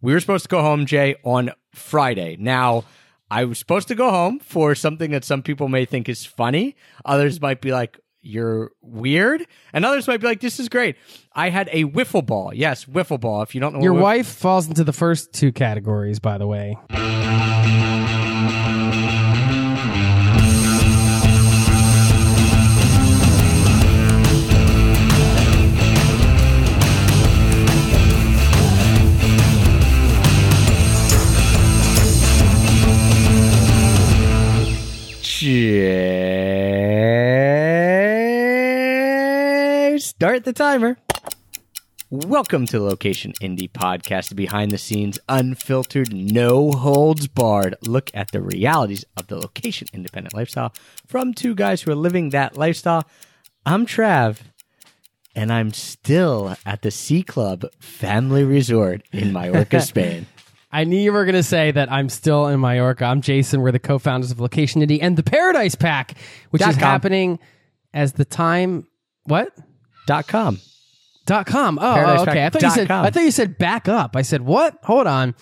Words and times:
We 0.00 0.12
were 0.12 0.20
supposed 0.20 0.44
to 0.44 0.48
go 0.48 0.60
home, 0.62 0.86
Jay, 0.86 1.16
on 1.24 1.50
Friday. 1.74 2.36
Now, 2.38 2.84
I 3.30 3.44
was 3.44 3.58
supposed 3.58 3.88
to 3.88 3.94
go 3.94 4.10
home 4.10 4.38
for 4.38 4.74
something 4.74 5.10
that 5.10 5.24
some 5.24 5.42
people 5.42 5.68
may 5.68 5.84
think 5.84 6.08
is 6.08 6.24
funny. 6.24 6.76
Others 7.04 7.40
might 7.40 7.60
be 7.60 7.72
like, 7.72 7.98
you're 8.20 8.72
weird. 8.82 9.46
And 9.72 9.84
others 9.84 10.06
might 10.06 10.20
be 10.20 10.26
like, 10.26 10.40
this 10.40 10.60
is 10.60 10.68
great. 10.68 10.96
I 11.32 11.50
had 11.50 11.68
a 11.72 11.84
wiffle 11.84 12.24
ball. 12.24 12.52
Yes, 12.54 12.84
wiffle 12.84 13.20
ball. 13.20 13.42
If 13.42 13.54
you 13.54 13.60
don't 13.60 13.74
know 13.74 13.82
Your 13.82 13.94
wife 13.94 14.26
falls 14.26 14.68
into 14.68 14.84
the 14.84 14.92
first 14.92 15.32
two 15.32 15.52
categories, 15.52 16.18
by 16.18 16.38
the 16.38 16.46
way. 16.46 16.76
Start 39.98 40.44
the 40.44 40.52
timer. 40.54 40.96
Welcome 42.08 42.66
to 42.66 42.80
Location 42.80 43.32
Indie 43.40 43.68
Podcast, 43.68 44.36
behind 44.36 44.70
the 44.70 44.78
scenes, 44.78 45.18
unfiltered, 45.28 46.14
no 46.14 46.70
holds 46.70 47.26
barred. 47.26 47.74
Look 47.82 48.12
at 48.14 48.30
the 48.30 48.40
realities 48.40 49.04
of 49.16 49.26
the 49.26 49.36
location 49.36 49.88
independent 49.92 50.34
lifestyle 50.34 50.72
from 51.06 51.34
two 51.34 51.56
guys 51.56 51.82
who 51.82 51.90
are 51.90 51.96
living 51.96 52.30
that 52.30 52.56
lifestyle. 52.56 53.02
I'm 53.64 53.86
Trav, 53.86 54.38
and 55.34 55.52
I'm 55.52 55.72
still 55.72 56.56
at 56.64 56.82
the 56.82 56.92
Sea 56.92 57.24
Club 57.24 57.64
Family 57.80 58.44
Resort 58.44 59.02
in 59.12 59.32
Mallorca, 59.32 59.80
Spain. 59.92 60.26
I 60.70 60.84
knew 60.84 60.98
you 60.98 61.12
were 61.12 61.24
going 61.24 61.36
to 61.36 61.42
say 61.42 61.70
that 61.70 61.90
I'm 61.90 62.08
still 62.08 62.48
in 62.48 62.60
Mallorca. 62.60 63.04
I'm 63.04 63.20
Jason. 63.20 63.60
We're 63.60 63.72
the 63.72 63.78
co-founders 63.78 64.30
of 64.30 64.40
Location 64.40 64.82
Indie 64.82 64.98
and 65.00 65.16
the 65.16 65.22
Paradise 65.22 65.74
Pack, 65.74 66.14
which 66.50 66.60
Dot 66.60 66.70
is 66.70 66.76
com. 66.76 66.82
happening 66.82 67.38
as 67.94 68.12
the 68.12 68.24
time. 68.24 68.86
What? 69.24 69.52
Dot 70.06 70.26
com. 70.26 70.60
Dot 71.24 71.46
com. 71.46 71.78
Oh, 71.80 71.94
Paradise 71.94 72.28
okay. 72.28 72.46
I 72.46 72.50
thought 72.50 72.62
you 72.62 72.68
dot 72.68 72.74
said. 72.74 72.88
com. 72.88 73.04
I 73.06 73.10
thought 73.10 73.22
you 73.22 73.30
said 73.30 73.58
back 73.58 73.88
up. 73.88 74.16
I 74.16 74.22
said 74.22 74.42
what? 74.42 74.78
Hold 74.84 75.06
on. 75.06 75.34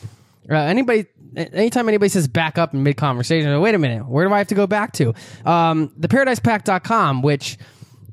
Uh, 0.48 0.54
anybody? 0.56 1.06
Anytime 1.36 1.88
anybody 1.88 2.10
says 2.10 2.28
back 2.28 2.58
up 2.58 2.74
in 2.74 2.82
mid 2.84 2.96
conversation, 2.96 3.52
like, 3.52 3.60
wait 3.62 3.74
a 3.74 3.78
minute. 3.78 4.06
Where 4.06 4.26
do 4.28 4.32
I 4.32 4.38
have 4.38 4.46
to 4.48 4.54
go 4.54 4.66
back 4.68 4.92
to? 4.94 5.14
Um, 5.44 5.92
the 5.96 6.06
ParadisePack.com, 6.06 7.22
which 7.22 7.58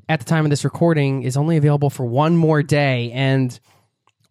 at 0.08 0.18
the 0.18 0.24
time 0.26 0.44
of 0.44 0.50
this 0.50 0.64
recording 0.64 1.22
is 1.22 1.36
only 1.36 1.56
available 1.56 1.88
for 1.88 2.04
one 2.04 2.36
more 2.36 2.62
day 2.64 3.12
and 3.12 3.58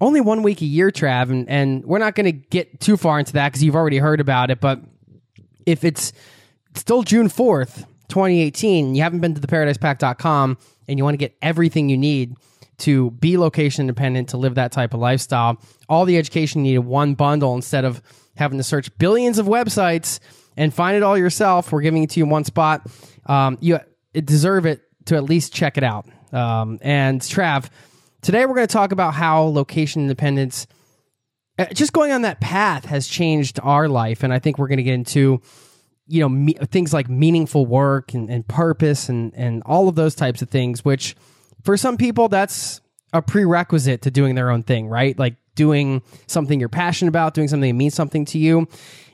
only 0.02 0.20
one 0.20 0.44
week 0.44 0.62
a 0.62 0.66
year, 0.66 0.90
Trav. 0.92 1.30
And, 1.30 1.48
and 1.48 1.86
we're 1.86 2.00
not 2.00 2.16
going 2.16 2.26
to 2.26 2.32
get 2.32 2.82
too 2.82 2.98
far 2.98 3.20
into 3.20 3.34
that 3.34 3.50
because 3.50 3.64
you've 3.64 3.76
already 3.76 4.00
heard 4.00 4.20
about 4.20 4.50
it. 4.50 4.60
But 4.60 4.82
if 5.66 5.86
it's 5.86 6.12
still 6.76 7.04
June 7.04 7.30
4th, 7.30 7.86
2018, 8.10 8.96
you 8.96 9.04
haven't 9.04 9.22
been 9.22 9.36
to 9.36 9.40
the 9.40 9.48
paradisepack.com 9.48 10.58
and 10.88 10.98
you 10.98 11.04
want 11.04 11.14
to 11.14 11.20
get 11.20 11.38
everything 11.42 11.88
you 11.88 11.98
need 11.98 12.36
to 12.80 13.12
be 13.12 13.38
location 13.38 13.84
independent, 13.84 14.30
to 14.30 14.38
live 14.38 14.56
that 14.56 14.72
type 14.72 14.96
of 14.96 15.00
lifestyle, 15.00 15.62
all 15.88 16.04
the 16.04 16.18
education 16.18 16.66
you 16.66 16.72
need 16.72 16.78
in 16.78 16.88
one 16.88 17.14
bundle 17.14 17.54
instead 17.54 17.86
of 17.86 18.02
having 18.36 18.58
to 18.58 18.64
search 18.64 18.90
billions 18.98 19.38
of 19.38 19.46
websites 19.46 20.20
and 20.58 20.74
find 20.74 20.98
it 20.98 21.04
all 21.04 21.16
yourself. 21.16 21.72
We're 21.72 21.82
giving 21.82 22.04
it 22.04 22.10
to 22.12 22.20
you 22.20 22.26
in 22.26 22.32
one 22.32 22.44
spot. 22.44 22.88
Um, 23.28 23.60
you 23.62 23.80
deserve 24.14 24.66
it 24.66 24.82
to 25.06 25.16
at 25.16 25.24
least 25.24 25.54
check 25.54 25.78
it 25.78 25.84
out. 25.84 26.08
Um, 26.34 26.80
and 26.82 27.22
Trav, 27.22 27.70
today 28.22 28.46
we're 28.46 28.56
going 28.56 28.68
to 28.68 28.74
talk 28.74 28.92
about 28.92 29.14
how 29.14 29.44
location 29.44 30.02
independence 30.04 30.68
uh, 31.60 31.66
just 31.66 31.94
going 31.94 32.12
on 32.12 32.22
that 32.22 32.40
path 32.40 32.86
has 32.86 33.08
changed 33.08 33.60
our 33.64 33.88
life 33.88 34.24
and 34.24 34.34
i 34.34 34.40
think 34.40 34.58
we're 34.58 34.68
going 34.68 34.78
to 34.78 34.84
get 34.84 34.94
into 34.94 35.42
you 36.08 36.20
know 36.20 36.30
me, 36.30 36.54
things 36.54 36.94
like 36.94 37.10
meaningful 37.10 37.66
work 37.66 38.14
and, 38.14 38.30
and 38.30 38.48
purpose 38.48 39.10
and 39.10 39.34
and 39.36 39.64
all 39.66 39.88
of 39.88 39.96
those 39.96 40.14
types 40.14 40.42
of 40.42 40.50
things 40.50 40.84
which 40.84 41.16
for 41.64 41.78
some 41.78 41.98
people 41.98 42.28
that's 42.28 42.82
a 43.14 43.22
prerequisite 43.22 44.02
to 44.02 44.12
doing 44.12 44.36
their 44.36 44.50
own 44.50 44.64
thing 44.64 44.88
right? 44.88 45.18
Like 45.18 45.36
doing 45.56 46.02
something 46.28 46.60
you're 46.60 46.70
passionate 46.70 47.10
about 47.10 47.34
doing 47.34 47.48
something 47.48 47.70
that 47.70 47.78
means 47.78 47.94
something 47.94 48.24
to 48.26 48.38
you. 48.38 48.68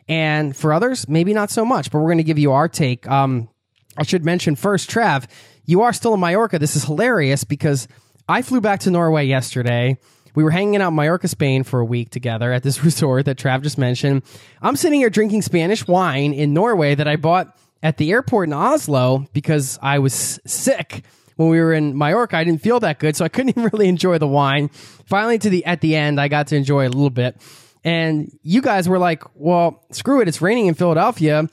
And 0.08 0.56
for 0.56 0.72
others 0.72 1.08
maybe 1.08 1.34
not 1.34 1.50
so 1.50 1.66
much 1.66 1.92
but 1.92 2.00
we're 2.00 2.08
going 2.08 2.18
to 2.18 2.24
give 2.24 2.40
you 2.40 2.52
our 2.54 2.68
take. 2.68 3.08
Um 3.10 3.50
i 3.96 4.04
should 4.04 4.26
mention 4.26 4.56
first 4.56 4.90
trav 4.90 5.28
you 5.66 5.82
are 5.82 5.94
still 5.94 6.14
in 6.14 6.20
mallorca. 6.20 6.58
This 6.58 6.76
is 6.76 6.86
hilarious 6.86 7.44
because 7.44 7.88
i 8.28 8.42
flew 8.42 8.62
back 8.62 8.80
to 8.82 8.92
norway 8.92 9.26
yesterday 9.26 9.98
we 10.38 10.44
were 10.44 10.52
hanging 10.52 10.84
out 10.84 10.90
in 10.90 10.96
Mallorca, 10.96 11.28
Spain 11.28 11.64
for 11.64 11.80
a 11.80 11.86
week 11.86 12.12
together 12.12 12.54
at 12.54 12.62
this 12.62 12.84
resort 12.84 13.26
that 13.26 13.40
Trav 13.40 13.64
just 13.64 13.80
mentioned. 13.80 14.22
I'm 14.62 14.76
sitting 14.76 15.00
here 15.00 15.10
drinking 15.10 15.42
Spanish 15.42 15.88
wine 15.88 16.32
in 16.32 16.54
Norway 16.54 16.94
that 16.94 17.08
I 17.08 17.16
bought 17.16 17.58
at 17.82 17.98
the 17.98 18.12
airport 18.12 18.50
in 18.50 18.54
Oslo 18.54 19.26
because 19.34 19.80
I 19.82 19.98
was 19.98 20.40
sick 20.46 21.04
when 21.38 21.50
we 21.50 21.60
were 21.60 21.74
in 21.74 21.98
Mallorca. 21.98 22.38
I 22.38 22.44
didn't 22.44 22.62
feel 22.62 22.80
that 22.82 23.00
good, 23.00 23.16
so 23.16 23.26
I 23.26 23.30
couldn't 23.30 23.50
even 23.50 23.70
really 23.74 23.88
enjoy 23.88 24.20
the 24.20 24.28
wine. 24.28 24.70
Finally, 25.08 25.40
to 25.40 25.50
the 25.50 25.66
at 25.66 25.82
the 25.82 25.96
end, 25.96 26.22
I 26.22 26.28
got 26.28 26.46
to 26.48 26.56
enjoy 26.56 26.88
a 26.88 26.90
little 26.90 27.10
bit. 27.10 27.42
And 27.84 28.32
you 28.44 28.62
guys 28.62 28.88
were 28.88 29.00
like, 29.00 29.24
"Well, 29.34 29.84
screw 29.92 30.22
it. 30.22 30.28
It's 30.28 30.40
raining 30.40 30.68
in 30.68 30.76
Philadelphia. 30.76 31.50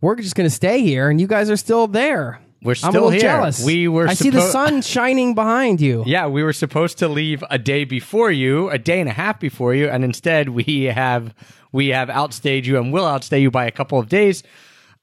We're 0.00 0.16
just 0.16 0.36
going 0.36 0.48
to 0.48 0.54
stay 0.54 0.80
here." 0.80 1.10
And 1.10 1.20
you 1.20 1.26
guys 1.26 1.50
are 1.50 1.56
still 1.58 1.86
there. 1.86 2.40
We're 2.62 2.72
I'm 2.72 2.74
a 2.74 2.76
still 2.76 2.92
little 2.92 3.10
here. 3.10 3.20
jealous. 3.20 3.64
We 3.64 3.88
were 3.88 4.06
I 4.08 4.14
see 4.14 4.30
the 4.30 4.38
suppo- 4.38 4.52
sun 4.52 4.82
shining 4.82 5.34
behind 5.34 5.80
you. 5.80 6.04
Yeah, 6.12 6.26
we 6.28 6.42
were 6.42 6.52
supposed 6.52 6.98
to 6.98 7.08
leave 7.08 7.42
a 7.50 7.58
day 7.58 7.84
before 7.84 8.30
you, 8.30 8.70
a 8.70 8.78
day 8.78 9.00
and 9.00 9.08
a 9.08 9.12
half 9.12 9.40
before 9.40 9.74
you, 9.74 9.88
and 9.88 10.04
instead 10.04 10.48
we 10.50 10.84
have 10.84 11.34
we 11.72 11.88
have 11.88 12.08
outstayed 12.08 12.64
you 12.66 12.76
and 12.78 12.92
will 12.92 13.06
outstay 13.06 13.40
you 13.40 13.50
by 13.50 13.66
a 13.66 13.70
couple 13.70 13.98
of 13.98 14.08
days. 14.08 14.42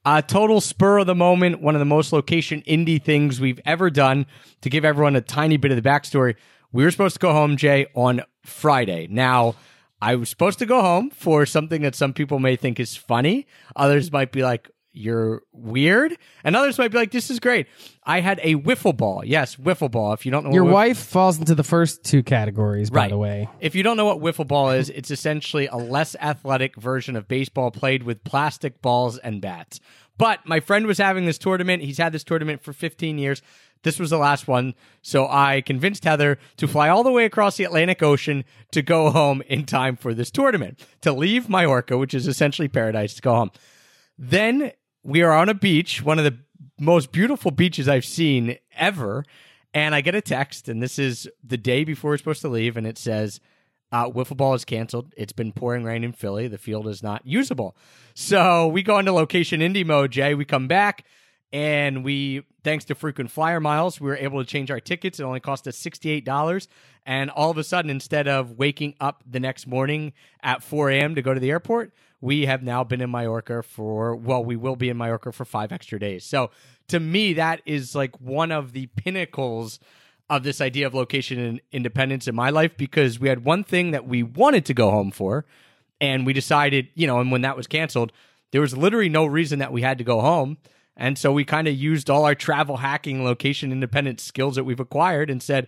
A 0.06 0.22
total 0.22 0.62
spur 0.62 1.00
of 1.00 1.08
the 1.08 1.16
moment, 1.16 1.62
one 1.62 1.76
of 1.76 1.80
the 1.80 1.86
most 1.86 2.14
location 2.14 2.62
indie 2.62 3.04
things 3.04 3.42
we've 3.42 3.60
ever 3.66 3.90
done. 3.90 4.26
To 4.62 4.70
give 4.70 4.86
everyone 4.86 5.16
a 5.18 5.22
tiny 5.22 5.58
bit 5.58 5.72
of 5.72 5.82
the 5.82 5.88
backstory, 5.88 6.36
we 6.72 6.84
were 6.86 6.92
supposed 6.92 7.16
to 7.16 7.20
go 7.20 7.34
home, 7.34 7.58
Jay, 7.58 7.88
on 7.96 8.22
Friday. 8.46 9.08
Now, 9.10 9.56
I 10.02 10.16
was 10.16 10.30
supposed 10.30 10.60
to 10.60 10.66
go 10.66 10.82
home 10.82 11.10
for 11.10 11.46
something 11.46 11.82
that 11.82 11.96
some 11.96 12.14
people 12.14 12.40
may 12.40 12.56
think 12.56 12.80
is 12.80 12.96
funny. 12.96 13.46
Others 13.76 14.12
might 14.14 14.32
be 14.32 14.42
like, 14.44 14.70
you're 14.92 15.42
weird. 15.52 16.18
And 16.44 16.56
others 16.56 16.78
might 16.78 16.92
be 16.92 16.98
like, 16.98 17.12
this 17.12 17.30
is 17.30 17.40
great. 17.40 17.68
I 18.04 18.22
had 18.22 18.40
a 18.44 18.56
wiffle 18.56 18.96
ball. 18.96 19.24
Yes, 19.26 19.56
wiffle 19.56 19.90
ball. 19.92 20.14
If 20.14 20.26
you 20.26 20.32
don't 20.32 20.46
know 20.46 20.52
Your 20.54 20.64
what 20.64 20.74
wife 20.74 20.98
falls 20.98 21.38
into 21.38 21.56
the 21.56 21.64
first 21.64 22.04
two 22.04 22.24
categories, 22.24 22.90
by 22.90 23.02
Right. 23.02 23.10
the 23.10 23.18
way. 23.18 23.50
If 23.60 23.76
you 23.76 23.84
don't 23.84 23.98
know 23.98 24.06
what 24.06 24.20
wiffle 24.20 24.48
ball 24.48 24.72
is, 24.72 24.90
it's 24.90 25.12
essentially 25.12 25.68
a 25.68 25.78
less 25.78 26.16
athletic 26.20 26.76
version 26.76 27.16
of 27.16 27.28
baseball 27.28 27.72
played 27.72 28.04
with 28.04 28.24
plastic 28.24 28.82
balls 28.82 29.18
and 29.20 29.42
bats. 29.42 29.80
But 30.18 30.40
my 30.46 30.60
friend 30.60 30.86
was 30.86 30.98
having 30.98 31.26
this 31.26 31.38
tournament. 31.38 31.82
He's 31.84 31.98
had 31.98 32.12
this 32.12 32.24
tournament 32.26 32.62
for 32.62 32.74
15 32.74 33.18
years. 33.18 33.42
This 33.84 33.98
was 34.00 34.10
the 34.10 34.18
last 34.18 34.48
one. 34.50 34.74
So 35.02 35.26
I 35.30 35.62
convinced 35.62 36.04
Heather 36.04 36.38
to 36.58 36.68
fly 36.68 36.90
all 36.90 37.04
the 37.04 37.12
way 37.14 37.24
across 37.24 37.56
the 37.56 37.64
Atlantic 37.64 38.04
Ocean 38.04 38.44
to 38.72 38.82
go 38.82 39.12
home 39.12 39.42
in 39.48 39.66
time 39.66 39.96
for 39.96 40.14
this 40.14 40.30
tournament, 40.30 40.86
to 41.02 41.14
leave 41.14 41.48
Mallorca, 41.48 41.98
which 41.98 42.14
is 42.14 42.28
essentially 42.28 42.68
paradise, 42.68 43.14
to 43.14 43.22
go 43.22 43.34
home. 43.36 43.52
Then 44.18 44.74
we 45.10 45.24
are 45.24 45.32
on 45.32 45.50
a 45.50 45.54
beach, 45.54 46.04
one 46.04 46.20
of 46.20 46.24
the 46.24 46.38
most 46.80 47.12
beautiful 47.12 47.52
beaches 47.52 47.90
I've 47.90 48.06
seen 48.06 48.58
ever. 48.76 49.26
And 49.74 49.94
I 49.94 50.02
get 50.02 50.16
a 50.16 50.22
text, 50.22 50.70
and 50.70 50.82
this 50.82 50.98
is 50.98 51.28
the 51.44 51.58
day 51.58 51.84
before 51.84 52.12
we're 52.12 52.18
supposed 52.18 52.42
to 52.42 52.50
leave, 52.50 52.78
and 52.78 52.88
it 52.88 52.98
says, 52.98 53.40
uh, 53.92 54.10
wiffle 54.10 54.38
ball 54.38 54.54
is 54.54 54.66
canceled. 54.66 55.14
It's 55.18 55.34
been 55.34 55.52
pouring 55.52 55.84
rain 55.84 56.04
in 56.04 56.12
Philly. 56.12 56.48
The 56.48 56.58
field 56.58 56.88
is 56.88 57.04
not 57.04 57.26
usable. 57.26 57.76
So 58.14 58.68
we 58.68 58.84
go 58.84 59.00
into 59.00 59.12
location 59.12 59.62
indie 59.62 59.86
mode, 59.86 60.12
Jay. 60.12 60.36
We 60.36 60.46
come 60.46 60.68
back, 60.68 61.06
and 61.52 62.04
we, 62.04 62.44
thanks 62.64 62.86
to 62.86 62.96
frequent 62.96 63.32
flyer 63.32 63.60
miles, 63.60 64.00
we 64.00 64.10
were 64.10 64.18
able 64.18 64.44
to 64.44 64.46
change 64.48 64.70
our 64.70 64.80
tickets. 64.80 65.20
It 65.20 65.24
only 65.24 65.40
cost 65.40 65.68
us 65.68 65.78
$68. 65.78 66.68
And 67.06 67.32
all 67.32 67.50
of 67.50 67.58
a 67.58 67.64
sudden, 67.64 67.90
instead 67.90 68.28
of 68.28 68.58
waking 68.58 68.96
up 69.00 69.24
the 69.30 69.40
next 69.40 69.66
morning 69.66 70.14
at 70.44 70.62
4 70.62 70.92
a.m. 70.92 71.16
to 71.16 71.24
go 71.24 71.34
to 71.34 71.40
the 71.40 71.50
airport, 71.50 71.94
we 72.22 72.46
have 72.46 72.64
now 72.64 72.84
been 72.84 73.02
in 73.02 73.12
Mallorca 73.12 73.64
for, 73.64 74.16
well, 74.16 74.44
we 74.44 74.56
will 74.56 74.76
be 74.76 74.90
in 74.90 74.98
Mallorca 74.98 75.32
for 75.32 75.46
five 75.46 75.72
extra 75.72 76.00
days. 76.00 76.26
So 76.26 76.52
to 76.90 77.00
me, 77.00 77.34
that 77.34 77.62
is 77.66 77.96
like 77.96 78.20
one 78.20 78.52
of 78.52 78.74
the 78.74 78.88
pinnacles 78.88 79.80
of 80.30 80.44
this 80.44 80.62
idea 80.62 80.86
of 80.86 80.94
location 80.94 81.40
and 81.40 81.62
independence 81.72 82.28
in 82.28 82.36
my 82.36 82.50
life 82.50 82.78
because 82.78 83.20
we 83.20 83.30
had 83.30 83.44
one 83.44 83.64
thing 83.64 83.92
that 83.92 84.06
we 84.06 84.22
wanted 84.22 84.66
to 84.66 84.74
go 84.74 84.92
home 84.92 85.12
for. 85.12 85.46
And 86.02 86.26
we 86.26 86.34
decided, 86.34 86.90
you 86.96 87.08
know, 87.08 87.20
and 87.20 87.32
when 87.32 87.42
that 87.42 87.58
was 87.58 87.68
canceled, 87.68 88.12
there 88.52 88.62
was 88.62 88.78
literally 88.78 89.10
no 89.10 89.26
reason 89.26 89.60
that 89.60 89.72
we 89.72 89.82
had 89.82 89.98
to 89.98 90.04
go 90.04 90.22
home. 90.22 90.58
And 90.96 91.18
so 91.18 91.32
we 91.32 91.46
kind 91.46 91.68
of 91.68 91.76
used 91.76 92.10
all 92.10 92.26
our 92.26 92.36
travel 92.36 92.78
hacking, 92.78 93.24
location 93.24 93.72
independent 93.72 94.20
skills 94.20 94.56
that 94.56 94.66
we've 94.66 94.80
acquired 94.80 95.30
and 95.30 95.42
said, 95.42 95.68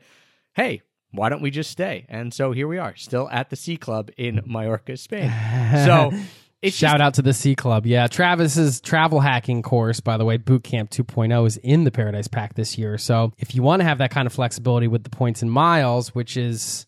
hey, 0.54 0.81
why 1.12 1.30
don't 1.30 1.42
we 1.42 1.51
just 1.51 1.71
stay? 1.71 2.06
And 2.09 2.33
so 2.33 2.51
here 2.51 2.68
we 2.68 2.77
are, 2.77 2.95
still 2.95 3.30
at 3.30 3.50
the 3.50 3.56
Sea 3.56 3.77
Club 3.77 4.12
in 4.18 4.42
Mallorca, 4.45 4.97
Spain. 4.97 5.31
So 5.86 6.12
it's 6.61 6.75
Shout 6.75 6.93
just- 6.93 7.01
out 7.01 7.13
to 7.15 7.21
the 7.21 7.33
Sea 7.33 7.55
Club. 7.55 7.85
Yeah, 7.85 8.07
Travis's 8.07 8.81
travel 8.81 9.19
hacking 9.19 9.61
course, 9.61 9.99
by 9.99 10.17
the 10.17 10.25
way, 10.25 10.37
Bootcamp 10.37 10.89
2.0 10.89 11.45
is 11.47 11.57
in 11.57 11.83
the 11.83 11.91
Paradise 11.91 12.27
Pack 12.27 12.53
this 12.55 12.77
year. 12.77 12.97
So 12.97 13.33
if 13.37 13.55
you 13.55 13.63
want 13.63 13.79
to 13.81 13.83
have 13.83 13.97
that 13.99 14.11
kind 14.11 14.25
of 14.27 14.33
flexibility 14.33 14.87
with 14.87 15.03
the 15.03 15.09
points 15.09 15.41
and 15.41 15.51
miles, 15.51 16.13
which 16.13 16.37
is 16.37 16.85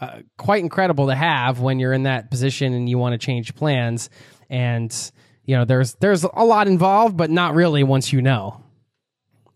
uh, 0.00 0.20
quite 0.38 0.62
incredible 0.62 1.08
to 1.08 1.14
have 1.14 1.60
when 1.60 1.78
you're 1.78 1.92
in 1.92 2.04
that 2.04 2.30
position 2.30 2.72
and 2.72 2.88
you 2.88 2.98
want 2.98 3.12
to 3.12 3.18
change 3.18 3.54
plans. 3.54 4.08
And 4.48 4.94
you 5.44 5.56
know, 5.56 5.64
there's 5.64 5.94
there's 5.94 6.22
a 6.24 6.44
lot 6.44 6.68
involved, 6.68 7.16
but 7.16 7.30
not 7.30 7.54
really 7.54 7.82
once 7.82 8.12
you 8.12 8.22
know. 8.22 8.62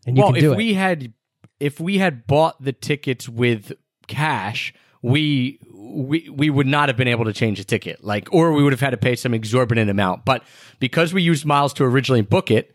And 0.07 0.17
you 0.17 0.23
well, 0.23 0.33
can 0.33 0.41
do 0.43 0.53
if 0.53 0.55
it. 0.55 0.57
we 0.59 0.75
had 0.75 1.13
if 1.61 1.81
we 1.81 1.99
had 1.99 2.27
bought 2.27 2.63
the 2.63 2.73
tickets 2.73 3.29
with 3.29 3.73
cash, 4.07 4.75
we 5.03 5.61
we 5.85 6.29
we 6.31 6.51
would 6.51 6.67
not 6.67 6.89
have 6.89 6.97
been 6.97 7.09
able 7.09 7.25
to 7.25 7.33
change 7.33 7.59
the 7.59 7.65
ticket. 7.65 8.03
Like 8.03 8.29
or 8.33 8.53
we 8.53 8.63
would 8.63 8.73
have 8.73 8.81
had 8.81 8.91
to 8.91 8.97
pay 8.97 9.17
some 9.17 9.35
exorbitant 9.35 9.91
amount. 9.91 10.25
But 10.25 10.43
because 10.81 11.13
we 11.13 11.23
used 11.23 11.45
miles 11.45 11.73
to 11.75 11.85
originally 11.85 12.23
book 12.23 12.51
it, 12.51 12.75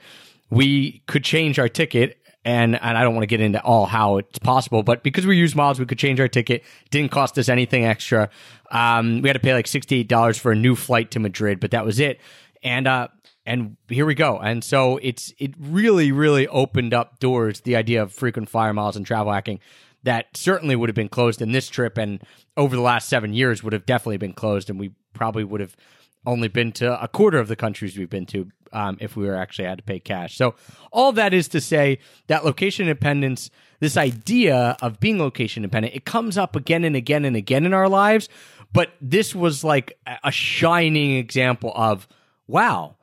we 0.49 1.03
could 1.07 1.23
change 1.23 1.59
our 1.59 1.69
ticket 1.69 2.19
and 2.45 2.81
and 2.81 2.97
I 2.97 3.03
don't 3.03 3.15
want 3.15 3.23
to 3.23 3.27
get 3.27 3.41
into 3.41 3.61
all 3.61 3.85
how 3.85 4.17
it's 4.17 4.39
possible, 4.39 4.83
but 4.83 5.03
because 5.03 5.25
we 5.27 5.37
used 5.37 5.55
miles, 5.55 5.79
we 5.79 5.85
could 5.85 5.99
change 5.99 6.19
our 6.19 6.27
ticket. 6.27 6.63
Didn't 6.89 7.11
cost 7.11 7.37
us 7.37 7.49
anything 7.49 7.85
extra. 7.85 8.29
Um, 8.71 9.21
we 9.21 9.29
had 9.29 9.33
to 9.33 9.39
pay 9.39 9.53
like 9.53 9.67
sixty 9.67 9.99
eight 9.99 10.07
dollars 10.07 10.37
for 10.37 10.51
a 10.51 10.55
new 10.55 10.75
flight 10.75 11.11
to 11.11 11.19
Madrid, 11.19 11.59
but 11.59 11.71
that 11.71 11.85
was 11.85 11.99
it. 11.99 12.19
And 12.63 12.87
uh, 12.87 13.09
and 13.45 13.77
here 13.89 14.05
we 14.05 14.15
go. 14.15 14.37
And 14.37 14.63
so 14.63 14.97
it's 15.01 15.33
it 15.37 15.53
really 15.59 16.11
really 16.11 16.47
opened 16.47 16.93
up 16.93 17.19
doors. 17.19 17.61
The 17.61 17.75
idea 17.75 18.01
of 18.01 18.13
frequent 18.13 18.49
flyer 18.49 18.73
miles 18.73 18.95
and 18.95 19.05
travel 19.05 19.33
hacking 19.33 19.59
that 20.03 20.35
certainly 20.35 20.75
would 20.75 20.89
have 20.89 20.95
been 20.95 21.09
closed 21.09 21.41
in 21.41 21.51
this 21.51 21.69
trip, 21.69 21.97
and 21.97 22.21
over 22.55 22.75
the 22.75 22.81
last 22.81 23.09
seven 23.09 23.33
years 23.33 23.63
would 23.63 23.73
have 23.73 23.85
definitely 23.85 24.17
been 24.17 24.33
closed, 24.33 24.69
and 24.69 24.79
we 24.79 24.91
probably 25.13 25.43
would 25.43 25.61
have 25.61 25.75
only 26.25 26.47
been 26.47 26.71
to 26.73 27.01
a 27.01 27.07
quarter 27.07 27.39
of 27.39 27.47
the 27.47 27.55
countries 27.55 27.97
we've 27.97 28.09
been 28.09 28.25
to 28.25 28.47
um, 28.73 28.97
if 28.99 29.15
we 29.15 29.25
were 29.25 29.35
actually 29.35 29.65
had 29.65 29.77
to 29.77 29.83
pay 29.83 29.99
cash. 29.99 30.35
So 30.35 30.55
all 30.91 31.11
that 31.13 31.33
is 31.33 31.47
to 31.49 31.61
say 31.61 31.99
that 32.27 32.45
location 32.45 32.87
independence, 32.87 33.49
this 33.79 33.97
idea 33.97 34.77
of 34.81 34.99
being 34.99 35.17
location 35.17 35.63
independent, 35.63 35.95
it 35.95 36.05
comes 36.05 36.37
up 36.37 36.55
again 36.55 36.83
and 36.83 36.95
again 36.95 37.25
and 37.25 37.35
again 37.35 37.65
in 37.65 37.73
our 37.73 37.89
lives. 37.89 38.29
But 38.71 38.91
this 39.01 39.33
was 39.33 39.63
like 39.63 39.97
a 40.23 40.31
shining 40.31 41.15
example 41.17 41.71
of 41.75 42.07
wow. 42.47 42.95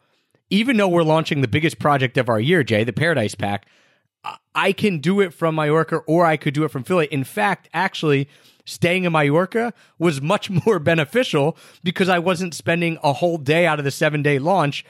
Even 0.49 0.77
though 0.77 0.87
we're 0.87 1.03
launching 1.03 1.41
the 1.41 1.49
biggest 1.49 1.81
project 1.81 2.17
of 2.17 2.29
our 2.29 2.39
year, 2.39 2.63
Jay, 2.63 2.85
the 2.85 2.93
Paradise 2.93 3.35
Pack, 3.35 3.67
I 4.55 4.73
can 4.73 4.99
do 5.01 5.21
it 5.21 5.33
from 5.35 5.55
Mallorca 5.57 5.97
or 6.07 6.25
I 6.27 6.37
could 6.37 6.55
do 6.55 6.65
it 6.65 6.71
from 6.71 6.83
Philly. 6.85 7.07
In 7.11 7.25
fact, 7.25 7.69
actually, 7.75 8.29
staying 8.65 9.05
in 9.05 9.13
Mallorca 9.13 9.73
was 9.99 10.21
much 10.21 10.49
more 10.67 10.79
beneficial 10.79 11.57
because 11.85 12.09
I 12.09 12.19
wasn't 12.19 12.55
spending 12.55 12.99
a 13.03 13.13
whole 13.13 13.39
day 13.39 13.67
out 13.67 13.79
of 13.79 13.85
the 13.85 13.91
seven 13.91 14.23
day 14.23 14.39
launch 14.39 14.85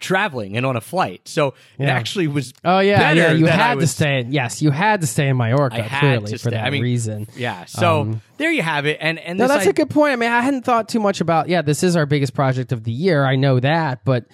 traveling 0.00 0.56
and 0.56 0.64
on 0.64 0.76
a 0.76 0.80
flight. 0.80 1.26
So 1.26 1.54
it 1.78 1.86
actually 1.86 2.28
was. 2.28 2.52
Oh 2.64 2.78
yeah, 2.78 2.98
better 2.98 3.20
yeah. 3.20 3.32
You 3.32 3.46
had 3.46 3.80
to 3.80 3.86
stay. 3.86 4.20
In, 4.20 4.32
yes, 4.32 4.62
you 4.62 4.70
had 4.70 5.00
to 5.00 5.06
stay 5.08 5.28
in 5.28 5.36
Mallorca. 5.36 5.76
I 5.76 5.80
had 5.80 6.00
clearly 6.00 6.26
to 6.26 6.32
for 6.34 6.38
stay. 6.38 6.50
that 6.50 6.64
I 6.66 6.70
mean, 6.70 6.82
reason. 6.82 7.26
Yeah. 7.36 7.64
So 7.64 8.02
Um, 8.02 8.22
there 8.36 8.52
you 8.52 8.62
have 8.62 8.86
it. 8.86 8.98
And 9.00 9.18
and 9.18 9.38
No, 9.38 9.44
this 9.48 9.56
that's 9.56 9.66
I- 9.66 9.70
a 9.70 9.72
good 9.72 9.90
point. 9.90 10.12
I 10.12 10.16
mean, 10.16 10.30
I 10.30 10.40
hadn't 10.40 10.64
thought 10.64 10.88
too 10.88 11.00
much 11.00 11.20
about. 11.20 11.48
Yeah, 11.48 11.62
this 11.62 11.82
is 11.82 11.96
our 11.96 12.06
biggest 12.06 12.34
project 12.34 12.70
of 12.72 12.84
the 12.84 12.92
year. 12.92 13.24
I 13.24 13.34
know 13.36 13.58
that, 13.60 14.04
but 14.04 14.26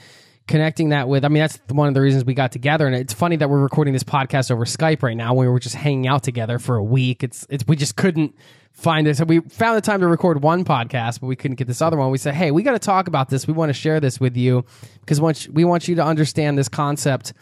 connecting 0.46 0.90
that 0.90 1.08
with, 1.08 1.24
I 1.24 1.28
mean, 1.28 1.40
that's 1.40 1.58
one 1.68 1.88
of 1.88 1.94
the 1.94 2.00
reasons 2.00 2.24
we 2.24 2.34
got 2.34 2.52
together. 2.52 2.86
And 2.86 2.94
it's 2.94 3.14
funny 3.14 3.36
that 3.36 3.48
we're 3.48 3.60
recording 3.60 3.92
this 3.92 4.04
podcast 4.04 4.50
over 4.50 4.64
Skype 4.64 5.02
right 5.02 5.16
now 5.16 5.34
we 5.34 5.48
were 5.48 5.58
just 5.58 5.74
hanging 5.74 6.06
out 6.06 6.22
together 6.22 6.58
for 6.58 6.76
a 6.76 6.84
week. 6.84 7.22
It's 7.22 7.46
it's 7.48 7.66
we 7.66 7.76
just 7.76 7.96
couldn't 7.96 8.34
find 8.72 9.06
this. 9.06 9.20
We 9.20 9.40
found 9.40 9.76
the 9.76 9.80
time 9.80 10.00
to 10.00 10.06
record 10.06 10.42
one 10.42 10.64
podcast, 10.64 11.20
but 11.20 11.26
we 11.26 11.36
couldn't 11.36 11.56
get 11.56 11.66
this 11.66 11.80
other 11.80 11.96
one. 11.96 12.10
We 12.10 12.18
said, 12.18 12.34
hey, 12.34 12.50
we 12.50 12.62
got 12.62 12.72
to 12.72 12.78
talk 12.78 13.08
about 13.08 13.30
this. 13.30 13.46
We 13.46 13.54
want 13.54 13.70
to 13.70 13.74
share 13.74 14.00
this 14.00 14.20
with 14.20 14.36
you 14.36 14.64
because 15.00 15.20
once 15.20 15.48
we 15.48 15.64
want 15.64 15.88
you 15.88 15.94
to 15.96 16.04
understand 16.04 16.58
this 16.58 16.68
concept 16.68 17.32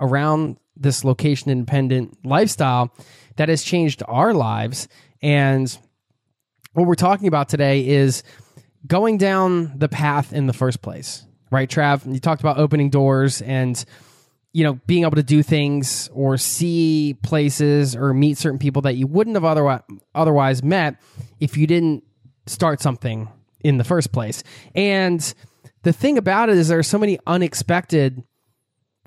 around 0.00 0.58
this 0.76 1.04
location 1.04 1.50
independent 1.50 2.18
lifestyle 2.24 2.94
that 3.36 3.48
has 3.48 3.62
changed 3.62 4.02
our 4.06 4.34
lives 4.34 4.88
and 5.22 5.76
what 6.74 6.86
we're 6.86 6.94
talking 6.94 7.28
about 7.28 7.48
today 7.48 7.86
is 7.86 8.22
going 8.86 9.16
down 9.16 9.72
the 9.78 9.88
path 9.88 10.32
in 10.32 10.46
the 10.46 10.52
first 10.52 10.82
place, 10.82 11.24
right, 11.54 11.68
Trav? 11.68 12.12
You 12.12 12.20
talked 12.20 12.40
about 12.40 12.58
opening 12.58 12.90
doors 12.90 13.40
and 13.42 13.82
you 14.52 14.64
know 14.64 14.74
being 14.86 15.02
able 15.02 15.16
to 15.16 15.22
do 15.22 15.42
things 15.42 16.10
or 16.12 16.36
see 16.36 17.16
places 17.22 17.96
or 17.96 18.12
meet 18.12 18.38
certain 18.38 18.58
people 18.58 18.82
that 18.82 18.96
you 18.96 19.06
wouldn't 19.06 19.36
have 19.36 19.44
otherwise 19.44 19.82
otherwise 20.14 20.62
met 20.62 21.00
if 21.40 21.56
you 21.56 21.66
didn't 21.66 22.04
start 22.46 22.80
something 22.80 23.28
in 23.62 23.78
the 23.78 23.84
first 23.84 24.12
place. 24.12 24.42
And 24.74 25.34
the 25.82 25.92
thing 25.92 26.18
about 26.18 26.48
it 26.48 26.56
is 26.56 26.68
there 26.68 26.78
are 26.78 26.82
so 26.82 26.98
many 26.98 27.18
unexpected 27.26 28.22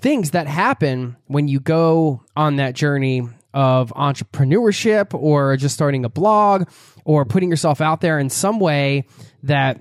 things 0.00 0.32
that 0.32 0.46
happen 0.46 1.16
when 1.26 1.48
you 1.48 1.60
go 1.60 2.22
on 2.36 2.56
that 2.56 2.74
journey 2.74 3.22
of 3.54 3.92
entrepreneurship 3.94 5.14
or 5.14 5.56
just 5.56 5.74
starting 5.74 6.04
a 6.04 6.08
blog 6.08 6.68
or 7.04 7.24
putting 7.24 7.50
yourself 7.50 7.80
out 7.80 8.00
there 8.00 8.18
in 8.18 8.30
some 8.30 8.60
way 8.60 9.06
that 9.42 9.80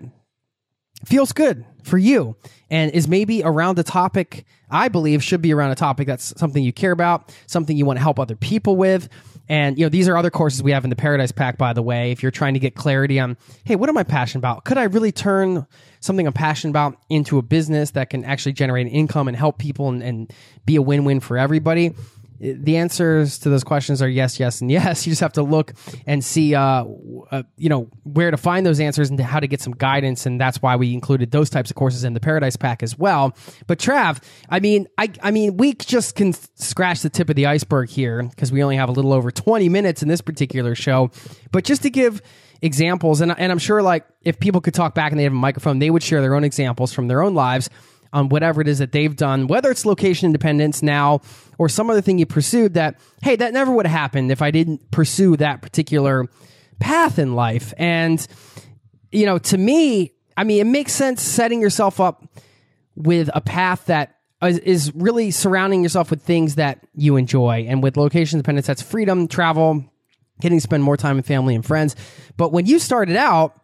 feels 1.08 1.32
good 1.32 1.66
for 1.84 1.98
you 1.98 2.36
and 2.70 2.92
is 2.92 3.08
maybe 3.08 3.42
around 3.44 3.80
a 3.80 3.84
topic 3.84 4.46
I 4.70 4.90
believe 4.90 5.24
should 5.24 5.42
be 5.42 5.54
around 5.54 5.72
a 5.72 5.76
topic 5.76 6.08
that's 6.08 6.38
something 6.38 6.62
you 6.62 6.74
care 6.74 6.92
about, 6.92 7.34
something 7.46 7.78
you 7.78 7.86
want 7.86 7.98
to 7.98 8.04
help 8.04 8.20
other 8.20 8.36
people 8.36 8.76
with. 8.76 9.08
And 9.48 9.78
you 9.80 9.86
know, 9.86 9.90
these 9.90 10.10
are 10.10 10.18
other 10.18 10.30
courses 10.30 10.62
we 10.62 10.72
have 10.72 10.84
in 10.84 10.90
the 10.90 10.98
Paradise 10.98 11.32
Pack, 11.32 11.58
by 11.58 11.72
the 11.72 11.82
way. 11.82 12.12
If 12.12 12.22
you're 12.22 12.34
trying 12.34 12.54
to 12.56 12.60
get 12.60 12.76
clarity 12.76 13.18
on, 13.18 13.38
hey, 13.64 13.78
what 13.78 13.88
am 13.88 13.98
I 13.98 14.04
passionate 14.04 14.40
about? 14.40 14.66
Could 14.66 14.78
I 14.78 14.84
really 14.84 15.14
turn 15.14 15.66
something 16.02 16.28
I'm 16.28 16.34
passionate 16.34 16.72
about 16.72 16.98
into 17.10 17.38
a 17.38 17.42
business 17.42 17.92
that 17.92 18.10
can 18.10 18.26
actually 18.26 18.52
generate 18.52 18.88
income 18.88 19.30
and 19.30 19.38
help 19.38 19.58
people 19.58 19.88
and, 19.88 20.04
and 20.04 20.34
be 20.66 20.76
a 20.76 20.82
win-win 20.82 21.22
for 21.22 21.38
everybody? 21.38 21.94
The 22.40 22.78
answers 22.78 23.40
to 23.40 23.50
those 23.50 23.64
questions 23.64 24.02
are 24.02 24.10
yes, 24.10 24.40
yes, 24.40 24.62
and 24.62 24.70
yes. 24.70 24.88
You 25.08 25.12
just 25.12 25.22
have 25.22 25.34
to 25.34 25.44
look 25.44 25.74
and 26.06 26.24
see, 26.24 26.54
uh, 26.54 26.86
uh, 27.32 27.44
you 27.56 27.70
know, 27.70 27.90
where 28.04 28.30
to 28.30 28.38
find 28.38 28.66
those 28.66 28.80
answers 28.80 29.10
and 29.10 29.20
how 29.20 29.40
to 29.40 29.48
get 29.48 29.62
some 29.62 29.74
guidance. 29.74 30.26
And 30.26 30.40
that's 30.40 30.62
why 30.62 30.76
we 30.76 30.94
included 30.94 31.32
those 31.32 31.50
types 31.50 31.70
of 31.70 31.76
courses 31.76 32.04
in 32.04 32.14
the 32.14 32.20
Paradise 32.20 32.58
Pack 32.58 32.84
as 32.84 32.98
well. 32.98 33.36
But 33.68 33.80
Trav, 33.80 34.22
I 34.50 34.60
mean, 34.60 34.88
I, 34.98 35.12
I 35.24 35.32
mean, 35.32 35.58
we 35.58 35.74
just 35.74 36.16
can 36.16 36.34
scratch 36.34 37.02
the 37.02 37.10
tip 37.10 37.30
of 37.30 37.36
the 37.36 37.46
iceberg 37.46 37.90
here 37.90 38.22
because 38.24 38.52
we 38.52 38.62
only 38.64 38.76
have 38.76 38.90
a 38.90 38.92
little 38.92 39.14
over 39.14 39.32
20 39.32 39.70
minutes 39.70 40.02
in 40.02 40.08
this 40.10 40.22
particular 40.22 40.76
show. 40.76 41.12
But 41.52 41.64
just 41.64 41.84
to 41.84 41.90
give 41.90 42.22
examples, 42.62 43.22
and, 43.22 43.34
and 43.38 43.52
I'm 43.52 43.60
sure 43.60 43.82
like 43.82 44.06
if 44.24 44.40
people 44.40 44.62
could 44.62 44.74
talk 44.74 44.94
back 44.94 45.12
and 45.12 45.20
they 45.20 45.24
have 45.24 45.34
a 45.34 45.36
microphone, 45.36 45.80
they 45.80 45.90
would 45.90 46.04
share 46.04 46.22
their 46.22 46.36
own 46.36 46.44
examples 46.44 46.92
from 46.92 47.08
their 47.08 47.22
own 47.22 47.34
lives 47.34 47.70
on 48.14 48.30
whatever 48.30 48.62
it 48.62 48.68
is 48.68 48.80
that 48.80 48.92
they've 48.92 49.16
done, 49.16 49.48
whether 49.48 49.70
it's 49.70 49.86
location 49.86 50.26
independence 50.28 50.82
now 50.82 51.22
or 51.58 51.70
some 51.70 51.90
other 51.90 52.02
thing 52.02 52.18
you 52.18 52.26
pursued 52.26 52.74
that, 52.76 53.00
hey, 53.22 53.36
that 53.36 53.54
never 53.54 53.72
would 53.72 53.86
have 53.86 53.98
happened 53.98 54.32
if 54.32 54.42
I 54.42 54.52
didn't 54.52 54.92
pursue 54.92 55.38
that 55.38 55.62
particular 55.62 56.26
path 56.80 57.20
in 57.20 57.36
life. 57.36 57.74
And, 57.78 58.26
you 59.12 59.26
know, 59.26 59.38
to 59.38 59.58
me, 59.58 60.14
I 60.36 60.44
mean, 60.44 60.62
it 60.62 60.70
makes 60.70 60.94
sense 60.94 61.22
setting 61.22 61.62
yourself 61.62 62.00
up 62.00 62.24
with 62.96 63.30
a 63.34 63.42
path 63.42 63.86
that 63.86 64.16
is, 64.44 64.60
is 64.60 64.96
really 64.96 65.32
surrounding 65.32 65.84
yourself 65.84 66.10
with 66.10 66.22
things 66.22 66.56
that 66.56 66.80
you 66.94 67.16
enjoy. 67.16 67.66
And 67.68 67.82
with 67.82 67.98
location 67.98 68.38
independence, 68.38 68.68
that's 68.68 68.82
freedom, 68.82 69.28
travel, 69.28 69.84
getting 70.40 70.58
to 70.58 70.62
spend 70.62 70.84
more 70.84 70.98
time 70.98 71.16
with 71.16 71.26
family 71.26 71.56
and 71.56 71.66
friends. 71.66 71.96
But 72.38 72.52
when 72.52 72.66
you 72.66 72.80
started 72.80 73.16
out, 73.16 73.60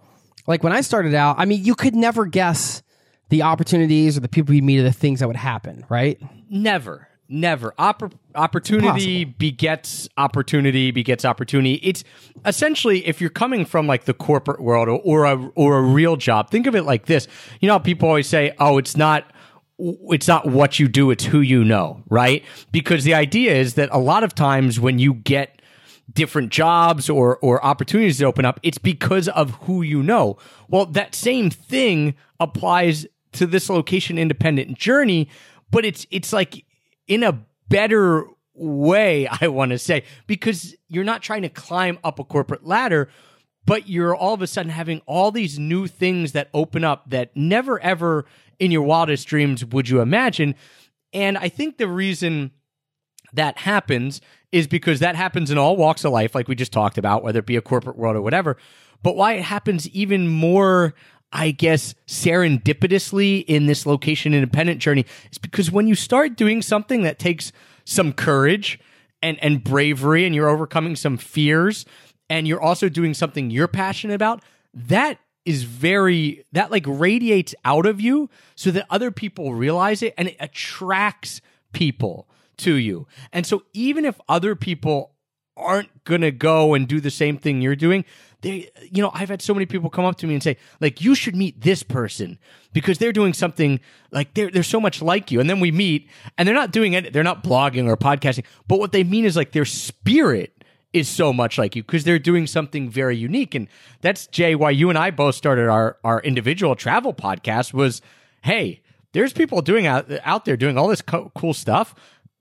like 0.47 0.63
when 0.63 0.73
I 0.73 0.81
started 0.81 1.13
out, 1.13 1.37
I 1.39 1.45
mean, 1.45 1.63
you 1.63 1.75
could 1.75 1.95
never 1.95 2.25
guess 2.25 2.81
the 3.29 3.41
opportunities 3.41 4.17
or 4.17 4.19
the 4.19 4.27
people 4.27 4.53
you 4.53 4.61
meet 4.61 4.79
or 4.79 4.83
the 4.83 4.91
things 4.91 5.19
that 5.19 5.27
would 5.27 5.35
happen, 5.37 5.85
right? 5.89 6.19
Never, 6.49 7.07
never. 7.27 7.73
Oppor- 7.79 8.13
opportunity 8.35 9.25
begets 9.25 10.07
opportunity 10.17 10.91
begets 10.91 11.25
opportunity. 11.25 11.75
It's 11.75 12.03
essentially 12.45 13.05
if 13.07 13.21
you're 13.21 13.29
coming 13.29 13.65
from 13.65 13.87
like 13.87 14.05
the 14.05 14.13
corporate 14.13 14.61
world 14.61 14.87
or, 14.87 14.99
or 15.03 15.25
a 15.25 15.47
or 15.55 15.77
a 15.77 15.81
real 15.81 16.15
job. 16.15 16.49
Think 16.51 16.67
of 16.67 16.75
it 16.75 16.83
like 16.83 17.05
this. 17.05 17.27
You 17.59 17.67
know, 17.67 17.75
how 17.75 17.79
people 17.79 18.07
always 18.07 18.27
say, 18.27 18.53
"Oh, 18.59 18.77
it's 18.77 18.95
not." 18.97 19.25
It's 19.79 20.27
not 20.27 20.45
what 20.45 20.79
you 20.79 20.87
do, 20.87 21.09
it's 21.09 21.25
who 21.25 21.41
you 21.41 21.63
know, 21.65 22.03
right? 22.07 22.43
Because 22.71 23.03
the 23.05 23.15
idea 23.15 23.55
is 23.55 23.73
that 23.73 23.89
a 23.91 23.97
lot 23.97 24.23
of 24.23 24.35
times 24.35 24.79
when 24.79 24.99
you 24.99 25.15
get 25.15 25.63
different 26.13 26.51
jobs 26.51 27.09
or 27.09 27.37
or 27.37 27.63
opportunities 27.65 28.19
that 28.19 28.25
open 28.25 28.45
up, 28.45 28.59
it's 28.61 28.77
because 28.77 29.27
of 29.29 29.51
who 29.61 29.81
you 29.81 30.03
know. 30.03 30.37
Well, 30.69 30.85
that 30.85 31.15
same 31.15 31.49
thing 31.49 32.13
applies 32.39 33.07
to 33.33 33.45
this 33.45 33.69
location 33.69 34.17
independent 34.17 34.77
journey, 34.77 35.29
but 35.71 35.85
it's 35.85 36.05
it's 36.11 36.33
like 36.33 36.65
in 37.07 37.23
a 37.23 37.45
better 37.69 38.25
way, 38.53 39.27
I 39.41 39.47
want 39.47 39.71
to 39.71 39.77
say, 39.77 40.03
because 40.27 40.75
you're 40.87 41.03
not 41.03 41.21
trying 41.21 41.41
to 41.43 41.49
climb 41.49 41.99
up 42.03 42.19
a 42.19 42.23
corporate 42.23 42.65
ladder, 42.65 43.09
but 43.65 43.87
you're 43.87 44.15
all 44.15 44.33
of 44.33 44.41
a 44.41 44.47
sudden 44.47 44.71
having 44.71 45.01
all 45.05 45.31
these 45.31 45.57
new 45.57 45.87
things 45.87 46.33
that 46.33 46.49
open 46.53 46.83
up 46.83 47.09
that 47.09 47.35
never 47.35 47.79
ever 47.79 48.25
in 48.59 48.71
your 48.71 48.83
wildest 48.83 49.27
dreams 49.27 49.65
would 49.65 49.89
you 49.89 50.01
imagine. 50.01 50.55
And 51.11 51.37
I 51.37 51.49
think 51.49 51.77
the 51.77 51.87
reason 51.87 52.51
that 53.33 53.57
happens 53.57 54.21
is 54.51 54.67
because 54.67 54.99
that 54.99 55.15
happens 55.15 55.49
in 55.49 55.57
all 55.57 55.75
walks 55.75 56.05
of 56.05 56.11
life, 56.11 56.35
like 56.35 56.47
we 56.47 56.55
just 56.55 56.71
talked 56.71 56.97
about, 56.97 57.23
whether 57.23 57.39
it 57.39 57.45
be 57.45 57.55
a 57.55 57.61
corporate 57.61 57.97
world 57.97 58.15
or 58.15 58.21
whatever. 58.21 58.57
But 59.01 59.15
why 59.15 59.33
it 59.33 59.43
happens 59.43 59.89
even 59.89 60.27
more, 60.27 60.93
I 61.33 61.49
guess, 61.49 61.95
serendipitously 62.07 63.43
in 63.47 63.65
this 63.65 63.87
location 63.87 64.35
independent 64.35 64.79
journey 64.79 65.05
is 65.31 65.39
because 65.39 65.71
when 65.71 65.87
you 65.87 65.95
start 65.95 66.37
doing 66.37 66.61
something 66.61 67.01
that 67.01 67.17
takes 67.17 67.51
some 67.85 68.13
courage 68.13 68.79
and, 69.21 69.43
and 69.43 69.63
bravery 69.63 70.25
and 70.25 70.35
you're 70.35 70.47
overcoming 70.47 70.95
some 70.95 71.17
fears 71.17 71.85
and 72.29 72.47
you're 72.47 72.61
also 72.61 72.87
doing 72.87 73.15
something 73.15 73.49
you're 73.49 73.67
passionate 73.67 74.13
about, 74.13 74.43
that 74.75 75.19
is 75.43 75.63
very 75.63 76.45
that 76.53 76.71
like 76.71 76.85
radiates 76.87 77.53
out 77.65 77.85
of 77.85 77.99
you 77.99 78.29
so 78.55 78.71
that 78.71 78.85
other 78.89 79.11
people 79.11 79.53
realize 79.53 80.01
it 80.01 80.13
and 80.17 80.29
it 80.29 80.37
attracts 80.39 81.41
people 81.73 82.27
to 82.57 82.75
you. 82.75 83.07
And 83.33 83.45
so 83.45 83.63
even 83.73 84.05
if 84.05 84.21
other 84.29 84.55
people 84.55 85.12
aren't 85.55 86.03
going 86.03 86.21
to 86.21 86.31
go 86.31 86.73
and 86.73 86.87
do 86.87 86.99
the 86.99 87.11
same 87.11 87.37
thing 87.37 87.61
you're 87.61 87.75
doing, 87.75 88.05
they 88.41 88.69
you 88.91 89.01
know, 89.01 89.11
I've 89.13 89.29
had 89.29 89.41
so 89.41 89.53
many 89.53 89.65
people 89.65 89.89
come 89.89 90.05
up 90.05 90.17
to 90.17 90.27
me 90.27 90.33
and 90.33 90.43
say 90.43 90.57
like 90.81 91.01
you 91.01 91.15
should 91.15 91.35
meet 91.35 91.61
this 91.61 91.83
person 91.83 92.37
because 92.73 92.97
they're 92.97 93.13
doing 93.13 93.33
something 93.33 93.79
like 94.11 94.33
they're 94.33 94.49
they're 94.49 94.63
so 94.63 94.79
much 94.79 95.01
like 95.01 95.31
you. 95.31 95.39
And 95.39 95.49
then 95.49 95.59
we 95.59 95.71
meet 95.71 96.09
and 96.37 96.47
they're 96.47 96.55
not 96.55 96.71
doing 96.71 96.93
it, 96.93 97.13
they're 97.13 97.23
not 97.23 97.43
blogging 97.43 97.87
or 97.87 97.97
podcasting, 97.97 98.45
but 98.67 98.79
what 98.79 98.91
they 98.91 99.03
mean 99.03 99.25
is 99.25 99.35
like 99.35 99.51
their 99.51 99.65
spirit 99.65 100.63
is 100.93 101.09
so 101.09 101.33
much 101.33 101.57
like 101.57 101.75
you 101.75 101.83
because 101.83 102.03
they're 102.03 102.19
doing 102.19 102.47
something 102.47 102.89
very 102.89 103.17
unique. 103.17 103.55
And 103.55 103.67
that's 104.01 104.27
Jay, 104.27 104.55
why 104.55 104.69
you 104.69 104.89
and 104.89 104.97
I 104.97 105.11
both 105.11 105.35
started 105.35 105.67
our, 105.67 105.97
our 106.03 106.21
individual 106.21 106.75
travel 106.75 107.13
podcast 107.13 107.73
was, 107.73 108.01
hey, 108.43 108.81
there's 109.11 109.33
people 109.33 109.61
doing 109.61 109.87
out, 109.87 110.09
out 110.23 110.45
there 110.45 110.55
doing 110.55 110.77
all 110.77 110.87
this 110.87 111.01
co- 111.01 111.31
cool 111.35 111.53
stuff. 111.53 111.95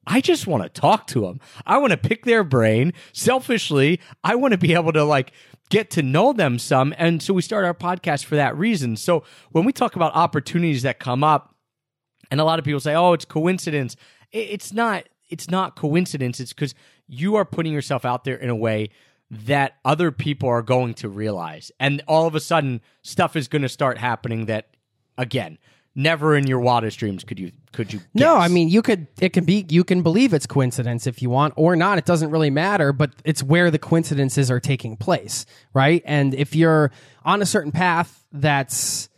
I 0.06 0.20
just 0.20 0.46
want 0.46 0.62
to 0.62 0.68
talk 0.68 1.06
to 1.08 1.20
them. 1.20 1.40
I 1.66 1.78
want 1.78 1.92
to 1.92 1.96
pick 1.96 2.24
their 2.24 2.44
brain. 2.44 2.92
Selfishly, 3.12 4.00
I 4.24 4.34
want 4.34 4.52
to 4.52 4.58
be 4.58 4.74
able 4.74 4.92
to 4.92 5.04
like 5.04 5.32
get 5.70 5.90
to 5.90 6.02
know 6.02 6.32
them 6.32 6.58
some. 6.58 6.94
And 6.98 7.22
so 7.22 7.32
we 7.32 7.42
start 7.42 7.64
our 7.64 7.74
podcast 7.74 8.24
for 8.24 8.36
that 8.36 8.56
reason. 8.56 8.96
So 8.96 9.24
when 9.50 9.64
we 9.64 9.72
talk 9.72 9.96
about 9.96 10.14
opportunities 10.14 10.82
that 10.82 10.98
come 10.98 11.22
up, 11.22 11.54
and 12.30 12.40
a 12.40 12.44
lot 12.44 12.58
of 12.58 12.64
people 12.64 12.80
say, 12.80 12.94
"Oh, 12.94 13.12
it's 13.12 13.24
coincidence." 13.24 13.96
It's 14.32 14.72
not. 14.72 15.08
It's 15.28 15.50
not 15.50 15.76
coincidence. 15.76 16.40
It's 16.40 16.52
because 16.52 16.74
you 17.06 17.36
are 17.36 17.44
putting 17.44 17.72
yourself 17.72 18.04
out 18.04 18.24
there 18.24 18.36
in 18.36 18.48
a 18.48 18.56
way 18.56 18.88
that 19.30 19.74
other 19.84 20.10
people 20.10 20.48
are 20.48 20.62
going 20.62 20.94
to 20.94 21.08
realize. 21.08 21.70
And 21.80 22.02
all 22.06 22.26
of 22.26 22.34
a 22.34 22.40
sudden, 22.40 22.80
stuff 23.02 23.34
is 23.34 23.48
going 23.48 23.62
to 23.62 23.68
start 23.68 23.96
happening 23.96 24.46
that, 24.46 24.76
again, 25.16 25.58
never 25.94 26.34
in 26.36 26.46
your 26.46 26.58
wildest 26.58 26.98
dreams 26.98 27.22
could 27.24 27.38
you 27.38 27.52
could 27.72 27.92
you 27.92 28.00
No. 28.14 28.36
I 28.36 28.48
mean 28.48 28.68
you 28.68 28.82
could 28.82 29.06
it 29.20 29.32
can 29.32 29.44
be 29.44 29.66
you 29.68 29.84
can 29.84 30.02
believe 30.02 30.32
it's 30.32 30.46
coincidence 30.46 31.06
if 31.06 31.22
you 31.22 31.30
want 31.30 31.54
or 31.56 31.76
not. 31.76 31.98
It 31.98 32.04
doesn't 32.04 32.30
really 32.30 32.50
matter, 32.50 32.92
but 32.92 33.10
it's 33.24 33.42
where 33.42 33.70
the 33.70 33.78
coincidences 33.78 34.50
are 34.50 34.60
taking 34.60 34.96
place, 34.96 35.44
right? 35.74 36.02
And 36.06 36.34
if 36.34 36.54
you're 36.54 36.90
on 37.24 37.42
a 37.42 37.46
certain 37.46 37.72
path 37.72 38.24
that's 38.32 39.08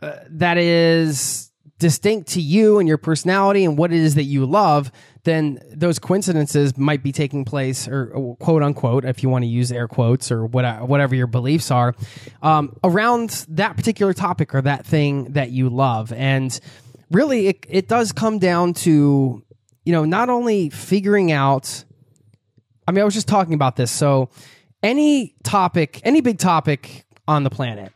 uh, 0.00 0.16
that 0.30 0.56
is 0.56 1.50
distinct 1.78 2.28
to 2.30 2.40
you 2.40 2.78
and 2.78 2.86
your 2.86 2.98
personality 2.98 3.64
and 3.64 3.76
what 3.76 3.92
it 3.92 3.98
is 3.98 4.14
that 4.14 4.24
you 4.24 4.46
love, 4.46 4.92
then 5.24 5.60
those 5.72 5.98
coincidences 5.98 6.76
might 6.76 7.02
be 7.02 7.12
taking 7.12 7.44
place, 7.44 7.86
or, 7.86 8.36
quote 8.40 8.62
unquote, 8.62 9.04
if 9.04 9.22
you 9.22 9.28
want 9.28 9.42
to 9.42 9.48
use 9.48 9.70
air 9.70 9.86
quotes 9.86 10.32
or 10.32 10.46
what, 10.46 10.88
whatever 10.88 11.14
your 11.14 11.26
beliefs 11.26 11.70
are, 11.70 11.94
um, 12.42 12.76
around 12.82 13.46
that 13.48 13.76
particular 13.76 14.12
topic 14.14 14.54
or 14.54 14.62
that 14.62 14.86
thing 14.86 15.32
that 15.32 15.50
you 15.50 15.68
love. 15.68 16.12
And 16.12 16.58
really, 17.10 17.48
it, 17.48 17.66
it 17.68 17.88
does 17.88 18.12
come 18.12 18.38
down 18.38 18.74
to, 18.74 19.42
you 19.84 19.92
know, 19.92 20.04
not 20.04 20.30
only 20.30 20.70
figuring 20.70 21.32
out, 21.32 21.84
I 22.86 22.92
mean, 22.92 23.02
I 23.02 23.04
was 23.04 23.14
just 23.14 23.28
talking 23.28 23.54
about 23.54 23.76
this. 23.76 23.90
So, 23.90 24.30
any 24.82 25.34
topic, 25.42 26.00
any 26.04 26.22
big 26.22 26.38
topic 26.38 27.04
on 27.28 27.44
the 27.44 27.50
planet, 27.50 27.92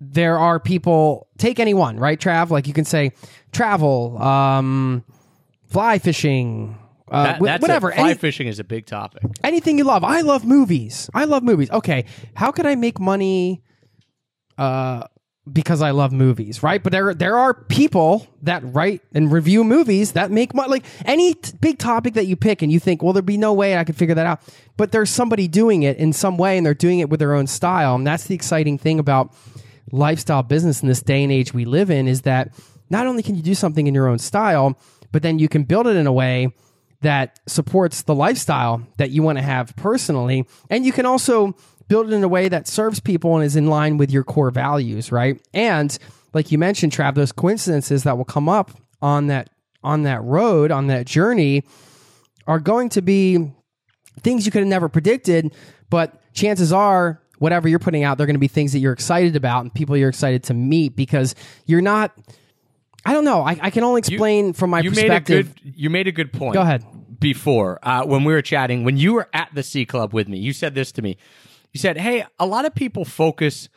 there 0.00 0.38
are 0.38 0.60
people 0.60 1.28
take 1.38 1.58
any 1.58 1.74
one 1.74 1.98
right 1.98 2.18
trav 2.18 2.48
like 2.50 2.66
you 2.66 2.72
can 2.72 2.86
say 2.86 3.12
travel 3.52 4.20
um 4.20 5.04
fly 5.70 5.98
fishing 5.98 6.76
uh, 7.10 7.24
That- 7.38 7.60
whatever 7.60 7.90
A, 7.90 7.94
fly 7.94 8.10
any- 8.10 8.18
fishing 8.18 8.46
is 8.46 8.58
a 8.58 8.64
big 8.64 8.86
topic. 8.86 9.22
anything 9.42 9.78
you 9.78 9.84
love 9.84 10.04
i 10.04 10.20
love 10.20 10.44
movies 10.44 11.08
i 11.14 11.24
love 11.24 11.42
movies 11.42 11.70
okay 11.70 12.04
how 12.34 12.50
could 12.52 12.66
i 12.66 12.74
make 12.74 13.00
money 13.00 13.62
uh 14.58 15.04
because 15.50 15.80
I 15.82 15.90
love 15.90 16.12
movies, 16.12 16.62
right? 16.62 16.80
But 16.80 16.92
there 16.92 17.12
there 17.14 17.36
are 17.36 17.54
people 17.54 18.28
that 18.42 18.62
write 18.62 19.00
and 19.14 19.32
review 19.32 19.64
movies 19.64 20.12
that 20.12 20.30
make 20.30 20.54
money. 20.54 20.68
Like 20.68 20.84
any 21.06 21.34
t- 21.34 21.52
big 21.60 21.78
topic 21.78 22.14
that 22.14 22.26
you 22.26 22.36
pick, 22.36 22.62
and 22.62 22.70
you 22.70 22.78
think, 22.78 23.02
well, 23.02 23.12
there'd 23.14 23.26
be 23.26 23.38
no 23.38 23.52
way 23.54 23.76
I 23.76 23.82
could 23.82 23.96
figure 23.96 24.14
that 24.14 24.26
out. 24.26 24.40
But 24.76 24.92
there's 24.92 25.10
somebody 25.10 25.48
doing 25.48 25.82
it 25.82 25.96
in 25.96 26.12
some 26.12 26.36
way, 26.36 26.56
and 26.56 26.64
they're 26.64 26.74
doing 26.74 27.00
it 27.00 27.08
with 27.08 27.18
their 27.20 27.34
own 27.34 27.46
style, 27.48 27.96
and 27.96 28.06
that's 28.06 28.24
the 28.24 28.34
exciting 28.34 28.76
thing 28.78 29.00
about 29.00 29.34
lifestyle 29.90 30.42
business 30.44 30.82
in 30.82 30.88
this 30.88 31.02
day 31.02 31.22
and 31.24 31.32
age 31.32 31.52
we 31.52 31.64
live 31.64 31.90
in 31.90 32.06
is 32.06 32.20
that 32.22 32.54
not 32.90 33.06
only 33.06 33.22
can 33.22 33.34
you 33.34 33.42
do 33.42 33.54
something 33.54 33.86
in 33.88 33.94
your 33.94 34.06
own 34.08 34.18
style, 34.18 34.78
but 35.12 35.22
then 35.22 35.38
you 35.38 35.48
can 35.48 35.64
build 35.64 35.86
it 35.86 35.96
in 35.96 36.06
a 36.06 36.12
way 36.12 36.52
that 37.02 37.40
supports 37.46 38.02
the 38.02 38.14
lifestyle 38.14 38.86
that 38.98 39.10
you 39.10 39.22
want 39.22 39.38
to 39.38 39.42
have 39.42 39.74
personally. 39.76 40.46
And 40.68 40.84
you 40.84 40.92
can 40.92 41.06
also 41.06 41.54
build 41.88 42.08
it 42.08 42.14
in 42.14 42.22
a 42.22 42.28
way 42.28 42.48
that 42.48 42.68
serves 42.68 43.00
people 43.00 43.36
and 43.36 43.44
is 43.44 43.56
in 43.56 43.66
line 43.66 43.96
with 43.96 44.10
your 44.10 44.22
core 44.22 44.50
values, 44.50 45.10
right? 45.10 45.40
And 45.54 45.96
like 46.34 46.52
you 46.52 46.58
mentioned, 46.58 46.92
Trav, 46.92 47.14
those 47.14 47.32
coincidences 47.32 48.04
that 48.04 48.16
will 48.16 48.24
come 48.24 48.48
up 48.48 48.70
on 49.02 49.28
that 49.28 49.50
on 49.82 50.02
that 50.02 50.22
road, 50.22 50.70
on 50.70 50.88
that 50.88 51.06
journey, 51.06 51.64
are 52.46 52.60
going 52.60 52.90
to 52.90 53.00
be 53.00 53.50
things 54.20 54.44
you 54.44 54.52
could 54.52 54.60
have 54.60 54.68
never 54.68 54.90
predicted, 54.90 55.54
but 55.88 56.20
chances 56.34 56.70
are 56.70 57.22
whatever 57.38 57.66
you're 57.66 57.78
putting 57.78 58.04
out, 58.04 58.18
they're 58.18 58.26
going 58.26 58.34
to 58.34 58.40
be 58.40 58.48
things 58.48 58.72
that 58.72 58.80
you're 58.80 58.92
excited 58.92 59.36
about 59.36 59.62
and 59.62 59.72
people 59.72 59.96
you're 59.96 60.10
excited 60.10 60.42
to 60.44 60.54
meet 60.54 60.94
because 60.94 61.34
you're 61.64 61.80
not. 61.80 62.12
I 63.04 63.12
don't 63.12 63.24
know. 63.24 63.42
I, 63.42 63.58
I 63.60 63.70
can 63.70 63.84
only 63.84 64.00
explain 64.00 64.52
from 64.52 64.70
my 64.70 64.80
you 64.80 64.90
made 64.90 65.06
a 65.06 65.20
perspective. 65.20 65.54
good 65.54 65.74
you 65.76 65.90
made 65.90 66.06
a 66.06 66.12
good 66.12 66.32
point. 66.32 66.54
Go 66.54 66.62
ahead. 66.62 66.84
Before 67.18 67.78
uh, 67.82 68.04
when 68.04 68.24
we 68.24 68.32
were 68.32 68.42
chatting, 68.42 68.84
when 68.84 68.96
you 68.96 69.12
were 69.12 69.28
at 69.34 69.50
the 69.54 69.62
Sea 69.62 69.84
Club 69.84 70.14
with 70.14 70.26
me, 70.28 70.38
you 70.38 70.52
said 70.52 70.74
this 70.74 70.90
to 70.92 71.02
me. 71.02 71.18
You 71.72 71.78
said, 71.78 71.98
"Hey, 71.98 72.24
a 72.38 72.46
lot 72.46 72.64
of 72.64 72.74
people 72.74 73.04
focus 73.04 73.68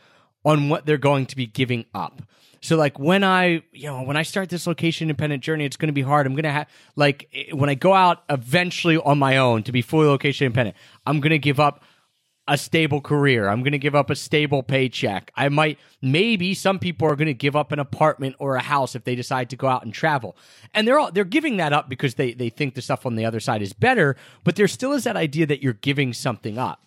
on 0.45 0.69
what 0.69 0.85
they're 0.85 0.97
going 0.97 1.25
to 1.27 1.35
be 1.35 1.45
giving 1.45 1.85
up." 1.93 2.21
So 2.63 2.77
like 2.77 2.97
when 2.97 3.25
I, 3.25 3.61
you 3.73 3.87
know, 3.87 4.03
when 4.03 4.15
I 4.15 4.23
start 4.23 4.47
this 4.49 4.65
location 4.65 5.09
independent 5.09 5.43
journey, 5.43 5.65
it's 5.65 5.75
going 5.75 5.87
to 5.87 5.93
be 5.93 6.01
hard. 6.01 6.25
I'm 6.25 6.33
going 6.33 6.43
to 6.43 6.51
have 6.51 6.67
like 6.95 7.27
eh, 7.33 7.51
when 7.51 7.69
I 7.69 7.75
go 7.75 7.93
out 7.93 8.23
eventually 8.29 8.97
on 8.97 9.19
my 9.19 9.35
own 9.37 9.63
to 9.63 9.73
be 9.73 9.81
fully 9.81 10.07
location 10.07 10.45
independent, 10.45 10.77
I'm 11.05 11.19
going 11.19 11.31
to 11.31 11.39
give 11.39 11.59
up 11.59 11.83
a 12.47 12.57
stable 12.57 12.99
career. 12.99 13.47
I'm 13.47 13.61
going 13.61 13.71
to 13.71 13.77
give 13.79 13.95
up 13.95 14.09
a 14.09 14.15
stable 14.15 14.63
paycheck. 14.63 15.31
I 15.35 15.47
might, 15.49 15.79
maybe 16.01 16.53
some 16.53 16.77
people 16.77 17.07
are 17.07 17.15
going 17.15 17.27
to 17.27 17.33
give 17.33 17.55
up 17.55 17.71
an 17.71 17.79
apartment 17.79 18.35
or 18.37 18.55
a 18.55 18.61
house 18.61 18.95
if 18.95 19.05
they 19.05 19.15
decide 19.15 19.49
to 19.51 19.55
go 19.55 19.67
out 19.67 19.85
and 19.85 19.93
travel. 19.93 20.35
And 20.73 20.85
they're 20.87 20.99
all, 20.99 21.09
they're 21.11 21.23
giving 21.23 21.57
that 21.57 21.71
up 21.71 21.87
because 21.87 22.15
they, 22.15 22.33
they 22.33 22.49
think 22.49 22.75
the 22.75 22.81
stuff 22.81 23.05
on 23.05 23.15
the 23.15 23.23
other 23.25 23.39
side 23.39 23.61
is 23.61 23.71
better, 23.71 24.17
but 24.43 24.55
there 24.57 24.67
still 24.67 24.91
is 24.91 25.05
that 25.05 25.15
idea 25.15 25.45
that 25.45 25.63
you're 25.63 25.73
giving 25.73 26.11
something 26.11 26.57
up. 26.57 26.85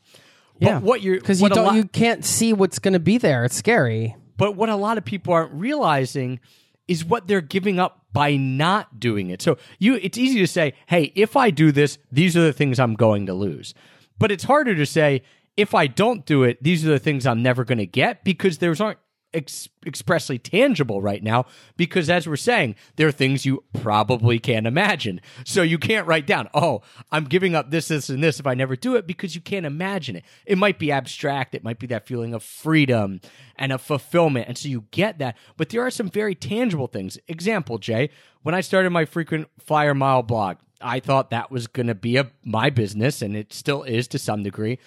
But 0.61 0.67
Yeah, 0.67 0.79
what 0.81 1.01
you're, 1.01 1.17
because 1.19 1.41
you 1.41 1.49
don't, 1.49 1.65
lot- 1.65 1.75
you 1.77 1.85
can't 1.85 2.25
see 2.25 2.53
what's 2.53 2.79
going 2.79 2.95
to 2.95 3.01
be 3.01 3.17
there. 3.17 3.45
It's 3.47 3.57
scary. 3.57 4.15
but 4.37 4.57
what 4.57 4.69
a 4.69 4.77
lot 4.77 4.99
of 4.99 5.05
people 5.07 5.33
aren't 5.33 5.53
realizing 5.53 6.39
is 6.87 7.03
what 7.05 7.27
they're 7.29 7.41
giving 7.41 7.79
up 7.81 8.03
by 8.13 8.37
not 8.37 9.01
doing 9.01 9.31
it. 9.31 9.43
So 9.43 9.59
you 9.79 9.95
it's 9.97 10.17
easy 10.17 10.39
to 10.39 10.47
say, 10.47 10.73
"Hey, 10.87 11.13
if 11.15 11.37
I 11.37 11.51
do 11.51 11.73
this, 11.73 11.99
these 12.13 12.37
are 12.37 12.41
the 12.43 12.53
things 12.53 12.79
I'm 12.79 12.95
going 12.95 13.27
to 13.27 13.35
lose." 13.35 13.75
But 14.19 14.31
it's 14.31 14.45
harder 14.45 14.75
to 14.75 14.87
say, 14.87 15.23
"If 15.57 15.75
I 15.75 15.87
don't 15.87 16.25
do 16.27 16.43
it, 16.43 16.63
these 16.63 16.85
are 16.85 16.91
the 16.91 16.99
things 16.99 17.27
I'm 17.27 17.43
never 17.43 17.65
going 17.65 17.79
to 17.79 17.87
get" 17.87 18.25
because 18.25 18.59
those 18.59 18.81
aren't 18.81 18.99
ex- 19.37 19.69
expressly 19.85 20.39
tangible 20.39 21.01
right 21.01 21.23
now 21.23 21.45
because 21.77 22.09
as 22.11 22.27
we're 22.27 22.37
saying, 22.37 22.75
there 22.97 23.07
are 23.07 23.13
things 23.13 23.45
you 23.45 23.63
probably 23.73 24.39
can't 24.39 24.67
imagine. 24.67 25.21
So 25.45 25.63
you 25.63 25.79
can't 25.79 26.07
write 26.07 26.27
down, 26.27 26.49
"Oh, 26.55 26.83
I'm 27.13 27.25
giving 27.25 27.55
up 27.55 27.71
this 27.71 27.89
this 27.89 28.09
and 28.09 28.23
this 28.25 28.41
if 28.41 28.47
I 28.47 28.55
never 28.55 28.75
do 28.75 28.97
it" 28.97 29.07
because 29.07 29.35
you 29.35 29.41
can't 29.41 29.67
imagine 29.67 30.17
it. 30.17 30.25
It 30.47 30.59
might 30.59 30.79
be 30.79 30.91
abstract, 30.91 31.55
it 31.55 31.63
might 31.63 31.79
be 31.79 31.87
that 31.89 32.07
feeling 32.07 32.35
of 32.35 32.43
freedom 32.43 33.21
and 33.57 33.73
of 33.73 33.83
fulfillment. 33.83 34.49
And 34.49 34.59
so 34.59 34.69
you 34.69 34.85
get 34.91 35.19
that. 35.19 35.37
But 35.57 35.69
there 35.69 35.85
are 35.85 35.91
some 35.91 36.11
very 36.11 36.35
tangible 36.35 36.87
things. 36.87 37.19
Example, 37.29 37.79
Jay, 37.79 38.11
when 38.43 38.55
I 38.55 38.61
started 38.61 38.91
my 38.91 39.05
frequent 39.05 39.49
flyer 39.59 39.95
mile 39.95 40.23
blog, 40.23 40.57
I 40.81 41.01
thought 41.01 41.31
that 41.31 41.51
was 41.51 41.67
going 41.67 41.87
to 41.87 41.95
be 41.95 42.17
a 42.17 42.31
my 42.45 42.71
business 42.71 43.23
and 43.23 43.37
it 43.37 43.53
still 43.53 43.83
is 43.83 44.09
to 44.09 44.19
some 44.19 44.43
degree. 44.43 44.79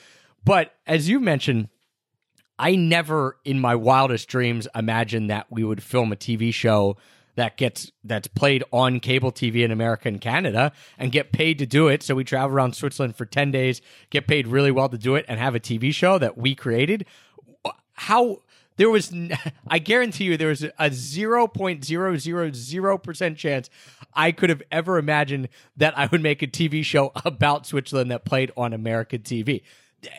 But 0.49 0.73
as 0.87 1.07
you 1.07 1.19
mentioned, 1.19 1.69
I 2.57 2.75
never 2.75 3.37
in 3.45 3.59
my 3.59 3.75
wildest 3.75 4.27
dreams 4.27 4.67
imagined 4.73 5.29
that 5.29 5.45
we 5.51 5.63
would 5.63 5.83
film 5.83 6.11
a 6.11 6.15
TV 6.15 6.51
show 6.51 6.97
that 7.35 7.55
gets 7.55 7.91
that's 8.03 8.25
played 8.25 8.63
on 8.73 8.99
cable 8.99 9.31
TV 9.31 9.63
in 9.63 9.69
America 9.69 10.07
and 10.07 10.19
Canada 10.19 10.71
and 10.97 11.11
get 11.11 11.31
paid 11.31 11.59
to 11.59 11.67
do 11.67 11.87
it. 11.87 12.01
So 12.01 12.15
we 12.15 12.23
travel 12.23 12.57
around 12.57 12.75
Switzerland 12.75 13.15
for 13.15 13.27
10 13.27 13.51
days, 13.51 13.79
get 14.09 14.25
paid 14.25 14.47
really 14.47 14.71
well 14.71 14.89
to 14.89 14.97
do 14.97 15.13
it 15.13 15.23
and 15.27 15.39
have 15.39 15.53
a 15.53 15.59
TV 15.59 15.93
show 15.93 16.17
that 16.17 16.35
we 16.35 16.55
created. 16.55 17.05
How 17.93 18.41
there 18.77 18.89
was 18.89 19.13
I 19.67 19.77
guarantee 19.77 20.23
you 20.23 20.35
there 20.35 20.47
was 20.47 20.63
a 20.63 20.71
0.000% 20.71 23.37
chance 23.37 23.69
I 24.15 24.31
could 24.31 24.49
have 24.49 24.63
ever 24.71 24.97
imagined 24.97 25.49
that 25.77 25.95
I 25.95 26.07
would 26.07 26.23
make 26.23 26.41
a 26.41 26.47
TV 26.47 26.83
show 26.83 27.11
about 27.23 27.67
Switzerland 27.67 28.09
that 28.09 28.25
played 28.25 28.51
on 28.57 28.73
American 28.73 29.21
TV. 29.21 29.61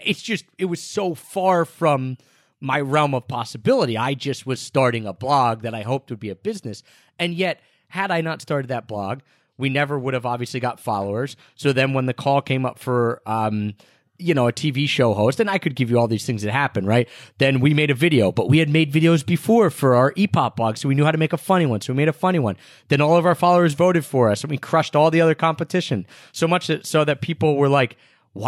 It's 0.04 0.22
just 0.22 0.44
it 0.58 0.66
was 0.66 0.80
so 0.80 1.14
far 1.14 1.64
from 1.64 2.18
my 2.60 2.80
realm 2.80 3.14
of 3.14 3.26
possibility. 3.26 3.96
I 3.96 4.14
just 4.14 4.46
was 4.46 4.60
starting 4.60 5.06
a 5.06 5.12
blog 5.12 5.62
that 5.62 5.74
I 5.74 5.82
hoped 5.82 6.10
would 6.10 6.20
be 6.20 6.30
a 6.30 6.34
business. 6.36 6.82
And 7.18 7.34
yet, 7.34 7.60
had 7.88 8.10
I 8.10 8.20
not 8.20 8.42
started 8.42 8.68
that 8.68 8.86
blog, 8.86 9.20
we 9.56 9.68
never 9.68 9.98
would 9.98 10.14
have 10.14 10.26
obviously 10.26 10.60
got 10.60 10.78
followers. 10.78 11.36
So 11.54 11.72
then 11.72 11.94
when 11.94 12.06
the 12.06 12.14
call 12.14 12.40
came 12.42 12.66
up 12.66 12.78
for 12.78 13.22
um 13.26 13.74
you 14.20 14.34
know, 14.34 14.46
a 14.46 14.52
TV 14.52 14.88
show 14.88 15.14
host, 15.14 15.40
and 15.40 15.50
I 15.50 15.58
could 15.58 15.74
give 15.74 15.90
you 15.90 15.98
all 15.98 16.06
these 16.06 16.26
things 16.26 16.42
that 16.42 16.52
happen, 16.52 16.84
right? 16.84 17.08
Then 17.38 17.60
we 17.60 17.74
made 17.74 17.90
a 17.90 17.94
video, 17.94 18.30
but 18.30 18.48
we 18.48 18.58
had 18.58 18.68
made 18.68 18.92
videos 18.92 19.24
before 19.24 19.70
for 19.70 19.94
our 19.94 20.12
EPOP 20.12 20.56
blog, 20.56 20.76
so 20.76 20.88
we 20.88 20.94
knew 20.94 21.04
how 21.04 21.10
to 21.10 21.18
make 21.18 21.32
a 21.32 21.38
funny 21.38 21.66
one. 21.66 21.80
So 21.80 21.92
we 21.92 21.96
made 21.96 22.08
a 22.08 22.12
funny 22.12 22.38
one. 22.38 22.56
Then 22.88 23.00
all 23.00 23.16
of 23.16 23.26
our 23.26 23.34
followers 23.34 23.74
voted 23.74 24.04
for 24.04 24.28
us, 24.28 24.42
and 24.42 24.50
we 24.50 24.58
crushed 24.58 24.94
all 24.94 25.10
the 25.10 25.20
other 25.20 25.34
competition 25.34 26.06
so 26.32 26.46
much 26.46 26.66
that, 26.66 26.86
so 26.86 27.04
that 27.04 27.22
people 27.22 27.56
were 27.56 27.68
like, 27.68 27.96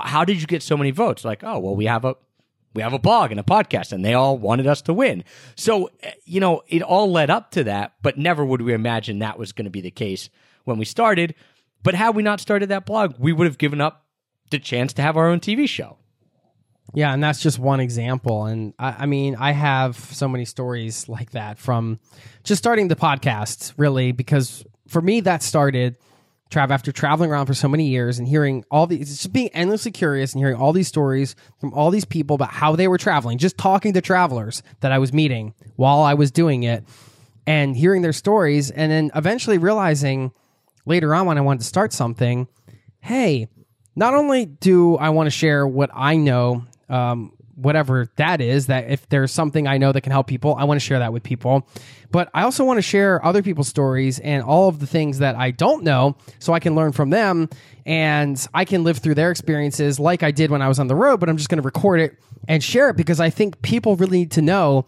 "How 0.04 0.24
did 0.24 0.40
you 0.40 0.46
get 0.46 0.62
so 0.62 0.76
many 0.76 0.90
votes?" 0.90 1.24
Like, 1.24 1.42
oh, 1.44 1.58
well, 1.58 1.76
we 1.76 1.86
have 1.86 2.04
a 2.04 2.16
we 2.74 2.82
have 2.82 2.92
a 2.92 2.98
blog 2.98 3.30
and 3.30 3.40
a 3.40 3.42
podcast, 3.42 3.92
and 3.92 4.04
they 4.04 4.14
all 4.14 4.38
wanted 4.38 4.66
us 4.66 4.82
to 4.82 4.94
win. 4.94 5.24
So 5.56 5.90
eh, 6.02 6.12
you 6.24 6.40
know, 6.40 6.62
it 6.68 6.82
all 6.82 7.10
led 7.10 7.30
up 7.30 7.50
to 7.52 7.64
that, 7.64 7.94
but 8.02 8.18
never 8.18 8.44
would 8.44 8.62
we 8.62 8.72
imagine 8.72 9.18
that 9.18 9.38
was 9.38 9.52
going 9.52 9.66
to 9.66 9.70
be 9.70 9.80
the 9.80 9.90
case 9.90 10.30
when 10.64 10.78
we 10.78 10.84
started. 10.84 11.34
But 11.82 11.94
had 11.94 12.14
we 12.14 12.22
not 12.22 12.40
started 12.40 12.68
that 12.68 12.86
blog, 12.86 13.14
we 13.18 13.32
would 13.32 13.46
have 13.46 13.58
given 13.58 13.80
up 13.80 14.06
the 14.50 14.58
chance 14.58 14.92
to 14.94 15.02
have 15.02 15.16
our 15.16 15.28
own 15.28 15.40
TV 15.40 15.68
show. 15.68 15.98
Yeah, 16.94 17.12
and 17.12 17.22
that's 17.22 17.40
just 17.40 17.58
one 17.58 17.80
example. 17.80 18.44
And 18.44 18.74
I, 18.78 18.96
I, 19.00 19.06
mean, 19.06 19.34
I 19.36 19.52
have 19.52 19.96
so 19.96 20.28
many 20.28 20.44
stories 20.44 21.08
like 21.08 21.30
that 21.30 21.58
from 21.58 21.98
just 22.44 22.60
starting 22.62 22.88
the 22.88 22.96
podcast, 22.96 23.72
really, 23.76 24.12
because 24.12 24.64
for 24.88 25.00
me, 25.00 25.20
that 25.20 25.42
started. 25.42 25.96
Trav, 26.52 26.70
after 26.70 26.92
traveling 26.92 27.30
around 27.30 27.46
for 27.46 27.54
so 27.54 27.66
many 27.66 27.88
years 27.88 28.18
and 28.18 28.28
hearing 28.28 28.64
all 28.70 28.86
these, 28.86 29.08
just 29.08 29.32
being 29.32 29.48
endlessly 29.48 29.90
curious 29.90 30.32
and 30.32 30.40
hearing 30.40 30.56
all 30.56 30.72
these 30.72 30.88
stories 30.88 31.34
from 31.58 31.72
all 31.72 31.90
these 31.90 32.04
people 32.04 32.34
about 32.34 32.50
how 32.50 32.76
they 32.76 32.88
were 32.88 32.98
traveling, 32.98 33.38
just 33.38 33.56
talking 33.56 33.92
to 33.94 34.00
travelers 34.00 34.62
that 34.80 34.92
I 34.92 34.98
was 34.98 35.12
meeting 35.12 35.54
while 35.76 36.00
I 36.00 36.14
was 36.14 36.30
doing 36.30 36.62
it 36.62 36.84
and 37.46 37.74
hearing 37.74 38.02
their 38.02 38.12
stories. 38.12 38.70
And 38.70 38.92
then 38.92 39.10
eventually 39.14 39.58
realizing 39.58 40.32
later 40.84 41.14
on 41.14 41.26
when 41.26 41.38
I 41.38 41.40
wanted 41.40 41.60
to 41.60 41.66
start 41.66 41.92
something, 41.92 42.46
hey, 43.00 43.48
not 43.96 44.14
only 44.14 44.46
do 44.46 44.96
I 44.96 45.10
want 45.10 45.26
to 45.26 45.30
share 45.30 45.66
what 45.66 45.90
I 45.94 46.16
know, 46.16 46.64
um, 46.88 47.32
whatever 47.54 48.10
that 48.16 48.40
is, 48.40 48.66
that 48.66 48.90
if 48.90 49.08
there's 49.08 49.32
something 49.32 49.66
I 49.66 49.78
know 49.78 49.92
that 49.92 50.00
can 50.02 50.12
help 50.12 50.26
people, 50.26 50.54
I 50.54 50.64
want 50.64 50.80
to 50.80 50.84
share 50.84 50.98
that 50.98 51.12
with 51.12 51.22
people. 51.22 51.68
But 52.10 52.30
I 52.34 52.42
also 52.42 52.64
want 52.64 52.78
to 52.78 52.82
share 52.82 53.24
other 53.24 53.42
people's 53.42 53.68
stories 53.68 54.18
and 54.18 54.42
all 54.42 54.68
of 54.68 54.78
the 54.78 54.86
things 54.86 55.18
that 55.18 55.34
I 55.36 55.50
don't 55.50 55.82
know 55.82 56.16
so 56.38 56.52
I 56.52 56.60
can 56.60 56.74
learn 56.74 56.92
from 56.92 57.10
them 57.10 57.48
and 57.86 58.46
I 58.52 58.64
can 58.64 58.84
live 58.84 58.98
through 58.98 59.14
their 59.14 59.30
experiences 59.30 59.98
like 59.98 60.22
I 60.22 60.30
did 60.30 60.50
when 60.50 60.62
I 60.62 60.68
was 60.68 60.78
on 60.78 60.88
the 60.88 60.94
road, 60.94 61.20
but 61.20 61.28
I'm 61.28 61.36
just 61.36 61.48
going 61.48 61.60
to 61.60 61.66
record 61.66 62.00
it 62.00 62.18
and 62.48 62.62
share 62.62 62.90
it 62.90 62.96
because 62.96 63.20
I 63.20 63.30
think 63.30 63.62
people 63.62 63.96
really 63.96 64.18
need 64.18 64.32
to 64.32 64.42
know 64.42 64.86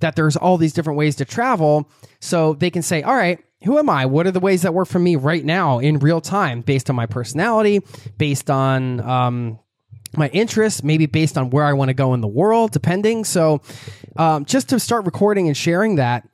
that 0.00 0.16
there's 0.16 0.36
all 0.36 0.58
these 0.58 0.72
different 0.72 0.98
ways 0.98 1.16
to 1.16 1.24
travel 1.24 1.88
so 2.20 2.54
they 2.54 2.70
can 2.70 2.82
say, 2.82 3.02
all 3.02 3.14
right, 3.14 3.38
who 3.64 3.78
am 3.78 3.88
I? 3.88 4.06
What 4.06 4.26
are 4.26 4.30
the 4.30 4.40
ways 4.40 4.62
that 4.62 4.74
work 4.74 4.88
for 4.88 4.98
me 4.98 5.16
right 5.16 5.44
now 5.44 5.78
in 5.78 5.98
real 5.98 6.20
time 6.20 6.60
based 6.60 6.90
on 6.90 6.96
my 6.96 7.06
personality, 7.06 7.80
based 8.18 8.50
on 8.50 9.00
um, 9.00 9.58
my 10.16 10.28
interests, 10.28 10.82
maybe 10.82 11.06
based 11.06 11.38
on 11.38 11.50
where 11.50 11.64
I 11.64 11.72
want 11.72 11.88
to 11.88 11.94
go 11.94 12.14
in 12.14 12.20
the 12.20 12.28
world, 12.28 12.72
depending. 12.72 13.24
So, 13.24 13.62
um, 14.16 14.44
just 14.44 14.68
to 14.70 14.80
start 14.80 15.04
recording 15.04 15.46
and 15.46 15.56
sharing 15.56 15.96
that 15.96 16.28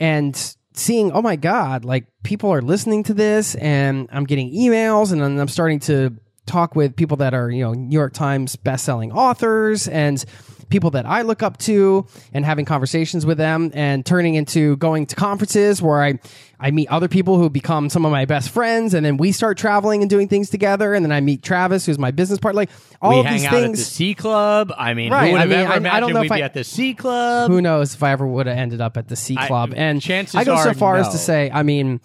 and 0.00 0.56
seeing, 0.74 1.12
oh 1.12 1.22
my 1.22 1.36
God, 1.36 1.84
like 1.84 2.06
people 2.22 2.50
are 2.50 2.62
listening 2.62 3.02
to 3.04 3.14
this 3.14 3.54
and 3.56 4.08
I'm 4.12 4.24
getting 4.24 4.52
emails 4.52 5.12
and 5.12 5.22
I'm 5.22 5.48
starting 5.48 5.80
to 5.80 6.16
talk 6.46 6.74
with 6.74 6.96
people 6.96 7.16
that 7.18 7.34
are, 7.34 7.50
you 7.50 7.64
know, 7.64 7.72
New 7.72 7.94
York 7.94 8.12
Times 8.12 8.56
best-selling 8.56 9.12
authors 9.12 9.88
and 9.88 10.22
people 10.68 10.90
that 10.90 11.06
I 11.06 11.22
look 11.22 11.42
up 11.42 11.58
to 11.58 12.06
and 12.32 12.44
having 12.44 12.64
conversations 12.64 13.24
with 13.26 13.38
them 13.38 13.70
and 13.74 14.04
turning 14.04 14.34
into 14.34 14.76
going 14.76 15.06
to 15.06 15.16
conferences 15.16 15.80
where 15.82 16.02
I, 16.02 16.18
I 16.60 16.70
meet 16.70 16.88
other 16.88 17.08
people 17.08 17.38
who 17.38 17.50
become 17.50 17.88
some 17.90 18.04
of 18.04 18.12
my 18.12 18.24
best 18.24 18.50
friends 18.50 18.94
and 18.94 19.04
then 19.04 19.16
we 19.16 19.32
start 19.32 19.58
traveling 19.58 20.00
and 20.02 20.10
doing 20.10 20.28
things 20.28 20.50
together 20.50 20.94
and 20.94 21.04
then 21.04 21.12
I 21.12 21.20
meet 21.20 21.42
Travis 21.42 21.86
who's 21.86 21.98
my 21.98 22.10
business 22.10 22.38
partner 22.38 22.56
like 22.56 22.70
all 23.02 23.10
we 23.14 23.20
of 23.20 23.26
hang 23.26 23.34
these 23.38 23.44
out 23.46 23.52
things 23.52 23.78
at 23.80 23.84
the 23.84 23.90
Sea 23.90 24.14
Club. 24.14 24.72
I 24.76 24.94
mean, 24.94 25.12
Right, 25.12 25.26
who 25.26 25.32
would 25.32 25.38
I 25.38 25.40
have 25.42 25.50
mean, 25.50 25.58
ever 25.58 25.70
I- 25.70 25.74
I 25.74 25.76
imagined 25.78 26.00
don't 26.00 26.12
know 26.14 26.20
we'd 26.20 26.26
if 26.26 26.32
be 26.36 26.42
I- 26.42 26.46
at 26.46 26.54
the 26.54 26.64
Sea 26.64 26.94
Club? 26.94 27.50
who 27.50 27.60
knows 27.60 27.94
if 27.94 28.02
I 28.02 28.12
ever 28.12 28.26
would 28.26 28.46
have 28.46 28.56
ended 28.56 28.80
up 28.80 28.96
at 28.96 29.08
the 29.08 29.16
C 29.16 29.36
I- 29.38 29.46
Club 29.46 29.72
and 29.76 30.00
chances 30.00 30.34
I 30.36 30.44
go 30.44 30.56
so 30.62 30.72
far 30.74 30.96
as 30.96 31.08
to 31.10 31.18
say 31.18 31.50
I 31.52 31.62
mean 31.62 32.00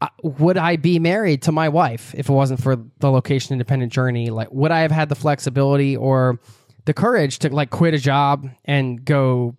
uh, 0.00 0.08
would 0.22 0.58
I 0.58 0.76
be 0.76 0.98
married 0.98 1.42
to 1.42 1.52
my 1.52 1.68
wife 1.68 2.14
if 2.18 2.28
it 2.28 2.32
wasn't 2.32 2.60
for 2.62 2.76
the 2.98 3.10
location 3.10 3.52
independent 3.54 3.92
journey? 3.92 4.28
Like, 4.30 4.48
would 4.50 4.72
I 4.72 4.80
have 4.80 4.90
had 4.90 5.08
the 5.08 5.14
flexibility 5.14 5.96
or 5.96 6.40
the 6.84 6.94
courage 6.94 7.38
to 7.40 7.50
like 7.50 7.70
quit 7.70 7.94
a 7.94 7.98
job 7.98 8.48
and 8.64 9.04
go 9.04 9.56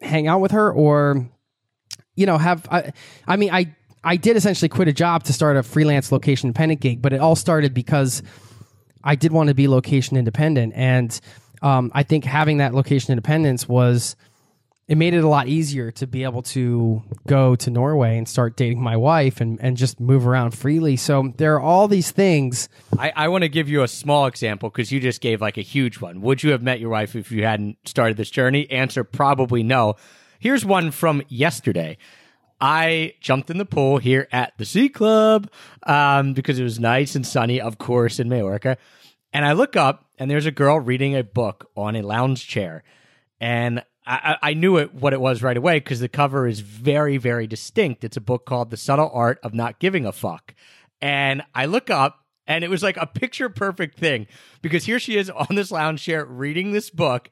hang 0.00 0.26
out 0.26 0.40
with 0.40 0.52
her, 0.52 0.72
or 0.72 1.28
you 2.14 2.26
know, 2.26 2.38
have 2.38 2.66
I? 2.70 2.92
I 3.26 3.36
mean, 3.36 3.50
I 3.52 3.74
I 4.04 4.16
did 4.16 4.36
essentially 4.36 4.68
quit 4.68 4.88
a 4.88 4.92
job 4.92 5.24
to 5.24 5.32
start 5.32 5.56
a 5.56 5.62
freelance 5.62 6.12
location 6.12 6.48
independent 6.48 6.80
gig, 6.80 7.02
but 7.02 7.12
it 7.12 7.20
all 7.20 7.36
started 7.36 7.74
because 7.74 8.22
I 9.02 9.14
did 9.14 9.32
want 9.32 9.48
to 9.48 9.54
be 9.54 9.68
location 9.68 10.16
independent, 10.16 10.72
and 10.76 11.18
um, 11.62 11.90
I 11.94 12.02
think 12.02 12.24
having 12.24 12.58
that 12.58 12.74
location 12.74 13.12
independence 13.12 13.68
was 13.68 14.16
it 14.88 14.96
made 14.96 15.14
it 15.14 15.24
a 15.24 15.28
lot 15.28 15.48
easier 15.48 15.90
to 15.90 16.06
be 16.06 16.22
able 16.22 16.42
to 16.42 17.02
go 17.26 17.56
to 17.56 17.70
Norway 17.70 18.16
and 18.16 18.28
start 18.28 18.56
dating 18.56 18.80
my 18.80 18.96
wife 18.96 19.40
and, 19.40 19.60
and 19.60 19.76
just 19.76 19.98
move 19.98 20.26
around 20.26 20.52
freely. 20.52 20.96
So 20.96 21.32
there 21.36 21.56
are 21.56 21.60
all 21.60 21.88
these 21.88 22.12
things. 22.12 22.68
I, 22.96 23.12
I 23.16 23.28
want 23.28 23.42
to 23.42 23.48
give 23.48 23.68
you 23.68 23.82
a 23.82 23.88
small 23.88 24.26
example 24.26 24.70
because 24.70 24.92
you 24.92 25.00
just 25.00 25.20
gave 25.20 25.40
like 25.40 25.58
a 25.58 25.62
huge 25.62 26.00
one. 26.00 26.20
Would 26.20 26.44
you 26.44 26.52
have 26.52 26.62
met 26.62 26.78
your 26.78 26.90
wife 26.90 27.16
if 27.16 27.32
you 27.32 27.44
hadn't 27.44 27.78
started 27.84 28.16
this 28.16 28.30
journey? 28.30 28.70
Answer 28.70 29.02
probably 29.02 29.64
no. 29.64 29.96
Here's 30.38 30.64
one 30.64 30.92
from 30.92 31.22
yesterday. 31.28 31.98
I 32.60 33.14
jumped 33.20 33.50
in 33.50 33.58
the 33.58 33.66
pool 33.66 33.98
here 33.98 34.28
at 34.30 34.56
the 34.56 34.64
Sea 34.64 34.88
Club 34.88 35.50
um, 35.82 36.32
because 36.32 36.60
it 36.60 36.62
was 36.62 36.78
nice 36.78 37.16
and 37.16 37.26
sunny, 37.26 37.60
of 37.60 37.76
course, 37.76 38.20
in 38.20 38.28
Majorca. 38.28 38.78
And 39.32 39.44
I 39.44 39.52
look 39.52 39.74
up 39.74 40.06
and 40.16 40.30
there's 40.30 40.46
a 40.46 40.52
girl 40.52 40.78
reading 40.78 41.16
a 41.16 41.24
book 41.24 41.70
on 41.76 41.96
a 41.96 42.02
lounge 42.02 42.46
chair. 42.46 42.84
And 43.40 43.82
I, 44.06 44.36
I 44.40 44.54
knew 44.54 44.76
it 44.76 44.94
what 44.94 45.12
it 45.12 45.20
was 45.20 45.42
right 45.42 45.56
away 45.56 45.80
because 45.80 46.00
the 46.00 46.08
cover 46.08 46.46
is 46.46 46.60
very, 46.60 47.16
very 47.16 47.46
distinct. 47.46 48.04
It's 48.04 48.16
a 48.16 48.20
book 48.20 48.46
called 48.46 48.70
The 48.70 48.76
Subtle 48.76 49.10
Art 49.12 49.40
of 49.42 49.52
Not 49.52 49.80
Giving 49.80 50.06
a 50.06 50.12
Fuck. 50.12 50.54
And 51.00 51.42
I 51.54 51.66
look 51.66 51.90
up 51.90 52.24
and 52.46 52.62
it 52.62 52.70
was 52.70 52.82
like 52.82 52.96
a 52.96 53.06
picture 53.06 53.48
perfect 53.48 53.98
thing 53.98 54.28
because 54.62 54.84
here 54.84 55.00
she 55.00 55.16
is 55.16 55.28
on 55.30 55.56
this 55.56 55.72
lounge 55.72 56.02
chair 56.02 56.24
reading 56.24 56.72
this 56.72 56.90
book. 56.90 57.30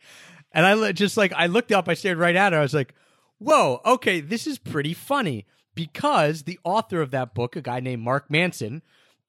And 0.52 0.66
I 0.66 0.92
just 0.92 1.16
like, 1.16 1.32
I 1.34 1.46
looked 1.46 1.72
up, 1.72 1.88
I 1.88 1.94
stared 1.94 2.18
right 2.18 2.36
at 2.36 2.52
her. 2.52 2.58
I 2.58 2.62
was 2.62 2.74
like, 2.74 2.94
whoa, 3.38 3.80
okay, 3.84 4.20
this 4.20 4.46
is 4.46 4.58
pretty 4.58 4.94
funny 4.94 5.46
because 5.74 6.42
the 6.42 6.58
author 6.64 7.00
of 7.00 7.10
that 7.12 7.34
book, 7.34 7.56
a 7.56 7.60
guy 7.60 7.80
named 7.80 8.02
Mark 8.02 8.30
Manson, 8.30 8.82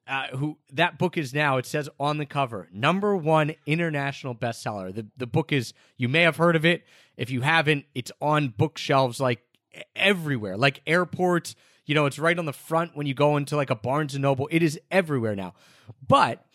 uh, 0.08 0.28
who 0.38 0.58
that 0.72 1.00
book 1.00 1.18
is 1.18 1.34
now, 1.34 1.58
it 1.58 1.66
says 1.66 1.90
on 2.00 2.18
the 2.18 2.26
cover, 2.26 2.70
number 2.72 3.18
one 3.18 3.56
international 3.66 4.36
bestseller. 4.36 4.94
The 4.94 5.08
the 5.18 5.26
book 5.26 5.52
is 5.52 5.74
you 5.98 6.08
may 6.08 6.22
have 6.22 6.38
heard 6.38 6.56
of 6.56 6.64
it. 6.64 6.84
If 7.18 7.30
you 7.30 7.42
haven't, 7.42 7.86
it's 7.94 8.12
on 8.22 8.50
bookshelves 8.50 9.20
like 9.20 9.42
everywhere, 9.96 10.58
like 10.58 10.82
airports. 10.86 11.56
You 11.86 11.96
know, 11.96 12.06
it's 12.06 12.20
right 12.20 12.38
on 12.38 12.46
the 12.46 12.54
front 12.54 12.96
when 12.96 13.06
you 13.06 13.14
go 13.14 13.38
into 13.38 13.56
like 13.56 13.70
a 13.70 13.76
Barnes 13.76 14.16
and 14.16 14.22
Noble. 14.22 14.48
It 14.52 14.64
is 14.64 14.80
everywhere 14.90 15.36
now. 15.36 15.54
But 16.08 16.46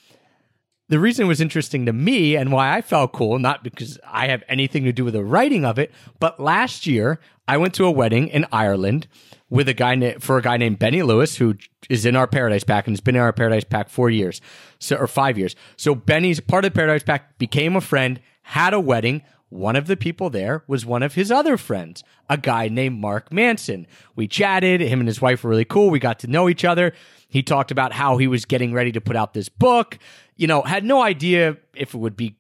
the 0.88 0.99
reason 0.99 1.27
it 1.27 1.29
was 1.29 1.40
interesting 1.40 1.87
to 1.87 1.92
me 1.92 2.35
and 2.37 2.51
why 2.51 2.77
I 2.77 2.81
felt 2.81 3.12
cool, 3.12 3.38
not 3.38 3.62
because 3.62 3.96
I 4.05 4.27
have 4.27 4.42
anything 4.49 4.85
to 4.85 4.92
do 4.92 5.05
with 5.05 5.14
the 5.14 5.25
writing 5.25 5.64
of 5.64 5.79
it, 5.79 5.92
but 6.18 6.40
last 6.40 6.85
year 6.85 7.20
I 7.46 7.59
went 7.59 7.75
to 7.75 7.85
a 7.85 7.90
wedding 7.92 8.27
in 8.27 8.44
Ireland 8.51 9.07
with 9.49 9.68
a 9.68 9.75
guy 9.75 9.94
na- 9.94 10.18
for 10.18 10.37
a 10.37 10.42
guy 10.42 10.57
named 10.57 10.81
Benny 10.81 11.03
Lewis, 11.03 11.37
who 11.37 11.55
is 11.88 12.05
in 12.05 12.16
our 12.16 12.27
Paradise 12.27 12.64
Pack 12.64 12.88
and 12.88 12.92
has 12.92 13.01
been 13.01 13.14
in 13.14 13.23
our 13.23 13.33
Paradise 13.33 13.62
Pack 13.62 13.88
four 13.88 14.11
years, 14.11 14.40
so 14.81 14.96
or 14.96 15.07
five 15.07 15.38
years. 15.38 15.55
So 15.77 15.94
Benny's 15.94 16.40
part 16.40 16.64
of 16.64 16.73
the 16.73 16.77
Paradise 16.77 17.05
Pack, 17.05 17.38
became 17.38 17.77
a 17.77 17.81
friend, 17.81 18.20
had 18.42 18.75
a 18.75 18.81
wedding. 18.81 19.23
One 19.50 19.76
of 19.76 19.86
the 19.86 19.96
people 19.96 20.30
there 20.30 20.62
was 20.66 20.86
one 20.86 21.02
of 21.02 21.14
his 21.14 21.30
other 21.30 21.56
friends, 21.56 22.04
a 22.28 22.38
guy 22.38 22.68
named 22.68 23.00
Mark 23.00 23.32
Manson. 23.32 23.86
We 24.14 24.28
chatted. 24.28 24.80
Him 24.80 25.00
and 25.00 25.08
his 25.08 25.20
wife 25.20 25.42
were 25.42 25.50
really 25.50 25.64
cool. 25.64 25.90
We 25.90 25.98
got 25.98 26.20
to 26.20 26.28
know 26.28 26.48
each 26.48 26.64
other. 26.64 26.92
He 27.28 27.42
talked 27.42 27.72
about 27.72 27.92
how 27.92 28.16
he 28.16 28.28
was 28.28 28.44
getting 28.44 28.72
ready 28.72 28.92
to 28.92 29.00
put 29.00 29.16
out 29.16 29.34
this 29.34 29.48
book. 29.48 29.98
You 30.36 30.46
know, 30.46 30.62
had 30.62 30.84
no 30.84 31.02
idea 31.02 31.56
if 31.74 31.94
it 31.94 31.98
would 31.98 32.16
be 32.16 32.36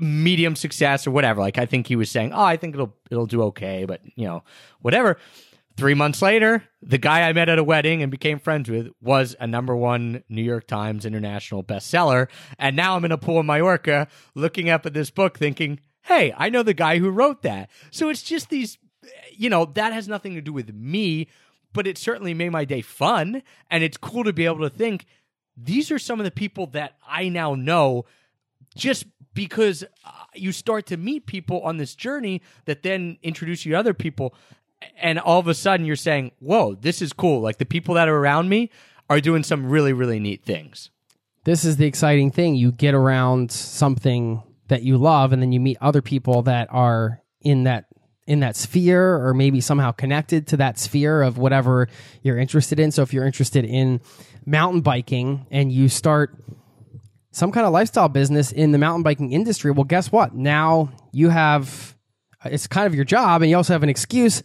medium 0.00 0.56
success 0.56 1.06
or 1.06 1.12
whatever. 1.12 1.40
Like 1.40 1.58
I 1.58 1.66
think 1.66 1.86
he 1.86 1.96
was 1.96 2.10
saying, 2.10 2.32
"Oh, 2.32 2.42
I 2.42 2.56
think 2.56 2.74
it'll 2.74 2.94
it'll 3.10 3.26
do 3.26 3.42
okay," 3.44 3.84
but 3.84 4.00
you 4.16 4.26
know, 4.26 4.42
whatever. 4.80 5.16
Three 5.76 5.94
months 5.94 6.20
later, 6.20 6.64
the 6.82 6.98
guy 6.98 7.28
I 7.28 7.32
met 7.32 7.48
at 7.48 7.60
a 7.60 7.62
wedding 7.62 8.02
and 8.02 8.10
became 8.10 8.40
friends 8.40 8.68
with 8.68 8.88
was 9.00 9.36
a 9.38 9.46
number 9.46 9.76
one 9.76 10.24
New 10.28 10.42
York 10.42 10.66
Times 10.66 11.06
international 11.06 11.62
bestseller. 11.62 12.26
And 12.58 12.74
now 12.74 12.96
I'm 12.96 13.04
in 13.04 13.12
a 13.12 13.16
pool 13.16 13.38
in 13.38 13.46
Mallorca 13.46 14.08
looking 14.34 14.68
up 14.68 14.86
at 14.86 14.92
this 14.92 15.10
book 15.10 15.38
thinking, 15.38 15.78
hey, 16.02 16.34
I 16.36 16.48
know 16.48 16.62
the 16.62 16.74
guy 16.74 16.98
who 16.98 17.10
wrote 17.10 17.42
that. 17.42 17.70
So 17.90 18.08
it's 18.08 18.22
just 18.22 18.50
these, 18.50 18.78
you 19.32 19.50
know, 19.50 19.66
that 19.74 19.92
has 19.92 20.08
nothing 20.08 20.34
to 20.34 20.40
do 20.40 20.52
with 20.52 20.72
me, 20.74 21.28
but 21.72 21.86
it 21.86 21.98
certainly 21.98 22.34
made 22.34 22.50
my 22.50 22.64
day 22.64 22.80
fun. 22.80 23.42
And 23.70 23.84
it's 23.84 23.96
cool 23.96 24.24
to 24.24 24.32
be 24.32 24.46
able 24.46 24.68
to 24.68 24.70
think 24.70 25.06
these 25.56 25.90
are 25.90 25.98
some 25.98 26.20
of 26.20 26.24
the 26.24 26.30
people 26.30 26.66
that 26.68 26.96
I 27.06 27.28
now 27.28 27.54
know 27.54 28.04
just 28.76 29.06
because 29.34 29.84
uh, 30.04 30.10
you 30.34 30.52
start 30.52 30.86
to 30.86 30.96
meet 30.96 31.26
people 31.26 31.60
on 31.62 31.76
this 31.76 31.94
journey 31.94 32.42
that 32.64 32.82
then 32.82 33.18
introduce 33.22 33.64
you 33.64 33.72
to 33.72 33.78
other 33.78 33.94
people 33.94 34.34
and 34.96 35.18
all 35.18 35.40
of 35.40 35.48
a 35.48 35.54
sudden 35.54 35.84
you're 35.84 35.96
saying 35.96 36.30
whoa 36.38 36.74
this 36.74 37.02
is 37.02 37.12
cool 37.12 37.40
like 37.40 37.58
the 37.58 37.66
people 37.66 37.94
that 37.94 38.08
are 38.08 38.16
around 38.16 38.48
me 38.48 38.70
are 39.10 39.20
doing 39.20 39.42
some 39.42 39.68
really 39.68 39.92
really 39.92 40.20
neat 40.20 40.44
things 40.44 40.90
this 41.48 41.64
is 41.64 41.78
the 41.78 41.86
exciting 41.86 42.30
thing. 42.30 42.56
You 42.56 42.72
get 42.72 42.92
around 42.92 43.50
something 43.50 44.42
that 44.68 44.82
you 44.82 44.98
love, 44.98 45.32
and 45.32 45.42
then 45.42 45.52
you 45.52 45.60
meet 45.60 45.78
other 45.80 46.02
people 46.02 46.42
that 46.42 46.68
are 46.70 47.22
in 47.40 47.64
that 47.64 47.86
in 48.28 48.40
that 48.40 48.54
sphere 48.56 49.16
or 49.26 49.32
maybe 49.32 49.58
somehow 49.58 49.90
connected 49.90 50.46
to 50.46 50.58
that 50.58 50.78
sphere 50.78 51.22
of 51.22 51.38
whatever 51.38 51.88
you're 52.22 52.36
interested 52.36 52.78
in. 52.78 52.92
So 52.92 53.00
if 53.00 53.14
you're 53.14 53.24
interested 53.24 53.64
in 53.64 54.02
mountain 54.44 54.82
biking 54.82 55.46
and 55.50 55.72
you 55.72 55.88
start 55.88 56.36
some 57.30 57.50
kind 57.52 57.66
of 57.66 57.72
lifestyle 57.72 58.10
business 58.10 58.52
in 58.52 58.72
the 58.72 58.78
mountain 58.78 59.02
biking 59.02 59.32
industry, 59.32 59.70
well, 59.70 59.84
guess 59.84 60.12
what? 60.12 60.34
Now 60.34 60.90
you 61.10 61.30
have 61.30 61.96
it's 62.44 62.66
kind 62.66 62.86
of 62.86 62.94
your 62.94 63.04
job 63.04 63.40
and 63.40 63.50
you 63.50 63.56
also 63.56 63.72
have 63.72 63.82
an 63.82 63.88
excuse 63.88 64.42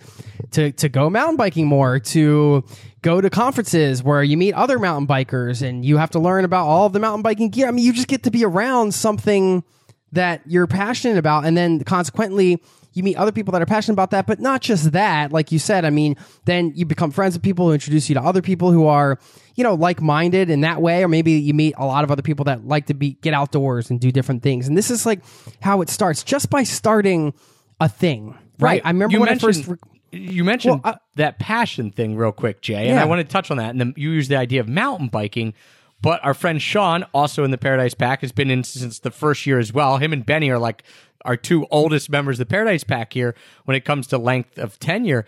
to 0.51 0.71
to 0.71 0.87
go 0.87 1.09
mountain 1.09 1.35
biking 1.35 1.67
more, 1.67 1.99
to 1.99 2.63
go 3.01 3.19
to 3.19 3.29
conferences 3.29 4.01
where 4.01 4.23
you 4.23 4.37
meet 4.37 4.53
other 4.53 4.79
mountain 4.79 5.07
bikers 5.07 5.61
and 5.61 5.83
you 5.83 5.97
have 5.97 6.11
to 6.11 6.19
learn 6.19 6.45
about 6.45 6.67
all 6.67 6.85
of 6.85 6.93
the 6.93 6.99
mountain 6.99 7.21
biking 7.21 7.49
gear. 7.49 7.67
I 7.67 7.71
mean, 7.71 7.83
you 7.83 7.91
just 7.91 8.07
get 8.07 8.23
to 8.23 8.31
be 8.31 8.45
around 8.45 8.93
something 8.93 9.63
that 10.13 10.41
you're 10.45 10.67
passionate 10.67 11.17
about 11.17 11.45
and 11.45 11.55
then 11.57 11.83
consequently 11.83 12.61
you 12.93 13.01
meet 13.01 13.15
other 13.17 13.31
people 13.31 13.51
that 13.53 13.61
are 13.61 13.65
passionate 13.65 13.93
about 13.95 14.11
that, 14.11 14.27
but 14.27 14.39
not 14.39 14.61
just 14.61 14.91
that. 14.91 15.31
Like 15.31 15.51
you 15.51 15.57
said, 15.57 15.83
I 15.83 15.89
mean, 15.89 16.15
then 16.45 16.71
you 16.75 16.85
become 16.85 17.09
friends 17.09 17.33
with 17.33 17.41
people 17.41 17.65
who 17.65 17.73
introduce 17.73 18.07
you 18.07 18.13
to 18.13 18.21
other 18.21 18.43
people 18.43 18.71
who 18.71 18.85
are, 18.85 19.17
you 19.55 19.63
know, 19.63 19.73
like 19.73 19.99
minded 19.99 20.51
in 20.51 20.61
that 20.61 20.79
way. 20.79 21.03
Or 21.03 21.07
maybe 21.07 21.31
you 21.31 21.55
meet 21.55 21.73
a 21.77 21.87
lot 21.87 22.03
of 22.03 22.11
other 22.11 22.21
people 22.21 22.45
that 22.45 22.67
like 22.67 22.85
to 22.87 22.93
be, 22.93 23.13
get 23.21 23.33
outdoors 23.33 23.89
and 23.89 23.99
do 23.99 24.11
different 24.11 24.43
things. 24.43 24.67
And 24.67 24.77
this 24.77 24.91
is 24.91 25.07
like 25.07 25.21
how 25.61 25.81
it 25.81 25.89
starts 25.89 26.23
just 26.23 26.51
by 26.51 26.61
starting 26.63 27.33
a 27.79 27.89
thing, 27.89 28.37
right? 28.59 28.81
I 28.85 28.89
remember 28.89 29.13
you 29.13 29.19
when 29.19 29.29
I 29.29 29.39
first, 29.39 29.67
you 30.11 30.43
mentioned 30.43 30.81
Well, 30.83 30.93
I- 30.93 30.99
that 31.15 31.39
passion 31.39 31.89
thing 31.89 32.15
real 32.15 32.31
quick, 32.31 32.61
Jay, 32.61 32.89
and 32.89 32.99
I 32.99 33.05
want 33.05 33.21
to 33.21 33.23
touch 33.23 33.49
on 33.49 33.57
that. 33.57 33.71
And 33.71 33.79
then 33.79 33.95
you 33.97 34.11
use 34.11 34.27
the 34.27 34.35
idea 34.37 34.61
of 34.61 34.69
mountain 34.69 35.07
biking, 35.07 35.55
but 36.03 36.23
our 36.23 36.33
friend 36.33 36.61
Sean, 36.61 37.05
also 37.13 37.45
in 37.45 37.51
the 37.51 37.57
Paradise 37.57 37.93
Pack, 37.93 38.21
has 38.21 38.33
been 38.33 38.51
in 38.51 38.65
since 38.65 38.99
the 38.99 39.09
first 39.09 39.45
year 39.45 39.57
as 39.57 39.71
well. 39.71 39.97
Him 39.97 40.11
and 40.11 40.25
Benny 40.25 40.49
are 40.49 40.59
like 40.59 40.83
our 41.23 41.37
two 41.37 41.65
oldest 41.71 42.09
members 42.09 42.35
of 42.35 42.45
the 42.47 42.51
Paradise 42.51 42.83
Pack 42.83 43.13
here 43.13 43.33
when 43.63 43.75
it 43.75 43.85
comes 43.85 44.07
to 44.07 44.17
length 44.17 44.59
of 44.59 44.77
tenure. 44.79 45.25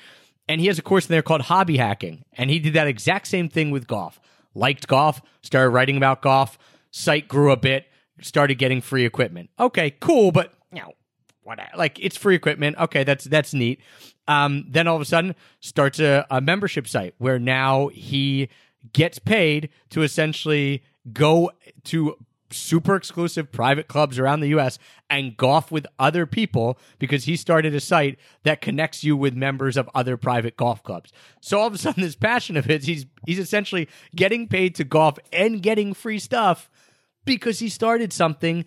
And 0.49 0.59
he 0.59 0.67
has 0.67 0.77
a 0.77 0.81
course 0.81 1.05
in 1.05 1.13
there 1.13 1.21
called 1.21 1.43
hobby 1.43 1.77
hacking, 1.77 2.25
and 2.33 2.49
he 2.49 2.59
did 2.59 2.73
that 2.73 2.87
exact 2.87 3.27
same 3.27 3.47
thing 3.47 3.71
with 3.71 3.87
golf. 3.87 4.19
Liked 4.53 4.87
golf, 4.87 5.21
started 5.41 5.69
writing 5.69 5.95
about 5.95 6.21
golf. 6.21 6.57
Site 6.91 7.29
grew 7.29 7.51
a 7.51 7.57
bit, 7.57 7.85
started 8.21 8.55
getting 8.55 8.81
free 8.81 9.05
equipment. 9.05 9.49
Okay, 9.57 9.95
cool, 10.01 10.33
but 10.33 10.53
you 10.73 10.81
know, 10.81 10.91
what 11.43 11.59
like 11.77 11.97
it's 12.03 12.17
free 12.17 12.35
equipment 12.35 12.75
okay 12.77 13.03
that's 13.03 13.23
that's 13.25 13.53
neat 13.53 13.79
um, 14.27 14.65
then 14.67 14.87
all 14.87 14.95
of 14.95 15.01
a 15.03 15.05
sudden 15.05 15.35
starts 15.59 15.99
a, 15.99 16.25
a 16.31 16.41
membership 16.41 16.87
site 16.87 17.13
where 17.19 17.37
now 17.37 17.89
he 17.89 18.49
gets 18.93 19.19
paid 19.19 19.69
to 19.89 20.03
essentially 20.03 20.83
go 21.13 21.51
to 21.85 22.17
super 22.51 22.95
exclusive 22.95 23.51
private 23.51 23.87
clubs 23.87 24.19
around 24.19 24.39
the 24.39 24.49
US 24.49 24.77
and 25.09 25.35
golf 25.35 25.71
with 25.71 25.87
other 25.99 26.25
people 26.25 26.77
because 26.99 27.25
he 27.25 27.35
started 27.35 27.73
a 27.73 27.79
site 27.79 28.17
that 28.43 28.61
connects 28.61 29.03
you 29.03 29.17
with 29.17 29.33
members 29.33 29.77
of 29.77 29.89
other 29.93 30.15
private 30.15 30.55
golf 30.55 30.83
clubs. 30.83 31.11
So 31.41 31.59
all 31.59 31.67
of 31.67 31.73
a 31.73 31.77
sudden 31.77 32.03
this 32.03 32.15
passion 32.15 32.57
of 32.57 32.65
his 32.65 32.85
he's 32.85 33.05
he's 33.25 33.39
essentially 33.39 33.89
getting 34.15 34.47
paid 34.47 34.75
to 34.75 34.83
golf 34.83 35.17
and 35.33 35.61
getting 35.61 35.93
free 35.93 36.19
stuff 36.19 36.69
because 37.25 37.59
he 37.59 37.69
started 37.69 38.13
something 38.13 38.65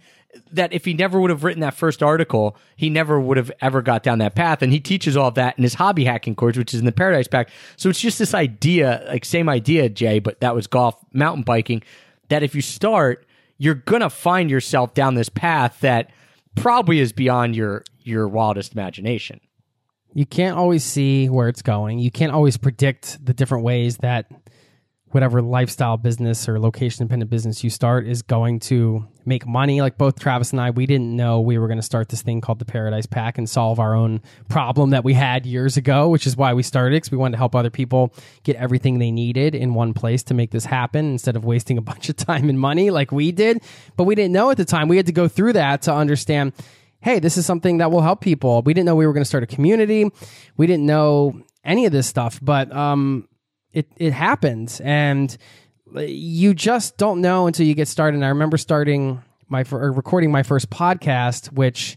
that 0.53 0.73
if 0.73 0.85
he 0.85 0.95
never 0.95 1.21
would 1.21 1.31
have 1.31 1.45
written 1.45 1.61
that 1.61 1.75
first 1.75 2.03
article, 2.03 2.57
he 2.77 2.91
never 2.91 3.21
would 3.21 3.37
have 3.37 3.51
ever 3.61 3.83
got 3.83 4.03
down 4.03 4.19
that 4.19 4.35
path. 4.35 4.63
And 4.63 4.73
he 4.73 4.81
teaches 4.81 5.17
all 5.17 5.29
of 5.29 5.35
that 5.35 5.57
in 5.59 5.63
his 5.63 5.75
hobby 5.75 6.05
hacking 6.05 6.35
course, 6.35 6.57
which 6.57 6.75
is 6.75 6.81
in 6.81 6.87
the 6.87 6.93
Paradise 6.93 7.29
Pack. 7.29 7.51
So 7.77 7.89
it's 7.89 8.01
just 8.01 8.19
this 8.19 8.35
idea, 8.35 9.05
like 9.09 9.25
same 9.25 9.49
idea, 9.49 9.89
Jay, 9.89 10.19
but 10.19 10.41
that 10.41 10.55
was 10.55 10.67
golf, 10.67 10.97
mountain 11.13 11.43
biking, 11.43 11.83
that 12.29 12.43
if 12.43 12.55
you 12.55 12.63
start, 12.63 13.27
you're 13.59 13.75
gonna 13.75 14.11
find 14.11 14.51
yourself 14.51 14.95
down 14.95 15.15
this 15.15 15.29
path 15.29 15.79
that 15.81 16.11
probably 16.55 17.01
is 17.01 17.13
beyond 17.13 17.57
your 17.57 17.85
your 18.03 18.27
wildest 18.29 18.73
imagination. 18.73 19.41
you 20.15 20.27
can't 20.27 20.57
always 20.57 20.85
see 20.85 21.29
where 21.29 21.49
it's 21.49 21.63
going. 21.63 21.99
You 21.99 22.11
can't 22.11 22.33
always 22.33 22.57
predict 22.57 23.25
the 23.25 23.35
different 23.35 23.65
ways 23.65 23.99
that 23.99 24.27
whatever 25.11 25.41
lifestyle 25.41 25.97
business 25.97 26.49
or 26.49 26.59
location 26.59 27.07
dependent 27.07 27.31
business 27.31 27.65
you 27.65 27.71
start 27.71 28.07
is 28.07 28.23
going 28.23 28.61
to 28.61 29.07
make 29.25 29.47
money. 29.47 29.81
Like 29.81 29.97
both 29.97 30.19
Travis 30.19 30.53
and 30.53 30.61
I, 30.61 30.71
we 30.71 30.87
didn't 30.87 31.15
know 31.15 31.41
we 31.41 31.59
were 31.59 31.67
going 31.67 31.79
to 31.79 31.83
start 31.83 32.09
this 32.09 32.23
thing 32.23 32.41
called 32.41 32.59
the 32.59 32.65
Paradise 32.65 33.07
Pack 33.07 33.39
and 33.39 33.49
solve 33.49 33.79
our 33.79 33.95
own 33.95 34.21
problem 34.49 34.91
that 34.91 35.05
we 35.05 35.15
had 35.15 35.47
years 35.47 35.77
ago, 35.77 36.09
which 36.09 36.27
is 36.27 36.37
why 36.37 36.53
we 36.55 36.63
started 36.63 36.97
because 36.97 37.11
we 37.11 37.19
wanted 37.19 37.33
to 37.33 37.39
help 37.39 37.55
other 37.55 37.71
people 37.71 38.13
get 38.43 38.57
everything 38.57 38.99
they 38.99 39.11
needed 39.11 39.55
in 39.55 39.75
one 39.75 39.95
place 39.95 40.23
to 40.25 40.35
make 40.35 40.51
this 40.51 40.65
happen 40.65 41.13
instead 41.13 41.37
of 41.37 41.45
wasting 41.45 41.79
a 41.79 41.83
bunch 41.89 42.09
of 42.09 42.17
time 42.17 42.49
and 42.49 42.61
money 42.61 42.91
like 42.91 43.13
we 43.13 43.33
did. 43.33 43.63
But 43.97 44.05
we 44.05 44.15
didn't 44.15 44.33
know 44.33 44.51
at 44.51 44.57
the 44.57 44.65
time. 44.65 44.89
We 44.89 44.97
had 44.97 45.07
to 45.07 45.13
go 45.13 45.29
through 45.29 45.55
that 45.55 45.83
to 45.83 45.95
understand 45.95 46.53
hey, 47.01 47.21
this 47.21 47.37
is 47.37 47.47
something 47.47 47.79
that 47.79 47.93
will 47.93 48.01
help 48.01 48.21
people. 48.21 48.61
We 48.63 48.75
didn't 48.75 48.87
know 48.87 48.97
we 48.97 49.07
were 49.07 49.13
going 49.13 49.23
to 49.23 49.29
start 49.29 49.45
a 49.45 49.47
community. 49.47 50.11
We 50.57 50.67
didn't 50.67 50.85
know 50.85 51.41
any 51.65 51.87
of 51.87 51.93
this 51.93 52.09
stuff, 52.09 52.41
but 52.43 52.73
um, 52.75 53.28
it 53.73 53.87
it 53.97 54.13
happens, 54.13 54.81
and 54.81 55.37
uh, 55.95 56.01
you 56.01 56.55
just 56.55 56.97
don't 56.97 57.21
know 57.21 57.47
until 57.47 57.67
you 57.67 57.75
get 57.75 57.89
started. 57.89 58.17
And 58.17 58.25
I 58.25 58.29
remember 58.29 58.57
starting 58.57 59.23
my 59.49 59.65
or 59.71 59.93
recording 59.93 60.31
my 60.31 60.43
first 60.43 60.71
podcast, 60.71 61.53
which 61.53 61.97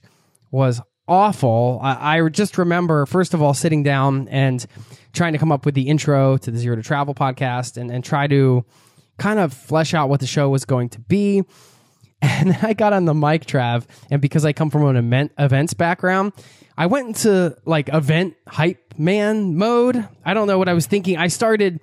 was 0.52 0.82
awful. 1.08 1.80
I, 1.82 2.18
I 2.18 2.30
just 2.30 2.58
remember 2.58 3.06
first 3.06 3.34
of 3.34 3.42
all 3.42 3.54
sitting 3.54 3.84
down 3.84 4.28
and 4.30 4.66
trying 5.14 5.34
to 5.34 5.40
come 5.40 5.52
up 5.52 5.66
with 5.66 5.76
the 5.76 5.88
intro 5.88 6.38
to 6.38 6.52
the 6.52 6.58
Zero 6.58 6.76
to 6.76 6.82
Travel 6.84 7.14
podcast, 7.14 7.78
and 7.78 7.92
and 7.92 8.04
try 8.04 8.28
to 8.28 8.66
kind 9.18 9.40
of 9.40 9.54
flesh 9.54 9.94
out 9.94 10.10
what 10.10 10.20
the 10.20 10.28
show 10.28 10.50
was 10.50 10.66
going 10.66 10.90
to 10.90 11.00
be. 11.00 11.44
And 12.42 12.58
I 12.62 12.74
got 12.74 12.94
on 12.94 13.06
the 13.06 13.14
mic, 13.14 13.46
Trav, 13.46 13.86
and 14.10 14.22
because 14.22 14.46
I 14.46 14.54
come 14.54 14.72
from 14.72 14.86
an 14.86 14.96
event, 14.96 15.32
events 15.38 15.74
background, 15.74 16.34
I 16.78 16.88
went 16.88 17.08
into 17.08 17.56
like 17.66 17.90
event 17.94 18.36
hype 18.48 18.94
man 18.98 19.58
mode. 19.58 20.08
I 20.26 20.34
don't 20.34 20.48
know 20.48 20.58
what 20.58 20.68
I 20.68 20.74
was 20.74 20.88
thinking. 20.88 21.18
I 21.18 21.28
started 21.28 21.80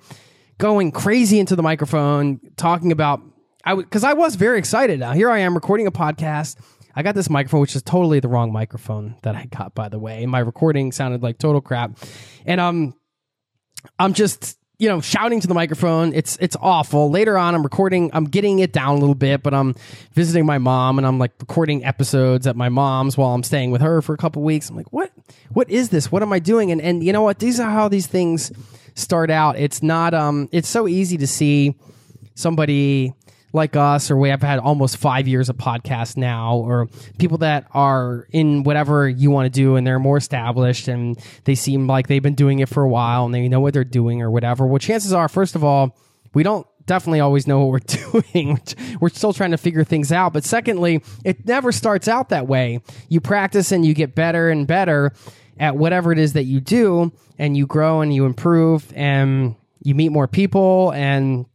going 0.57 0.91
crazy 0.91 1.39
into 1.39 1.55
the 1.55 1.63
microphone, 1.63 2.39
talking 2.57 2.91
about 2.91 3.21
I 3.63 3.75
because 3.75 4.03
I 4.03 4.13
was 4.13 4.35
very 4.35 4.59
excited. 4.59 4.99
Now 4.99 5.13
here 5.13 5.29
I 5.29 5.39
am 5.39 5.55
recording 5.55 5.87
a 5.87 5.91
podcast. 5.91 6.57
I 6.95 7.03
got 7.03 7.15
this 7.15 7.29
microphone, 7.29 7.61
which 7.61 7.75
is 7.75 7.81
totally 7.81 8.19
the 8.19 8.27
wrong 8.27 8.51
microphone 8.51 9.15
that 9.23 9.35
I 9.35 9.45
got, 9.45 9.73
by 9.73 9.89
the 9.89 9.99
way. 9.99 10.25
My 10.25 10.39
recording 10.39 10.91
sounded 10.91 11.23
like 11.23 11.37
total 11.37 11.61
crap, 11.61 11.97
and 12.45 12.59
um, 12.59 12.93
I'm 13.97 14.13
just 14.13 14.58
you 14.79 14.87
know 14.87 15.01
shouting 15.01 15.41
to 15.41 15.47
the 15.47 15.53
microphone. 15.53 16.13
It's 16.13 16.37
it's 16.39 16.55
awful. 16.59 17.11
Later 17.11 17.37
on, 17.37 17.53
I'm 17.53 17.61
recording. 17.61 18.09
I'm 18.13 18.25
getting 18.25 18.59
it 18.59 18.71
down 18.71 18.95
a 18.95 18.99
little 18.99 19.13
bit, 19.13 19.43
but 19.43 19.53
I'm 19.53 19.75
visiting 20.13 20.45
my 20.45 20.57
mom 20.57 20.97
and 20.97 21.05
I'm 21.05 21.19
like 21.19 21.33
recording 21.39 21.85
episodes 21.85 22.47
at 22.47 22.55
my 22.55 22.69
mom's 22.69 23.17
while 23.17 23.33
I'm 23.35 23.43
staying 23.43 23.71
with 23.71 23.81
her 23.81 24.01
for 24.01 24.13
a 24.13 24.17
couple 24.17 24.41
weeks. 24.41 24.69
I'm 24.69 24.77
like, 24.77 24.91
what 24.91 25.11
what 25.49 25.69
is 25.69 25.89
this? 25.89 26.11
What 26.11 26.23
am 26.23 26.33
I 26.33 26.39
doing? 26.39 26.71
And 26.71 26.81
and 26.81 27.03
you 27.03 27.13
know 27.13 27.21
what? 27.21 27.39
These 27.39 27.59
are 27.59 27.69
how 27.69 27.89
these 27.89 28.07
things 28.07 28.51
start 28.95 29.29
out. 29.29 29.59
It's 29.59 29.83
not 29.83 30.13
um. 30.13 30.47
It's 30.51 30.69
so 30.69 30.87
easy 30.87 31.17
to 31.17 31.27
see 31.27 31.75
somebody 32.33 33.13
like 33.53 33.75
us, 33.75 34.11
or 34.11 34.17
we 34.17 34.29
have 34.29 34.41
had 34.41 34.59
almost 34.59 34.97
five 34.97 35.27
years 35.27 35.49
of 35.49 35.57
podcast 35.57 36.17
now, 36.17 36.55
or 36.57 36.87
people 37.17 37.39
that 37.39 37.67
are 37.73 38.27
in 38.31 38.63
whatever 38.63 39.07
you 39.07 39.31
want 39.31 39.45
to 39.45 39.49
do 39.49 39.75
and 39.75 39.85
they're 39.85 39.99
more 39.99 40.17
established 40.17 40.87
and 40.87 41.19
they 41.45 41.55
seem 41.55 41.87
like 41.87 42.07
they've 42.07 42.23
been 42.23 42.35
doing 42.35 42.59
it 42.59 42.69
for 42.69 42.83
a 42.83 42.89
while 42.89 43.25
and 43.25 43.33
they 43.33 43.47
know 43.47 43.59
what 43.59 43.73
they're 43.73 43.83
doing 43.83 44.21
or 44.21 44.29
whatever. 44.29 44.65
Well, 44.65 44.79
chances 44.79 45.13
are, 45.13 45.27
first 45.27 45.55
of 45.55 45.63
all, 45.63 45.97
we 46.33 46.43
don't 46.43 46.67
definitely 46.85 47.19
always 47.19 47.47
know 47.47 47.65
what 47.65 47.69
we're 47.71 48.21
doing. 48.33 48.59
we're 48.99 49.09
still 49.09 49.33
trying 49.33 49.51
to 49.51 49.57
figure 49.57 49.83
things 49.83 50.11
out. 50.11 50.33
But 50.33 50.43
secondly, 50.43 51.03
it 51.23 51.45
never 51.45 51.71
starts 51.71 52.07
out 52.07 52.29
that 52.29 52.47
way. 52.47 52.81
You 53.07 53.21
practice 53.21 53.71
and 53.71 53.85
you 53.85 53.93
get 53.93 54.15
better 54.15 54.49
and 54.49 54.67
better 54.67 55.13
at 55.59 55.75
whatever 55.75 56.11
it 56.11 56.19
is 56.19 56.33
that 56.33 56.45
you 56.45 56.61
do, 56.61 57.11
and 57.37 57.55
you 57.55 57.65
grow 57.65 58.01
and 58.01 58.13
you 58.13 58.25
improve 58.25 58.91
and 58.95 59.55
you 59.81 59.95
meet 59.95 60.09
more 60.09 60.27
people 60.27 60.91
and 60.93 61.45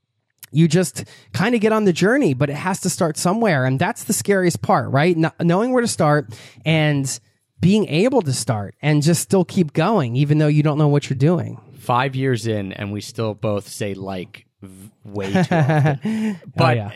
you 0.55 0.69
just 0.69 1.05
kind 1.33 1.55
of 1.55 1.61
get 1.61 1.73
on 1.73 1.85
the 1.85 1.93
journey, 1.93 2.35
but 2.35 2.49
it 2.49 2.57
has 2.57 2.81
to 2.83 2.91
start 2.91 3.17
somewhere. 3.17 3.65
And 3.65 3.79
that's 3.79 4.05
the 4.05 4.13
scariest 4.13 4.63
part, 4.63 4.91
right? 4.91 5.17
Kn- 5.17 5.33
knowing 5.41 5.73
where 5.73 5.83
to 5.83 5.89
start 5.89 6.33
and 6.65 7.19
being 7.61 7.89
able 7.89 8.23
to 8.23 8.33
start 8.33 8.75
and 8.83 9.03
just 9.03 9.23
still 9.23 9.45
keep 9.45 9.73
going, 9.73 10.17
even 10.17 10.39
though 10.39 10.47
you 10.47 10.63
don't 10.63 10.79
know 10.79 10.89
what 10.89 11.09
you're 11.11 11.17
doing. 11.17 11.61
Five 11.79 12.15
years 12.15 12.47
in, 12.47 12.73
and 12.73 12.93
we 12.93 13.01
still 13.01 13.35
both 13.35 13.69
say 13.69 13.95
like 13.95 14.47
v- 14.63 14.91
way 15.05 15.33
too 15.33 15.39
often. 15.51 16.01
Oh, 16.05 16.49
but 16.57 16.77
yeah. 16.77 16.91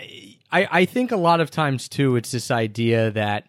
I, 0.50 0.68
I 0.70 0.84
think 0.84 1.12
a 1.12 1.16
lot 1.16 1.40
of 1.40 1.50
times 1.50 1.88
too, 1.88 2.16
it's 2.16 2.30
this 2.30 2.50
idea 2.50 3.10
that 3.12 3.44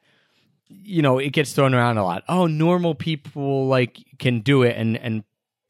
you 0.69 1.02
know 1.02 1.17
it 1.19 1.30
gets 1.30 1.54
thrown 1.54 1.74
around 1.74 1.98
a 1.98 2.04
lot. 2.04 2.24
Oh, 2.28 2.48
normal 2.48 2.95
people 2.95 3.67
like 3.67 3.98
can 4.17 4.41
do 4.41 4.63
it, 4.63 4.76
and 4.76 4.98
and 4.98 5.24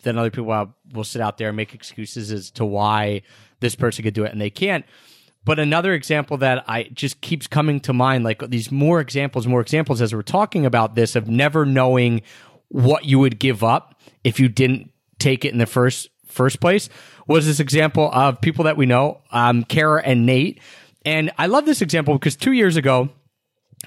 then 0.04 0.17
other 0.17 0.32
people 0.32 0.45
will, 0.45 0.73
will 0.93 1.04
sit 1.04 1.21
out 1.21 1.38
there 1.38 1.49
and 1.49 1.58
make 1.58 1.73
excuses 1.73 2.32
as 2.32 2.52
to 2.52 2.65
why 2.65 3.21
this 3.60 3.76
person 3.76 4.04
could 4.04 4.13
do 4.13 4.24
it 4.24 4.32
and 4.32 4.41
they 4.41 4.50
can't. 4.50 4.86
But 5.45 5.60
another 5.60 5.93
example 5.93 6.38
that 6.38 6.65
I 6.67 6.84
just 6.93 7.22
keeps 7.22 7.48
coming 7.48 7.80
to 7.82 7.93
mind, 7.93 8.24
like 8.24 8.48
these 8.50 8.72
more 8.72 9.00
examples, 9.00 9.48
more 9.48 9.62
examples 9.62 10.02
as 10.02 10.13
we're 10.13 10.22
talking 10.22 10.65
about 10.65 10.95
this 10.95 11.15
of 11.15 11.28
never 11.28 11.65
knowing 11.65 12.22
what 12.67 13.06
you 13.06 13.19
would 13.19 13.39
give 13.39 13.63
up 13.63 14.00
if 14.24 14.39
you 14.39 14.50
didn't 14.50 14.91
take 15.17 15.45
it 15.45 15.52
in 15.52 15.58
the 15.58 15.65
first 15.65 16.10
first 16.28 16.60
place, 16.60 16.89
was 17.28 17.45
this 17.48 17.60
example 17.60 18.10
of 18.13 18.39
people 18.41 18.65
that 18.65 18.78
we 18.78 18.86
know, 18.86 19.22
um, 19.32 19.63
Kara 19.63 20.02
and 20.04 20.26
Nate. 20.26 20.60
And 21.04 21.32
I 21.38 21.48
love 21.48 21.65
this 21.65 21.82
example 21.82 22.13
because 22.13 22.36
two 22.36 22.52
years 22.52 22.76
ago, 22.76 23.10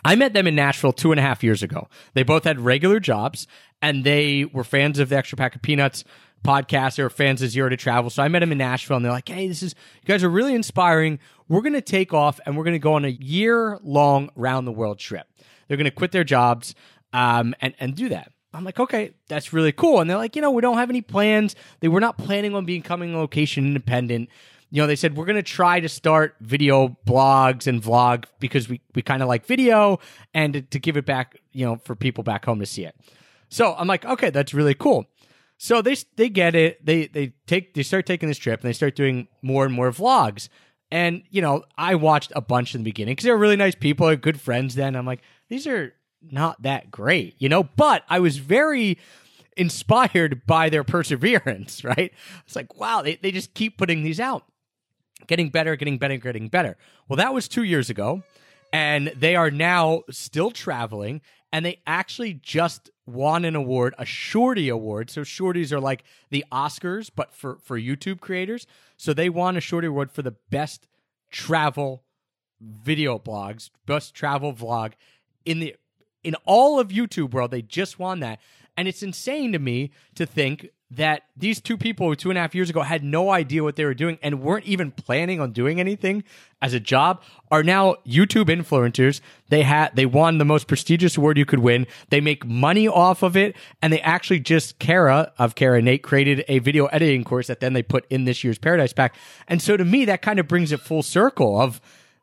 I 0.04 0.16
met 0.16 0.32
them 0.32 0.46
in 0.46 0.54
Nashville 0.56 0.92
two 0.92 1.12
and 1.12 1.20
a 1.20 1.22
half 1.22 1.44
years 1.44 1.62
ago. 1.62 1.88
They 2.14 2.22
both 2.22 2.44
had 2.44 2.58
regular 2.58 2.98
jobs 2.98 3.46
and 3.80 4.04
they 4.04 4.46
were 4.46 4.64
fans 4.64 4.98
of 4.98 5.11
the 5.11 5.16
Extra 5.16 5.37
Pack 5.37 5.54
of 5.54 5.62
Peanuts 5.62 6.02
podcast. 6.42 6.96
They 6.96 7.02
were 7.02 7.11
fans 7.11 7.42
of 7.42 7.50
Zero 7.50 7.68
to 7.68 7.76
Travel. 7.76 8.11
So 8.11 8.22
I 8.22 8.28
met 8.28 8.42
him 8.42 8.52
in 8.52 8.59
Nashville 8.59 8.96
and 8.96 9.05
they're 9.05 9.12
like, 9.12 9.28
hey, 9.28 9.48
this 9.48 9.62
is, 9.62 9.74
you 10.02 10.07
guys 10.07 10.24
are 10.24 10.28
really 10.28 10.55
inspiring. 10.55 11.18
We're 11.48 11.62
going 11.62 11.72
to 11.74 11.81
take 11.81 12.12
off 12.12 12.40
and 12.44 12.57
we're 12.57 12.64
going 12.64 12.74
to 12.74 12.78
go 12.78 12.94
on 12.94 13.05
a 13.05 13.09
year 13.09 13.78
long 13.83 14.31
round 14.35 14.66
the 14.66 14.72
world 14.72 14.98
trip. 14.98 15.26
They're 15.68 15.76
going 15.76 15.85
to 15.85 15.90
quit 15.90 16.12
their 16.12 16.24
jobs 16.24 16.74
um, 17.12 17.55
and, 17.61 17.74
and 17.78 17.94
do 17.94 18.09
that. 18.11 18.33
I'm 18.55 18.64
like, 18.64 18.78
okay, 18.78 19.12
that's 19.28 19.52
really 19.52 19.72
cool. 19.72 20.00
And 20.00 20.11
they're 20.11 20.18
like, 20.18 20.37
you 20.37 20.42
know, 20.42 20.50
we 20.50 20.61
don't 20.61 20.76
have 20.76 20.90
any 20.90 21.00
plans. 21.00 21.57
They 21.81 21.88
were 21.88 22.00
not 22.00 22.18
planning 22.18 22.55
on 22.55 22.66
becoming 22.66 23.16
location 23.16 23.66
independent 23.66 24.28
you 24.72 24.81
know, 24.81 24.87
they 24.87 24.96
said 24.96 25.18
we're 25.18 25.26
going 25.26 25.37
to 25.37 25.42
try 25.42 25.81
to 25.81 25.88
start 25.88 26.35
video 26.40 26.96
blogs 27.07 27.66
and 27.66 27.83
vlog 27.83 28.24
because 28.40 28.70
we, 28.70 28.81
we 28.94 29.02
kind 29.02 29.20
of 29.20 29.28
like 29.28 29.44
video 29.44 30.00
and 30.33 30.55
to, 30.55 30.62
to, 30.62 30.78
give 30.78 30.96
it 30.96 31.05
back, 31.05 31.38
you 31.52 31.66
know, 31.66 31.76
for 31.85 31.94
people 31.94 32.24
back 32.24 32.46
home 32.46 32.59
to 32.59 32.64
see 32.64 32.87
it. 32.87 32.96
So 33.50 33.74
I'm 33.74 33.87
like, 33.87 34.07
okay, 34.07 34.31
that's 34.31 34.55
really 34.55 34.72
cool. 34.72 35.05
So 35.62 35.81
they 35.81 35.94
they 36.16 36.29
get 36.29 36.57
it. 36.57 36.85
They 36.85 37.07
they 37.07 37.35
take 37.46 37.75
they 37.75 37.85
start 37.85 38.05
taking 38.05 38.29
this 38.29 38.37
trip 38.37 38.59
and 38.61 38.68
they 38.68 38.72
start 38.72 38.96
doing 38.96 39.29
more 39.42 39.64
and 39.64 39.72
more 39.72 39.92
vlogs. 39.92 40.48
And 40.90 41.22
you 41.31 41.40
know, 41.40 41.62
I 41.79 41.94
watched 41.94 42.33
a 42.35 42.40
bunch 42.40 42.75
in 42.75 42.81
the 42.81 42.85
beginning 42.85 43.12
because 43.12 43.27
they 43.27 43.31
were 43.31 43.38
really 43.38 43.55
nice 43.55 43.77
people, 43.77 44.09
they're 44.09 44.16
good 44.16 44.40
friends. 44.40 44.75
Then 44.75 44.96
I'm 44.96 45.07
like, 45.07 45.22
these 45.48 45.68
are 45.68 45.94
not 46.20 46.61
that 46.62 46.90
great, 46.90 47.37
you 47.38 47.48
know. 47.48 47.62
But 47.62 48.03
I 48.09 48.18
was 48.18 48.38
very 48.38 48.98
inspired 49.57 50.44
by 50.48 50.68
their 50.68 50.83
perseverance. 50.83 51.85
Right? 51.85 52.12
It's 52.44 52.57
like, 52.57 52.77
wow, 52.77 53.03
they 53.03 53.20
they 53.22 53.31
just 53.31 53.55
keep 53.55 53.79
putting 53.79 54.03
these 54.03 54.18
out 54.18 54.42
getting 55.29 55.48
better, 55.48 55.77
getting 55.77 55.96
better, 55.96 56.16
getting 56.16 56.48
better. 56.48 56.77
Well, 57.09 57.18
that 57.18 57.33
was 57.33 57.46
two 57.46 57.62
years 57.62 57.88
ago, 57.88 58.25
and 58.72 59.12
they 59.16 59.37
are 59.37 59.53
now 59.53 60.03
still 60.11 60.51
traveling, 60.51 61.20
and 61.53 61.64
they 61.64 61.81
actually 61.87 62.35
just 62.35 62.90
won 63.06 63.44
an 63.44 63.56
award, 63.56 63.94
a 63.98 64.04
Shorty 64.04 64.68
Award. 64.68 65.10
So 65.10 65.22
Shorties 65.22 65.72
are 65.72 65.80
like 65.80 66.04
the 66.30 66.44
Oscars, 66.52 67.10
but 67.14 67.34
for 67.34 67.58
for 67.62 67.78
YouTube 67.78 68.20
creators. 68.20 68.66
So 68.96 69.12
they 69.12 69.28
won 69.28 69.56
a 69.56 69.60
Shorty 69.60 69.88
Award 69.88 70.10
for 70.10 70.22
the 70.22 70.36
best 70.50 70.86
travel 71.30 72.04
video 72.60 73.18
blogs, 73.18 73.70
best 73.86 74.14
travel 74.14 74.52
vlog 74.52 74.92
in 75.44 75.60
the 75.60 75.76
in 76.22 76.34
all 76.44 76.78
of 76.78 76.88
YouTube 76.88 77.32
world. 77.32 77.50
They 77.50 77.62
just 77.62 77.98
won 77.98 78.20
that. 78.20 78.38
And 78.76 78.88
it's 78.88 79.02
insane 79.02 79.52
to 79.52 79.58
me 79.58 79.90
to 80.14 80.24
think 80.24 80.70
that 80.96 81.22
these 81.37 81.61
two 81.61 81.76
people 81.78 82.14
two 82.14 82.31
and 82.31 82.38
a 82.38 82.40
half 82.40 82.55
years 82.55 82.68
ago 82.68 82.83
had 82.83 83.02
no 83.02 83.31
idea 83.31 83.62
what 83.62 83.76
they 83.76 83.85
were 83.85 83.94
doing 83.94 84.18
and 84.22 84.42
weren't 84.42 84.66
even 84.66 84.90
planning 84.90 85.40
on 85.40 85.52
doing 85.52 85.81
anything 85.81 86.22
as 86.61 86.74
a 86.74 86.81
job 86.81 87.22
are 87.50 87.62
now 87.62 87.96
YouTube 88.07 88.46
influencers. 88.46 89.20
They 89.48 89.62
had 89.62 89.96
they 89.96 90.05
won 90.05 90.38
the 90.38 90.44
most 90.44 90.66
prestigious 90.66 91.16
award 91.16 91.38
you 91.38 91.46
could 91.46 91.61
win. 91.61 91.87
They 92.11 92.20
make 92.20 92.44
money 92.44 92.87
off 92.87 93.22
of 93.22 93.37
it, 93.37 93.57
and 93.81 93.92
they 93.92 94.00
actually 94.00 94.40
just 94.40 94.78
Kara 94.78 95.33
of 95.38 95.55
Kara 95.55 95.81
Nate 95.81 96.02
created 96.02 96.44
a 96.46 96.59
video 96.59 96.87
editing 96.87 97.24
course 97.24 97.46
that 97.46 97.61
then 97.61 97.72
they 97.72 97.83
put 97.83 98.07
in 98.11 98.24
this 98.24 98.44
year's 98.44 98.59
Paradise 98.59 98.92
Pack. 98.92 99.14
And 99.48 99.62
so 99.62 99.76
to 99.76 99.85
me, 99.85 100.05
that 100.05 100.20
kind 100.20 100.38
of 100.38 100.46
brings 100.46 100.72
it 100.72 100.81
full 100.81 101.02
circle 101.02 101.61
of 101.61 101.81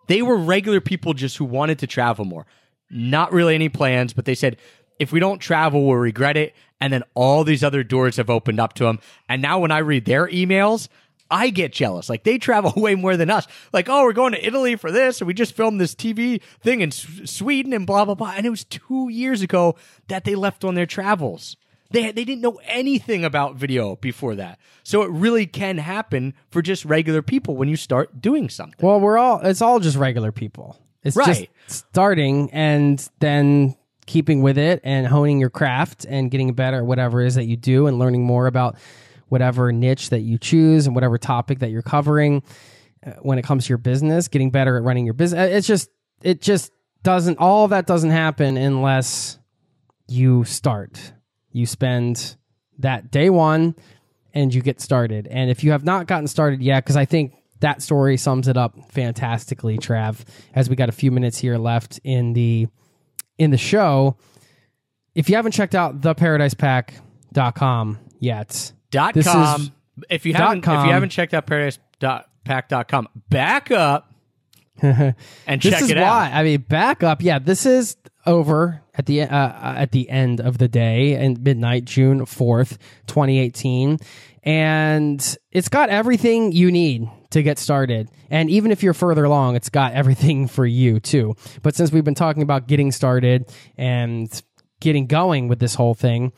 they 0.08 0.22
were 0.22 0.38
regular 0.38 0.80
people 0.80 1.14
just 1.14 1.38
who 1.38 1.46
wanted 1.46 1.80
to 1.80 1.88
travel 1.88 2.26
more. 2.26 2.46
Not 2.92 3.32
really 3.32 3.56
any 3.56 3.70
plans, 3.70 4.14
but 4.14 4.26
they 4.26 4.36
said 4.36 4.58
if 5.00 5.12
we 5.12 5.20
don't 5.20 5.40
travel, 5.40 5.86
we'll 5.88 5.96
regret 5.98 6.38
it. 6.38 6.54
And 6.82 6.94
then 6.94 7.04
all 7.14 7.44
these 7.44 7.64
other 7.64 7.84
doors 7.84 8.18
have 8.18 8.30
opened 8.30 8.60
up 8.60 8.74
to 8.76 8.84
them. 8.86 9.00
And 9.28 9.42
now 9.42 9.60
when 9.60 9.72
I 9.72 9.80
read 9.80 10.06
their 10.06 10.28
emails, 10.28 10.88
I 11.32 11.50
get 11.50 11.74
jealous. 11.74 12.10
Like 12.10 12.24
they 12.24 12.38
travel 12.38 12.74
way 12.78 12.96
more 12.96 13.18
than 13.18 13.30
us. 13.30 13.48
Like, 13.74 13.88
oh, 13.90 14.04
we're 14.04 14.14
going 14.14 14.34
to 14.34 14.46
Italy 14.46 14.76
for 14.76 14.92
this, 14.92 15.20
and 15.22 15.28
we 15.28 15.34
just 15.34 15.56
filmed 15.56 15.80
this 15.80 15.94
TV 15.94 16.42
thing 16.62 16.82
in 16.82 16.90
S- 16.90 17.08
Sweden 17.26 17.74
and 17.74 17.86
blah 17.86 18.06
blah 18.06 18.16
blah. 18.16 18.34
And 18.36 18.46
it 18.46 18.50
was 18.50 18.64
two 18.66 19.10
years 19.10 19.42
ago 19.42 19.76
that 20.08 20.24
they 20.24 20.36
left 20.36 20.64
on 20.64 20.76
their 20.76 20.86
travels. 20.88 21.56
They 21.92 22.12
they 22.12 22.24
didn't 22.24 22.42
know 22.42 22.60
anything 22.66 23.24
about 23.26 23.56
video 23.56 23.96
before 23.98 24.36
that. 24.36 24.58
So 24.84 25.02
it 25.04 25.10
really 25.12 25.46
can 25.46 25.78
happen 25.80 26.34
for 26.50 26.62
just 26.62 26.86
regular 26.86 27.22
people 27.22 27.56
when 27.58 27.68
you 27.70 27.76
start 27.76 28.22
doing 28.22 28.50
something. 28.50 28.84
Well, 28.86 29.00
we're 29.00 29.18
all 29.18 29.40
it's 29.42 29.62
all 29.62 29.80
just 29.80 29.98
regular 29.98 30.32
people. 30.32 30.80
It's 31.04 31.16
Right. 31.16 31.50
just 31.68 31.86
starting 31.94 32.50
and 32.52 33.08
then 33.20 33.76
keeping 34.10 34.42
with 34.42 34.58
it 34.58 34.82
and 34.84 35.06
honing 35.06 35.40
your 35.40 35.52
craft 35.52 36.04
and 36.04 36.32
getting 36.32 36.52
better 36.54 36.78
at 36.78 36.86
whatever 36.86 37.22
it 37.22 37.28
is 37.28 37.36
that 37.36 37.46
you 37.46 37.56
do 37.56 37.86
and 37.86 38.00
learning 38.00 38.24
more 38.24 38.48
about 38.48 38.76
whatever 39.28 39.72
niche 39.72 40.10
that 40.10 40.22
you 40.22 40.40
choose 40.40 40.88
and 40.88 40.96
whatever 40.96 41.20
topic 41.20 41.60
that 41.60 41.70
you're 41.70 41.84
covering 41.84 42.42
uh, 43.06 43.12
when 43.22 43.38
it 43.38 43.44
comes 43.44 43.66
to 43.66 43.70
your 43.70 43.78
business, 43.78 44.28
getting 44.28 44.50
better 44.50 44.78
at 44.78 44.84
running 44.84 45.06
your 45.06 45.14
business. 45.14 45.52
It's 45.52 45.68
just 45.68 45.92
it 46.24 46.42
just 46.42 46.72
doesn't 47.04 47.38
all 47.38 47.68
that 47.68 47.86
doesn't 47.86 48.10
happen 48.10 48.58
unless 48.58 49.38
you 50.08 50.44
start. 50.44 51.14
You 51.52 51.68
spend 51.68 52.36
that 52.80 53.12
day 53.12 53.30
one 53.30 53.76
and 54.34 54.52
you 54.52 54.64
get 54.64 54.82
started. 54.82 55.28
And 55.28 55.52
if 55.52 55.64
you 55.64 55.72
have 55.72 55.86
not 55.86 56.08
gotten 56.08 56.28
started 56.28 56.64
yet, 56.64 56.84
because 56.84 56.98
I 56.98 57.06
think 57.06 57.36
that 57.60 57.84
story 57.84 58.18
sums 58.18 58.48
it 58.48 58.58
up 58.58 58.76
fantastically, 58.92 59.78
Trav, 59.78 60.24
as 60.56 60.68
we 60.68 60.76
got 60.76 60.90
a 60.90 60.94
few 60.94 61.12
minutes 61.12 61.38
here 61.38 61.60
left 61.60 62.00
in 62.04 62.34
the 62.34 62.70
in 63.40 63.50
the 63.50 63.58
show. 63.58 64.16
If 65.16 65.28
you 65.30 65.36
haven't 65.36 65.54
checked 65.54 65.74
out 65.74 66.02
theparadisepack.com 66.02 68.00
yet, 68.20 68.72
Dot 68.92 69.14
This 69.14 69.26
com. 69.28 69.62
is- 69.62 69.72
if 70.10 70.26
you 70.26 70.34
haven't 70.34 70.60
if 70.60 70.86
you 70.86 70.92
haven't 70.94 71.10
checked 71.10 71.34
out 71.34 71.46
paradise.pack.com, 71.46 73.08
back 73.30 73.70
up 73.70 74.10
and 74.82 75.14
this 75.62 75.74
check 75.74 75.82
is 75.82 75.92
it 75.92 75.98
why. 75.98 76.28
out. 76.28 76.34
I 76.34 76.44
mean, 76.44 76.62
back 76.62 77.04
up. 77.04 77.22
Yeah, 77.22 77.38
this 77.40 77.66
is 77.66 77.98
over 78.26 78.82
at 78.96 79.08
the 79.08 79.24
uh, 79.24 79.28
uh, 79.28 79.74
at 79.78 79.92
the 79.92 80.10
end 80.10 80.40
of 80.40 80.58
the 80.58 80.70
day 80.70 81.16
and 81.16 81.44
midnight, 81.44 81.84
June 81.84 82.26
fourth, 82.26 82.78
twenty 83.08 83.40
eighteen, 83.40 83.98
and 84.50 85.38
it's 85.52 85.70
got 85.70 85.90
everything 85.90 86.52
you 86.52 86.72
need 86.72 87.08
to 87.30 87.44
get 87.44 87.60
started. 87.60 88.10
And 88.32 88.50
even 88.50 88.72
if 88.72 88.82
you're 88.82 88.96
further 88.96 89.24
along, 89.24 89.56
it's 89.56 89.70
got 89.70 89.94
everything 89.94 90.48
for 90.48 90.66
you 90.66 91.00
too. 91.00 91.36
But 91.62 91.76
since 91.76 91.92
we've 91.92 92.04
been 92.04 92.16
talking 92.16 92.42
about 92.42 92.68
getting 92.68 92.92
started 92.92 93.48
and 93.78 94.28
getting 94.80 95.06
going 95.06 95.50
with 95.50 95.60
this 95.60 95.76
whole 95.76 95.94
thing, 95.94 96.34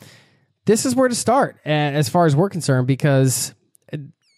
this 0.65 0.86
is 0.86 0.93
where 0.93 1.08
to 1.08 1.15
start 1.15 1.56
as 1.63 2.10
far 2.10 2.26
as 2.26 2.36
we're 2.36 2.50
concerned 2.50 2.86
because 2.86 3.54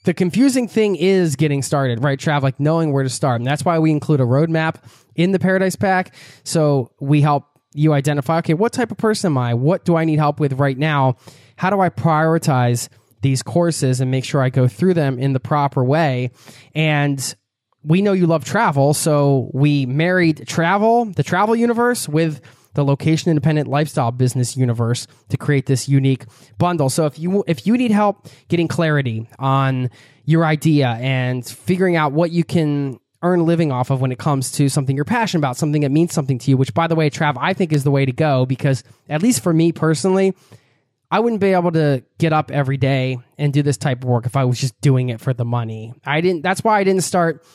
the 0.06 0.14
confusing 0.14 0.68
thing 0.68 0.96
is 0.96 1.36
getting 1.36 1.64
started, 1.64 2.04
right, 2.04 2.20
Trav? 2.20 2.44
Like 2.44 2.60
knowing 2.60 2.94
where 2.94 3.02
to 3.02 3.10
start. 3.10 3.42
And 3.42 3.48
that's 3.48 3.66
why 3.66 3.80
we 3.80 3.90
include 3.90 4.22
a 4.22 4.26
roadmap 4.26 4.84
in 5.16 5.32
the 5.32 5.40
Paradise 5.40 5.76
Pack. 5.76 6.14
So 6.44 6.92
we 7.00 7.22
help 7.22 7.46
you 7.74 7.94
identify, 7.94 8.38
okay, 8.38 8.54
what 8.54 8.72
type 8.72 8.92
of 8.92 8.98
person 8.98 9.32
am 9.32 9.40
I? 9.40 9.56
What 9.56 9.84
do 9.84 9.96
I 9.96 10.06
need 10.06 10.20
help 10.20 10.40
with 10.40 10.54
right 10.54 10.78
now? 10.78 11.16
How 11.56 11.72
do 11.72 11.80
I 11.80 11.90
prioritize 11.90 12.88
these 13.24 13.42
courses 13.42 14.00
and 14.00 14.12
make 14.12 14.24
sure 14.24 14.42
I 14.42 14.50
go 14.50 14.68
through 14.68 14.94
them 14.94 15.18
in 15.18 15.34
the 15.34 15.40
proper 15.40 15.84
way? 15.84 16.30
And 16.76 17.36
we 17.84 18.02
know 18.02 18.14
you 18.14 18.28
love 18.28 18.46
travel, 18.46 18.94
so 18.94 19.50
we 19.54 19.86
married 19.86 20.48
travel, 20.48 21.06
the 21.06 21.24
travel 21.24 21.56
universe, 21.56 22.08
with 22.08 22.40
the 22.74 22.84
location 22.84 23.30
independent 23.30 23.68
lifestyle 23.68 24.12
business 24.12 24.58
universe 24.58 25.08
to 25.30 25.38
create 25.38 25.66
this 25.66 25.88
unique 25.88 26.26
bundle. 26.58 26.90
So 26.90 27.06
if 27.06 27.20
you 27.20 27.44
if 27.48 27.68
you 27.68 27.78
need 27.78 27.92
help 27.92 28.28
getting 28.48 28.68
clarity 28.68 29.30
on 29.40 29.90
your 30.26 30.46
idea 30.46 30.90
and 31.00 31.46
figuring 31.46 31.96
out 31.96 32.14
what 32.14 32.32
you 32.32 32.44
can 32.44 33.00
earn 33.22 33.40
a 33.40 33.44
living 33.44 33.72
off 33.72 33.90
of 33.90 34.02
when 34.02 34.12
it 34.12 34.20
comes 34.20 34.52
to 34.52 34.68
something 34.70 34.96
you're 34.96 35.06
passionate 35.06 35.40
about, 35.40 35.56
something 35.56 35.82
that 35.82 35.92
means 35.92 36.14
something 36.14 36.38
to 36.38 36.52
you, 36.52 36.58
which 36.58 36.74
by 36.74 36.88
the 36.88 36.96
way, 36.96 37.10
Trav, 37.10 37.38
I 37.40 37.54
think 37.54 37.72
is 37.72 37.84
the 37.84 37.92
way 37.92 38.06
to 38.06 38.12
go 38.12 38.46
because 38.46 38.84
at 39.08 39.22
least 39.22 39.42
for 39.42 39.54
me 39.54 39.72
personally, 39.72 40.34
I 41.14 41.20
wouldn't 41.20 41.42
be 41.42 41.54
able 41.54 41.72
to 41.74 42.04
get 42.18 42.34
up 42.34 42.50
every 42.50 42.78
day 42.78 43.20
and 43.38 43.54
do 43.54 43.62
this 43.62 43.78
type 43.78 44.00
of 44.00 44.06
work 44.06 44.26
if 44.26 44.36
I 44.36 44.46
was 44.46 44.60
just 44.60 44.80
doing 44.82 45.10
it 45.10 45.22
for 45.22 45.32
the 45.32 45.46
money. 45.46 45.94
I 46.06 46.22
didn't 46.22 46.42
that's 46.42 46.64
why 46.64 46.80
I 46.80 46.84
didn't 46.84 47.04
start 47.04 47.46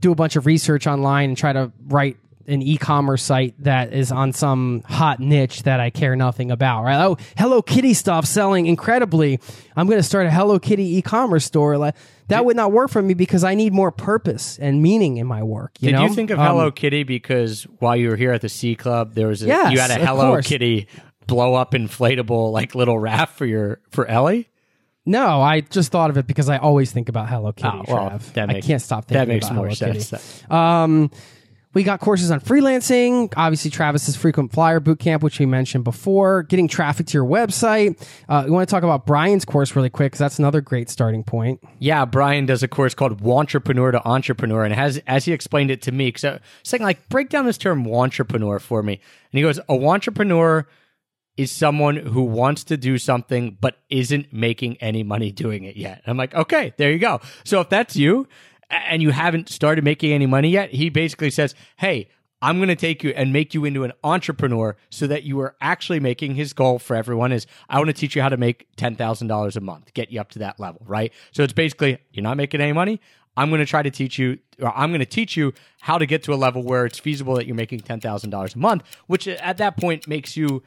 do 0.00 0.10
a 0.10 0.16
bunch 0.16 0.34
of 0.34 0.44
research 0.44 0.88
online 0.88 1.30
and 1.30 1.38
try 1.38 1.52
to 1.52 1.70
write 1.86 2.16
an 2.48 2.62
e-commerce 2.62 3.22
site 3.22 3.54
that 3.64 3.92
is 3.92 4.10
on 4.12 4.32
some 4.32 4.82
hot 4.86 5.18
niche 5.20 5.62
that 5.64 5.80
I 5.80 5.90
care 5.90 6.14
nothing 6.16 6.50
about, 6.52 6.84
right? 6.84 7.04
Oh, 7.04 7.16
Hello 7.36 7.60
Kitty 7.62 7.92
stuff 7.94 8.24
selling 8.24 8.66
incredibly. 8.66 9.40
I'm 9.76 9.86
going 9.86 9.98
to 9.98 10.02
start 10.04 10.26
a 10.26 10.30
Hello 10.30 10.58
Kitty 10.60 10.96
e-commerce 10.98 11.44
store. 11.44 11.76
Like 11.78 11.94
that 12.28 12.44
would 12.44 12.56
not 12.56 12.70
work 12.72 12.90
for 12.90 13.02
me 13.02 13.14
because 13.14 13.42
I 13.44 13.54
need 13.54 13.72
more 13.72 13.90
purpose 13.92 14.58
and 14.58 14.82
meaning 14.82 15.16
in 15.16 15.26
my 15.26 15.42
work. 15.44 15.72
You 15.80 15.90
Did 15.90 15.96
know? 15.96 16.04
you 16.06 16.14
think 16.14 16.30
of 16.30 16.38
Um, 16.38 16.46
Hello 16.46 16.70
Kitty 16.70 17.02
because 17.04 17.64
while 17.80 17.96
you 17.96 18.10
were 18.10 18.16
here 18.16 18.32
at 18.32 18.42
the 18.42 18.48
Sea 18.48 18.74
Club, 18.76 19.14
there 19.14 19.26
was 19.28 19.42
a, 19.42 19.46
Yes, 19.46 19.72
you 19.72 19.78
had 19.80 19.90
a 19.92 20.04
Hello. 20.04 20.40
Kitty 20.42 20.86
blow 21.26 21.54
up 21.54 21.72
inflatable 21.72 22.52
like 22.52 22.74
little 22.74 22.98
raft 22.98 23.36
for 23.36 23.46
your 23.46 23.80
for 23.90 24.06
Ellie? 24.06 24.48
No, 25.04 25.40
I 25.40 25.60
just 25.60 25.92
thought 25.92 26.10
of 26.10 26.16
it 26.16 26.26
because 26.26 26.48
I 26.48 26.56
always 26.58 26.90
think 26.90 27.08
about 27.08 27.28
Hello 27.28 27.52
Kitty. 27.52 27.68
Oh, 27.72 27.84
well, 27.86 28.10
Trav. 28.10 28.32
that 28.32 28.50
I 28.50 28.60
can't 28.60 28.82
stop 28.82 29.04
thinking 29.04 29.18
That 29.18 29.28
makes 29.28 29.46
about 29.46 29.54
more 29.54 29.68
Hello 29.68 29.74
sense. 29.74 30.10
Kitty. 30.10 30.50
Um, 30.50 31.10
We 31.74 31.82
got 31.82 32.00
courses 32.00 32.30
on 32.30 32.40
freelancing, 32.40 33.30
obviously 33.36 33.70
Travis's 33.70 34.16
frequent 34.16 34.50
flyer 34.50 34.80
bootcamp, 34.80 35.20
which 35.20 35.38
we 35.38 35.44
mentioned 35.44 35.84
before, 35.84 36.42
getting 36.44 36.68
traffic 36.68 37.04
to 37.08 37.12
your 37.18 37.26
website. 37.26 38.02
Uh, 38.30 38.44
we 38.46 38.50
want 38.50 38.66
to 38.66 38.70
talk 38.74 38.82
about 38.82 39.04
Brian's 39.04 39.44
course 39.44 39.76
really 39.76 39.90
quick 39.90 40.06
because 40.12 40.18
that's 40.20 40.38
another 40.38 40.62
great 40.62 40.88
starting 40.88 41.22
point. 41.22 41.62
Yeah, 41.78 42.06
Brian 42.06 42.46
does 42.46 42.62
a 42.62 42.68
course 42.68 42.94
called 42.94 43.20
Wantrepreneur 43.22 43.92
to 43.92 44.08
Entrepreneur, 44.08 44.64
and 44.64 44.72
has 44.72 45.02
as 45.06 45.26
he 45.26 45.32
explained 45.34 45.70
it 45.70 45.82
to 45.82 45.92
me, 45.92 46.06
because 46.08 46.24
I 46.24 46.32
was 46.32 46.40
saying 46.62 46.82
like 46.82 47.06
break 47.10 47.28
down 47.28 47.44
this 47.44 47.58
term 47.58 47.84
wantrepreneur 47.84 48.58
for 48.58 48.82
me, 48.82 48.94
and 48.94 49.38
he 49.38 49.42
goes, 49.42 49.58
a 49.58 49.74
wantrepreneur 49.74 50.64
is 51.36 51.52
someone 51.52 51.96
who 51.96 52.22
wants 52.22 52.64
to 52.64 52.76
do 52.76 52.98
something 52.98 53.58
but 53.60 53.78
isn't 53.90 54.32
making 54.32 54.76
any 54.78 55.02
money 55.02 55.30
doing 55.30 55.64
it 55.64 55.76
yet. 55.76 56.02
I'm 56.06 56.16
like, 56.16 56.34
okay, 56.34 56.72
there 56.76 56.90
you 56.90 56.98
go. 56.98 57.20
So 57.44 57.60
if 57.60 57.68
that's 57.68 57.96
you 57.96 58.26
and 58.70 59.02
you 59.02 59.10
haven't 59.10 59.48
started 59.48 59.84
making 59.84 60.12
any 60.12 60.26
money 60.26 60.48
yet, 60.48 60.70
he 60.70 60.88
basically 60.88 61.30
says, 61.30 61.54
hey, 61.76 62.08
I'm 62.42 62.58
going 62.58 62.68
to 62.68 62.76
take 62.76 63.02
you 63.02 63.10
and 63.10 63.32
make 63.32 63.54
you 63.54 63.64
into 63.64 63.84
an 63.84 63.92
entrepreneur 64.04 64.76
so 64.90 65.06
that 65.06 65.22
you 65.22 65.40
are 65.40 65.56
actually 65.60 66.00
making 66.00 66.34
his 66.34 66.52
goal 66.52 66.78
for 66.78 66.94
everyone 66.94 67.32
is 67.32 67.46
I 67.68 67.78
want 67.78 67.88
to 67.88 67.94
teach 67.94 68.14
you 68.14 68.22
how 68.22 68.28
to 68.28 68.36
make 68.36 68.66
$10,000 68.76 69.56
a 69.56 69.60
month, 69.60 69.94
get 69.94 70.10
you 70.12 70.20
up 70.20 70.30
to 70.30 70.38
that 70.40 70.60
level, 70.60 70.82
right? 70.86 71.12
So 71.32 71.42
it's 71.42 71.54
basically 71.54 71.98
you're 72.12 72.22
not 72.22 72.36
making 72.36 72.60
any 72.60 72.72
money. 72.72 73.00
I'm 73.38 73.50
going 73.50 73.60
to 73.60 73.66
try 73.66 73.82
to 73.82 73.90
teach 73.90 74.18
you, 74.18 74.38
or 74.60 74.74
I'm 74.76 74.90
going 74.90 75.00
to 75.00 75.06
teach 75.06 75.36
you 75.36 75.52
how 75.80 75.98
to 75.98 76.06
get 76.06 76.22
to 76.24 76.32
a 76.32 76.36
level 76.36 76.62
where 76.62 76.86
it's 76.86 76.98
feasible 76.98 77.34
that 77.34 77.46
you're 77.46 77.56
making 77.56 77.80
$10,000 77.80 78.54
a 78.54 78.58
month, 78.58 78.82
which 79.06 79.28
at 79.28 79.58
that 79.58 79.76
point 79.76 80.08
makes 80.08 80.36
you 80.36 80.62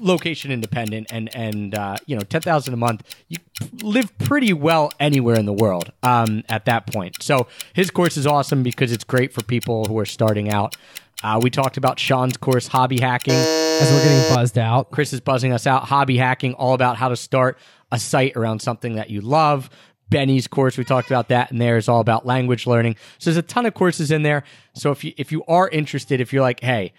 location 0.00 0.50
independent 0.50 1.08
and 1.12 1.34
and 1.34 1.74
uh, 1.74 1.96
you 2.06 2.16
know 2.16 2.22
ten 2.22 2.40
thousand 2.40 2.74
a 2.74 2.76
month, 2.76 3.02
you 3.28 3.38
live 3.82 4.16
pretty 4.18 4.52
well 4.52 4.90
anywhere 4.98 5.36
in 5.38 5.46
the 5.46 5.52
world 5.52 5.92
um, 6.02 6.42
at 6.48 6.64
that 6.66 6.86
point. 6.86 7.22
So 7.22 7.46
his 7.74 7.90
course 7.90 8.16
is 8.16 8.26
awesome 8.26 8.62
because 8.62 8.92
it's 8.92 9.04
great 9.04 9.32
for 9.32 9.42
people 9.42 9.84
who 9.84 9.98
are 9.98 10.06
starting 10.06 10.50
out. 10.50 10.76
Uh, 11.22 11.38
we 11.40 11.50
talked 11.50 11.76
about 11.76 12.00
Sean's 12.00 12.36
course, 12.36 12.66
hobby 12.66 13.00
hacking. 13.00 13.34
As 13.34 13.90
we're 13.90 14.02
getting 14.02 14.34
buzzed 14.34 14.58
out, 14.58 14.90
Chris 14.90 15.12
is 15.12 15.20
buzzing 15.20 15.52
us 15.52 15.66
out. 15.66 15.84
Hobby 15.84 16.16
hacking, 16.16 16.54
all 16.54 16.74
about 16.74 16.96
how 16.96 17.08
to 17.08 17.16
start 17.16 17.58
a 17.92 17.98
site 17.98 18.36
around 18.36 18.60
something 18.60 18.96
that 18.96 19.10
you 19.10 19.20
love. 19.20 19.70
Benny's 20.10 20.46
course, 20.46 20.76
we 20.76 20.84
talked 20.84 21.08
about 21.08 21.28
that, 21.28 21.50
and 21.50 21.60
there 21.60 21.76
is 21.76 21.88
all 21.88 22.00
about 22.00 22.26
language 22.26 22.66
learning. 22.66 22.96
So 23.18 23.30
there's 23.30 23.38
a 23.38 23.42
ton 23.42 23.66
of 23.66 23.74
courses 23.74 24.10
in 24.10 24.22
there. 24.22 24.42
So 24.74 24.90
if 24.90 25.04
you 25.04 25.12
if 25.16 25.32
you 25.32 25.44
are 25.46 25.68
interested, 25.68 26.20
if 26.20 26.32
you're 26.32 26.42
like, 26.42 26.60
hey, 26.60 26.92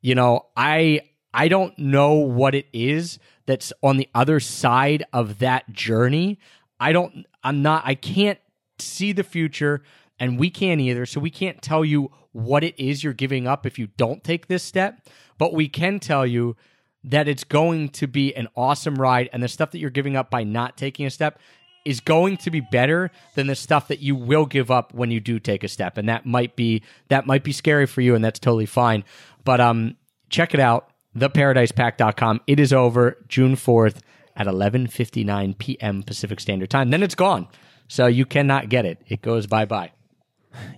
you 0.00 0.14
know, 0.14 0.46
I 0.56 1.00
I 1.34 1.48
don't 1.48 1.76
know 1.78 2.14
what 2.14 2.54
it 2.54 2.66
is 2.72 3.18
that's 3.44 3.72
on 3.82 3.96
the 3.96 4.08
other 4.14 4.38
side 4.38 5.04
of 5.12 5.40
that 5.40 5.70
journey. 5.72 6.38
I 6.78 6.92
don't, 6.92 7.26
I'm 7.42 7.60
not, 7.60 7.82
I 7.84 7.96
can't 7.96 8.38
see 8.78 9.12
the 9.12 9.24
future 9.24 9.82
and 10.18 10.38
we 10.38 10.48
can't 10.48 10.80
either. 10.80 11.06
So 11.06 11.20
we 11.20 11.30
can't 11.30 11.60
tell 11.60 11.84
you 11.84 12.10
what 12.32 12.62
it 12.62 12.78
is 12.78 13.02
you're 13.02 13.12
giving 13.12 13.48
up 13.48 13.66
if 13.66 13.78
you 13.78 13.88
don't 13.96 14.22
take 14.22 14.46
this 14.46 14.62
step, 14.62 15.08
but 15.36 15.52
we 15.52 15.68
can 15.68 15.98
tell 15.98 16.24
you 16.24 16.56
that 17.02 17.28
it's 17.28 17.44
going 17.44 17.88
to 17.90 18.06
be 18.06 18.34
an 18.34 18.48
awesome 18.56 18.94
ride 18.94 19.28
and 19.32 19.42
the 19.42 19.48
stuff 19.48 19.72
that 19.72 19.78
you're 19.78 19.90
giving 19.90 20.16
up 20.16 20.30
by 20.30 20.44
not 20.44 20.76
taking 20.76 21.04
a 21.04 21.10
step 21.10 21.38
is 21.84 22.00
going 22.00 22.36
to 22.38 22.50
be 22.50 22.60
better 22.60 23.10
than 23.34 23.46
the 23.46 23.54
stuff 23.54 23.88
that 23.88 24.00
you 24.00 24.16
will 24.16 24.46
give 24.46 24.70
up 24.70 24.94
when 24.94 25.10
you 25.10 25.20
do 25.20 25.38
take 25.38 25.62
a 25.62 25.68
step 25.68 25.98
and 25.98 26.08
that 26.08 26.24
might 26.24 26.56
be 26.56 26.82
that 27.08 27.26
might 27.26 27.44
be 27.44 27.52
scary 27.52 27.86
for 27.86 28.00
you 28.00 28.14
and 28.14 28.24
that's 28.24 28.38
totally 28.38 28.64
fine 28.64 29.04
but 29.44 29.60
um 29.60 29.94
check 30.30 30.54
it 30.54 30.60
out 30.60 30.93
theparadisepack.com. 31.16 32.40
It 32.46 32.60
is 32.60 32.72
over 32.72 33.18
June 33.28 33.54
4th 33.56 33.98
at 34.36 34.46
11:59 34.46 35.58
p.m. 35.58 36.02
Pacific 36.02 36.40
Standard 36.40 36.70
Time. 36.70 36.90
Then 36.90 37.02
it's 37.02 37.14
gone. 37.14 37.48
So 37.88 38.06
you 38.06 38.26
cannot 38.26 38.68
get 38.68 38.84
it. 38.84 38.98
It 39.06 39.22
goes 39.22 39.46
bye-bye. 39.46 39.92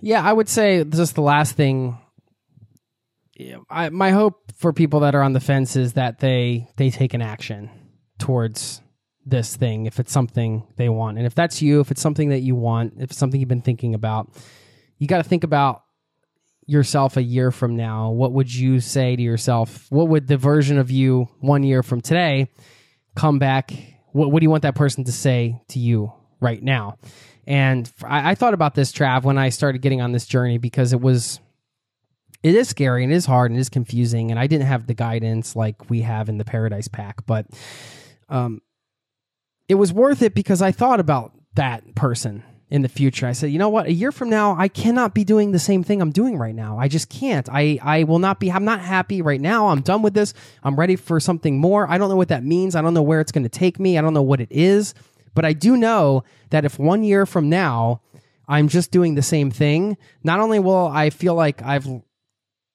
Yeah, 0.01 0.23
I 0.23 0.33
would 0.33 0.49
say 0.49 0.83
just 0.83 1.15
the 1.15 1.21
last 1.21 1.55
thing 1.55 1.97
I, 3.69 3.89
my 3.89 4.11
hope 4.11 4.51
for 4.55 4.73
people 4.73 5.01
that 5.01 5.15
are 5.15 5.21
on 5.21 5.33
the 5.33 5.39
fence 5.39 5.75
is 5.75 5.93
that 5.93 6.19
they 6.19 6.67
they 6.77 6.89
take 6.89 7.13
an 7.13 7.21
action 7.21 7.69
towards 8.17 8.81
this 9.25 9.55
thing 9.55 9.85
if 9.85 9.99
it's 9.99 10.11
something 10.11 10.65
they 10.77 10.89
want. 10.89 11.17
And 11.17 11.27
if 11.27 11.35
that's 11.35 11.61
you, 11.61 11.79
if 11.79 11.91
it's 11.91 12.01
something 12.01 12.29
that 12.29 12.39
you 12.39 12.55
want, 12.55 12.93
if 12.97 13.11
it's 13.11 13.17
something 13.17 13.39
you've 13.39 13.49
been 13.49 13.61
thinking 13.61 13.93
about, 13.93 14.33
you 14.97 15.07
got 15.07 15.17
to 15.17 15.23
think 15.23 15.43
about 15.43 15.83
yourself 16.67 17.15
a 17.15 17.23
year 17.23 17.49
from 17.49 17.75
now, 17.75 18.11
what 18.11 18.33
would 18.33 18.53
you 18.53 18.79
say 18.81 19.15
to 19.15 19.21
yourself? 19.21 19.87
What 19.89 20.09
would 20.09 20.27
the 20.27 20.37
version 20.37 20.77
of 20.77 20.91
you 20.91 21.29
one 21.39 21.63
year 21.63 21.81
from 21.81 22.01
today 22.01 22.49
come 23.15 23.39
back? 23.39 23.71
What, 24.11 24.31
what 24.31 24.41
do 24.41 24.43
you 24.43 24.49
want 24.49 24.63
that 24.63 24.75
person 24.75 25.05
to 25.05 25.11
say 25.11 25.61
to 25.69 25.79
you 25.79 26.11
right 26.41 26.61
now? 26.61 26.97
And 27.47 27.89
I, 28.03 28.31
I 28.31 28.35
thought 28.35 28.53
about 28.53 28.75
this, 28.75 28.91
Trav, 28.91 29.23
when 29.23 29.37
I 29.37 29.49
started 29.49 29.81
getting 29.81 30.01
on 30.01 30.11
this 30.11 30.27
journey 30.27 30.57
because 30.57 30.91
it 30.91 30.99
was, 30.99 31.39
it 32.43 32.53
is 32.53 32.67
scary 32.67 33.03
and 33.03 33.13
it 33.13 33.15
is 33.15 33.25
hard 33.25 33.49
and 33.49 33.57
it 33.57 33.61
is 33.61 33.69
confusing. 33.69 34.29
And 34.29 34.39
I 34.39 34.47
didn't 34.47 34.67
have 34.67 34.87
the 34.87 34.93
guidance 34.93 35.55
like 35.55 35.89
we 35.89 36.01
have 36.01 36.27
in 36.27 36.37
the 36.37 36.45
Paradise 36.45 36.89
Pack, 36.89 37.25
but 37.25 37.47
um, 38.27 38.61
it 39.69 39.75
was 39.75 39.93
worth 39.93 40.21
it 40.21 40.35
because 40.35 40.61
I 40.61 40.73
thought 40.73 40.99
about 40.99 41.31
that 41.55 41.95
person 41.95 42.43
in 42.69 42.81
the 42.81 42.89
future. 42.89 43.25
I 43.25 43.31
said, 43.31 43.51
you 43.51 43.59
know 43.59 43.69
what? 43.69 43.85
A 43.85 43.93
year 43.93 44.11
from 44.11 44.29
now, 44.29 44.55
I 44.57 44.67
cannot 44.67 45.13
be 45.13 45.23
doing 45.23 45.51
the 45.51 45.59
same 45.59 45.83
thing 45.83 46.01
I'm 46.01 46.11
doing 46.11 46.37
right 46.37 46.55
now. 46.55 46.77
I 46.77 46.89
just 46.89 47.09
can't. 47.09 47.47
I, 47.49 47.79
I 47.81 48.03
will 48.03 48.19
not 48.19 48.39
be, 48.39 48.51
I'm 48.51 48.65
not 48.65 48.81
happy 48.81 49.21
right 49.21 49.39
now. 49.39 49.67
I'm 49.67 49.81
done 49.81 50.01
with 50.01 50.13
this. 50.13 50.33
I'm 50.63 50.75
ready 50.75 50.97
for 50.97 51.19
something 51.19 51.59
more. 51.59 51.89
I 51.89 51.97
don't 51.97 52.09
know 52.09 52.17
what 52.17 52.27
that 52.27 52.43
means. 52.43 52.75
I 52.75 52.81
don't 52.81 52.93
know 52.93 53.01
where 53.01 53.21
it's 53.21 53.31
going 53.31 53.43
to 53.43 53.49
take 53.49 53.79
me. 53.79 53.97
I 53.97 54.01
don't 54.01 54.13
know 54.13 54.21
what 54.21 54.41
it 54.41 54.51
is. 54.51 54.93
But 55.33 55.45
I 55.45 55.53
do 55.53 55.77
know 55.77 56.23
that 56.49 56.65
if 56.65 56.77
one 56.77 57.03
year 57.03 57.25
from 57.25 57.47
now, 57.47 58.01
I'm 58.47 58.67
just 58.67 58.91
doing 58.91 59.15
the 59.15 59.21
same 59.21 59.51
thing, 59.51 59.97
not 60.23 60.39
only 60.39 60.59
will 60.59 60.87
I 60.87 61.09
feel 61.09 61.35
like 61.35 61.61
I've 61.61 61.87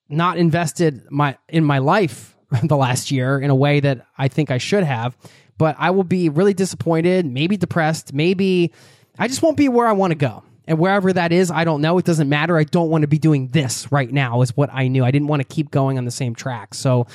not 0.08 0.36
invested 0.36 1.02
my 1.10 1.36
in 1.48 1.64
my 1.64 1.78
life 1.78 2.36
the 2.62 2.76
last 2.76 3.10
year 3.10 3.38
in 3.40 3.50
a 3.50 3.54
way 3.54 3.80
that 3.80 4.06
I 4.16 4.28
think 4.28 4.50
I 4.50 4.58
should 4.58 4.84
have, 4.84 5.16
but 5.58 5.76
I 5.78 5.90
will 5.90 6.04
be 6.04 6.28
really 6.28 6.54
disappointed, 6.54 7.26
maybe 7.26 7.56
depressed, 7.56 8.12
maybe 8.12 8.72
I 9.18 9.28
just 9.28 9.42
won't 9.42 9.56
be 9.56 9.68
where 9.68 9.86
I 9.86 9.92
want 9.92 10.12
to 10.12 10.16
go. 10.16 10.42
And 10.66 10.78
wherever 10.78 11.12
that 11.12 11.32
is, 11.32 11.50
I 11.50 11.64
don't 11.64 11.80
know. 11.80 11.98
It 11.98 12.04
doesn't 12.04 12.28
matter. 12.28 12.56
I 12.56 12.64
don't 12.64 12.88
want 12.88 13.02
to 13.02 13.08
be 13.08 13.18
doing 13.18 13.48
this 13.48 13.90
right 13.90 14.10
now, 14.10 14.42
is 14.42 14.56
what 14.56 14.70
I 14.72 14.88
knew. 14.88 15.04
I 15.04 15.10
didn't 15.10 15.28
want 15.28 15.40
to 15.40 15.54
keep 15.54 15.70
going 15.70 15.98
on 15.98 16.04
the 16.04 16.10
same 16.10 16.34
track. 16.34 16.74
So 16.74 17.06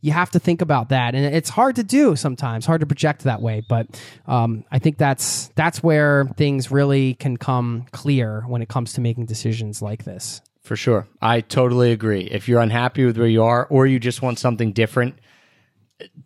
you 0.00 0.12
have 0.12 0.30
to 0.32 0.38
think 0.38 0.60
about 0.60 0.90
that. 0.90 1.14
And 1.14 1.34
it's 1.34 1.48
hard 1.48 1.76
to 1.76 1.84
do 1.84 2.16
sometimes, 2.16 2.66
hard 2.66 2.80
to 2.80 2.86
project 2.86 3.24
that 3.24 3.40
way. 3.40 3.62
But 3.66 3.86
um, 4.26 4.64
I 4.70 4.78
think 4.78 4.98
that's 4.98 5.48
that's 5.54 5.82
where 5.82 6.26
things 6.36 6.70
really 6.70 7.14
can 7.14 7.36
come 7.36 7.86
clear 7.92 8.42
when 8.46 8.60
it 8.60 8.68
comes 8.68 8.94
to 8.94 9.00
making 9.00 9.26
decisions 9.26 9.80
like 9.80 10.04
this. 10.04 10.42
For 10.62 10.76
sure. 10.76 11.06
I 11.22 11.42
totally 11.42 11.92
agree. 11.92 12.22
If 12.22 12.48
you're 12.48 12.60
unhappy 12.60 13.04
with 13.04 13.16
where 13.16 13.28
you 13.28 13.44
are 13.44 13.66
or 13.66 13.86
you 13.86 14.00
just 14.00 14.20
want 14.20 14.40
something 14.40 14.72
different, 14.72 15.18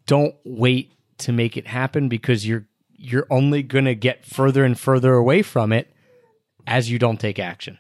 don't 0.07 0.35
wait 0.45 0.93
to 1.19 1.33
make 1.33 1.59
it 1.59 1.67
happen 1.67 2.09
because 2.09 2.47
you're 2.47 2.67
you're 3.01 3.27
only 3.31 3.63
going 3.63 3.87
to 3.87 3.95
get 3.95 4.27
further 4.27 4.63
and 4.63 4.79
further 4.79 5.15
away 5.15 5.41
from 5.41 5.73
it 5.73 5.91
as 6.67 6.91
you 6.91 6.99
don't 6.99 7.19
take 7.19 7.39
action. 7.39 7.79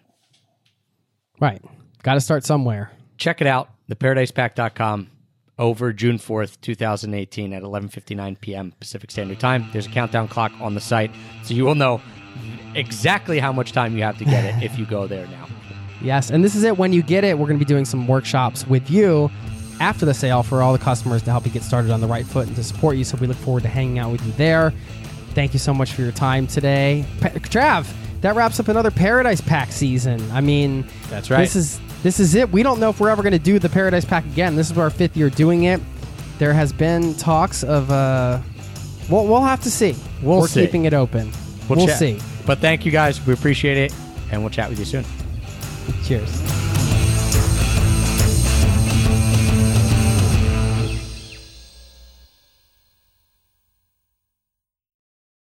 Right. 1.38 1.62
Got 2.02 2.14
to 2.14 2.20
start 2.20 2.44
somewhere. 2.44 2.90
Check 3.18 3.42
it 3.42 3.46
out, 3.46 3.68
theparadisepack.com 3.90 5.10
over 5.58 5.92
June 5.92 6.16
4th, 6.16 6.58
2018 6.62 7.52
at 7.52 7.62
11:59 7.62 8.40
p.m. 8.40 8.72
Pacific 8.80 9.10
Standard 9.10 9.38
Time. 9.38 9.66
There's 9.72 9.86
a 9.86 9.90
countdown 9.90 10.26
clock 10.26 10.52
on 10.58 10.74
the 10.74 10.80
site, 10.80 11.10
so 11.42 11.52
you 11.52 11.66
will 11.66 11.74
know 11.74 12.00
exactly 12.74 13.38
how 13.38 13.52
much 13.52 13.72
time 13.72 13.94
you 13.94 14.02
have 14.02 14.16
to 14.18 14.24
get 14.24 14.44
it 14.44 14.64
if 14.64 14.78
you 14.78 14.86
go 14.86 15.06
there 15.06 15.26
now. 15.26 15.46
Yes, 16.00 16.30
and 16.30 16.42
this 16.42 16.54
is 16.54 16.62
it 16.62 16.78
when 16.78 16.94
you 16.94 17.02
get 17.02 17.24
it. 17.24 17.38
We're 17.38 17.46
going 17.46 17.58
to 17.58 17.64
be 17.64 17.68
doing 17.68 17.84
some 17.84 18.06
workshops 18.06 18.66
with 18.66 18.90
you 18.90 19.30
after 19.80 20.06
the 20.06 20.14
sale 20.14 20.42
for 20.42 20.62
all 20.62 20.72
the 20.72 20.78
customers 20.78 21.22
to 21.22 21.30
help 21.30 21.44
you 21.44 21.52
get 21.52 21.62
started 21.62 21.90
on 21.90 22.00
the 22.00 22.06
right 22.06 22.26
foot 22.26 22.46
and 22.46 22.56
to 22.56 22.64
support 22.64 22.96
you. 22.96 23.04
So 23.04 23.18
we 23.18 23.26
look 23.26 23.36
forward 23.36 23.62
to 23.64 23.68
hanging 23.68 23.98
out 23.98 24.12
with 24.12 24.24
you 24.24 24.32
there. 24.32 24.72
Thank 25.40 25.54
you 25.54 25.58
so 25.58 25.72
much 25.72 25.94
for 25.94 26.02
your 26.02 26.12
time 26.12 26.46
today. 26.46 27.06
Pa- 27.22 27.30
Trav, 27.30 27.90
that 28.20 28.36
wraps 28.36 28.60
up 28.60 28.68
another 28.68 28.90
Paradise 28.90 29.40
Pack 29.40 29.72
season. 29.72 30.20
I 30.32 30.42
mean, 30.42 30.84
that's 31.08 31.30
right. 31.30 31.40
This 31.40 31.56
is 31.56 31.80
this 32.02 32.20
is 32.20 32.34
it. 32.34 32.52
We 32.52 32.62
don't 32.62 32.78
know 32.78 32.90
if 32.90 33.00
we're 33.00 33.08
ever 33.08 33.22
going 33.22 33.32
to 33.32 33.38
do 33.38 33.58
the 33.58 33.70
Paradise 33.70 34.04
Pack 34.04 34.26
again. 34.26 34.54
This 34.54 34.70
is 34.70 34.76
our 34.76 34.90
fifth 34.90 35.16
year 35.16 35.30
doing 35.30 35.64
it. 35.64 35.80
There 36.38 36.52
has 36.52 36.74
been 36.74 37.14
talks 37.14 37.64
of 37.64 37.90
uh, 37.90 38.38
we'll, 39.08 39.26
we'll 39.26 39.40
have 39.40 39.62
to 39.62 39.70
see. 39.70 39.96
We'll 40.22 40.40
we're 40.40 40.46
see. 40.46 40.66
keeping 40.66 40.84
it 40.84 40.92
open. 40.92 41.32
We'll, 41.70 41.86
we'll 41.86 41.88
see. 41.88 42.20
But 42.44 42.58
thank 42.58 42.84
you 42.84 42.92
guys. 42.92 43.26
We 43.26 43.32
appreciate 43.32 43.78
it, 43.78 43.94
and 44.30 44.42
we'll 44.42 44.50
chat 44.50 44.68
with 44.68 44.78
you 44.78 44.84
soon. 44.84 45.06
Cheers. 46.04 46.69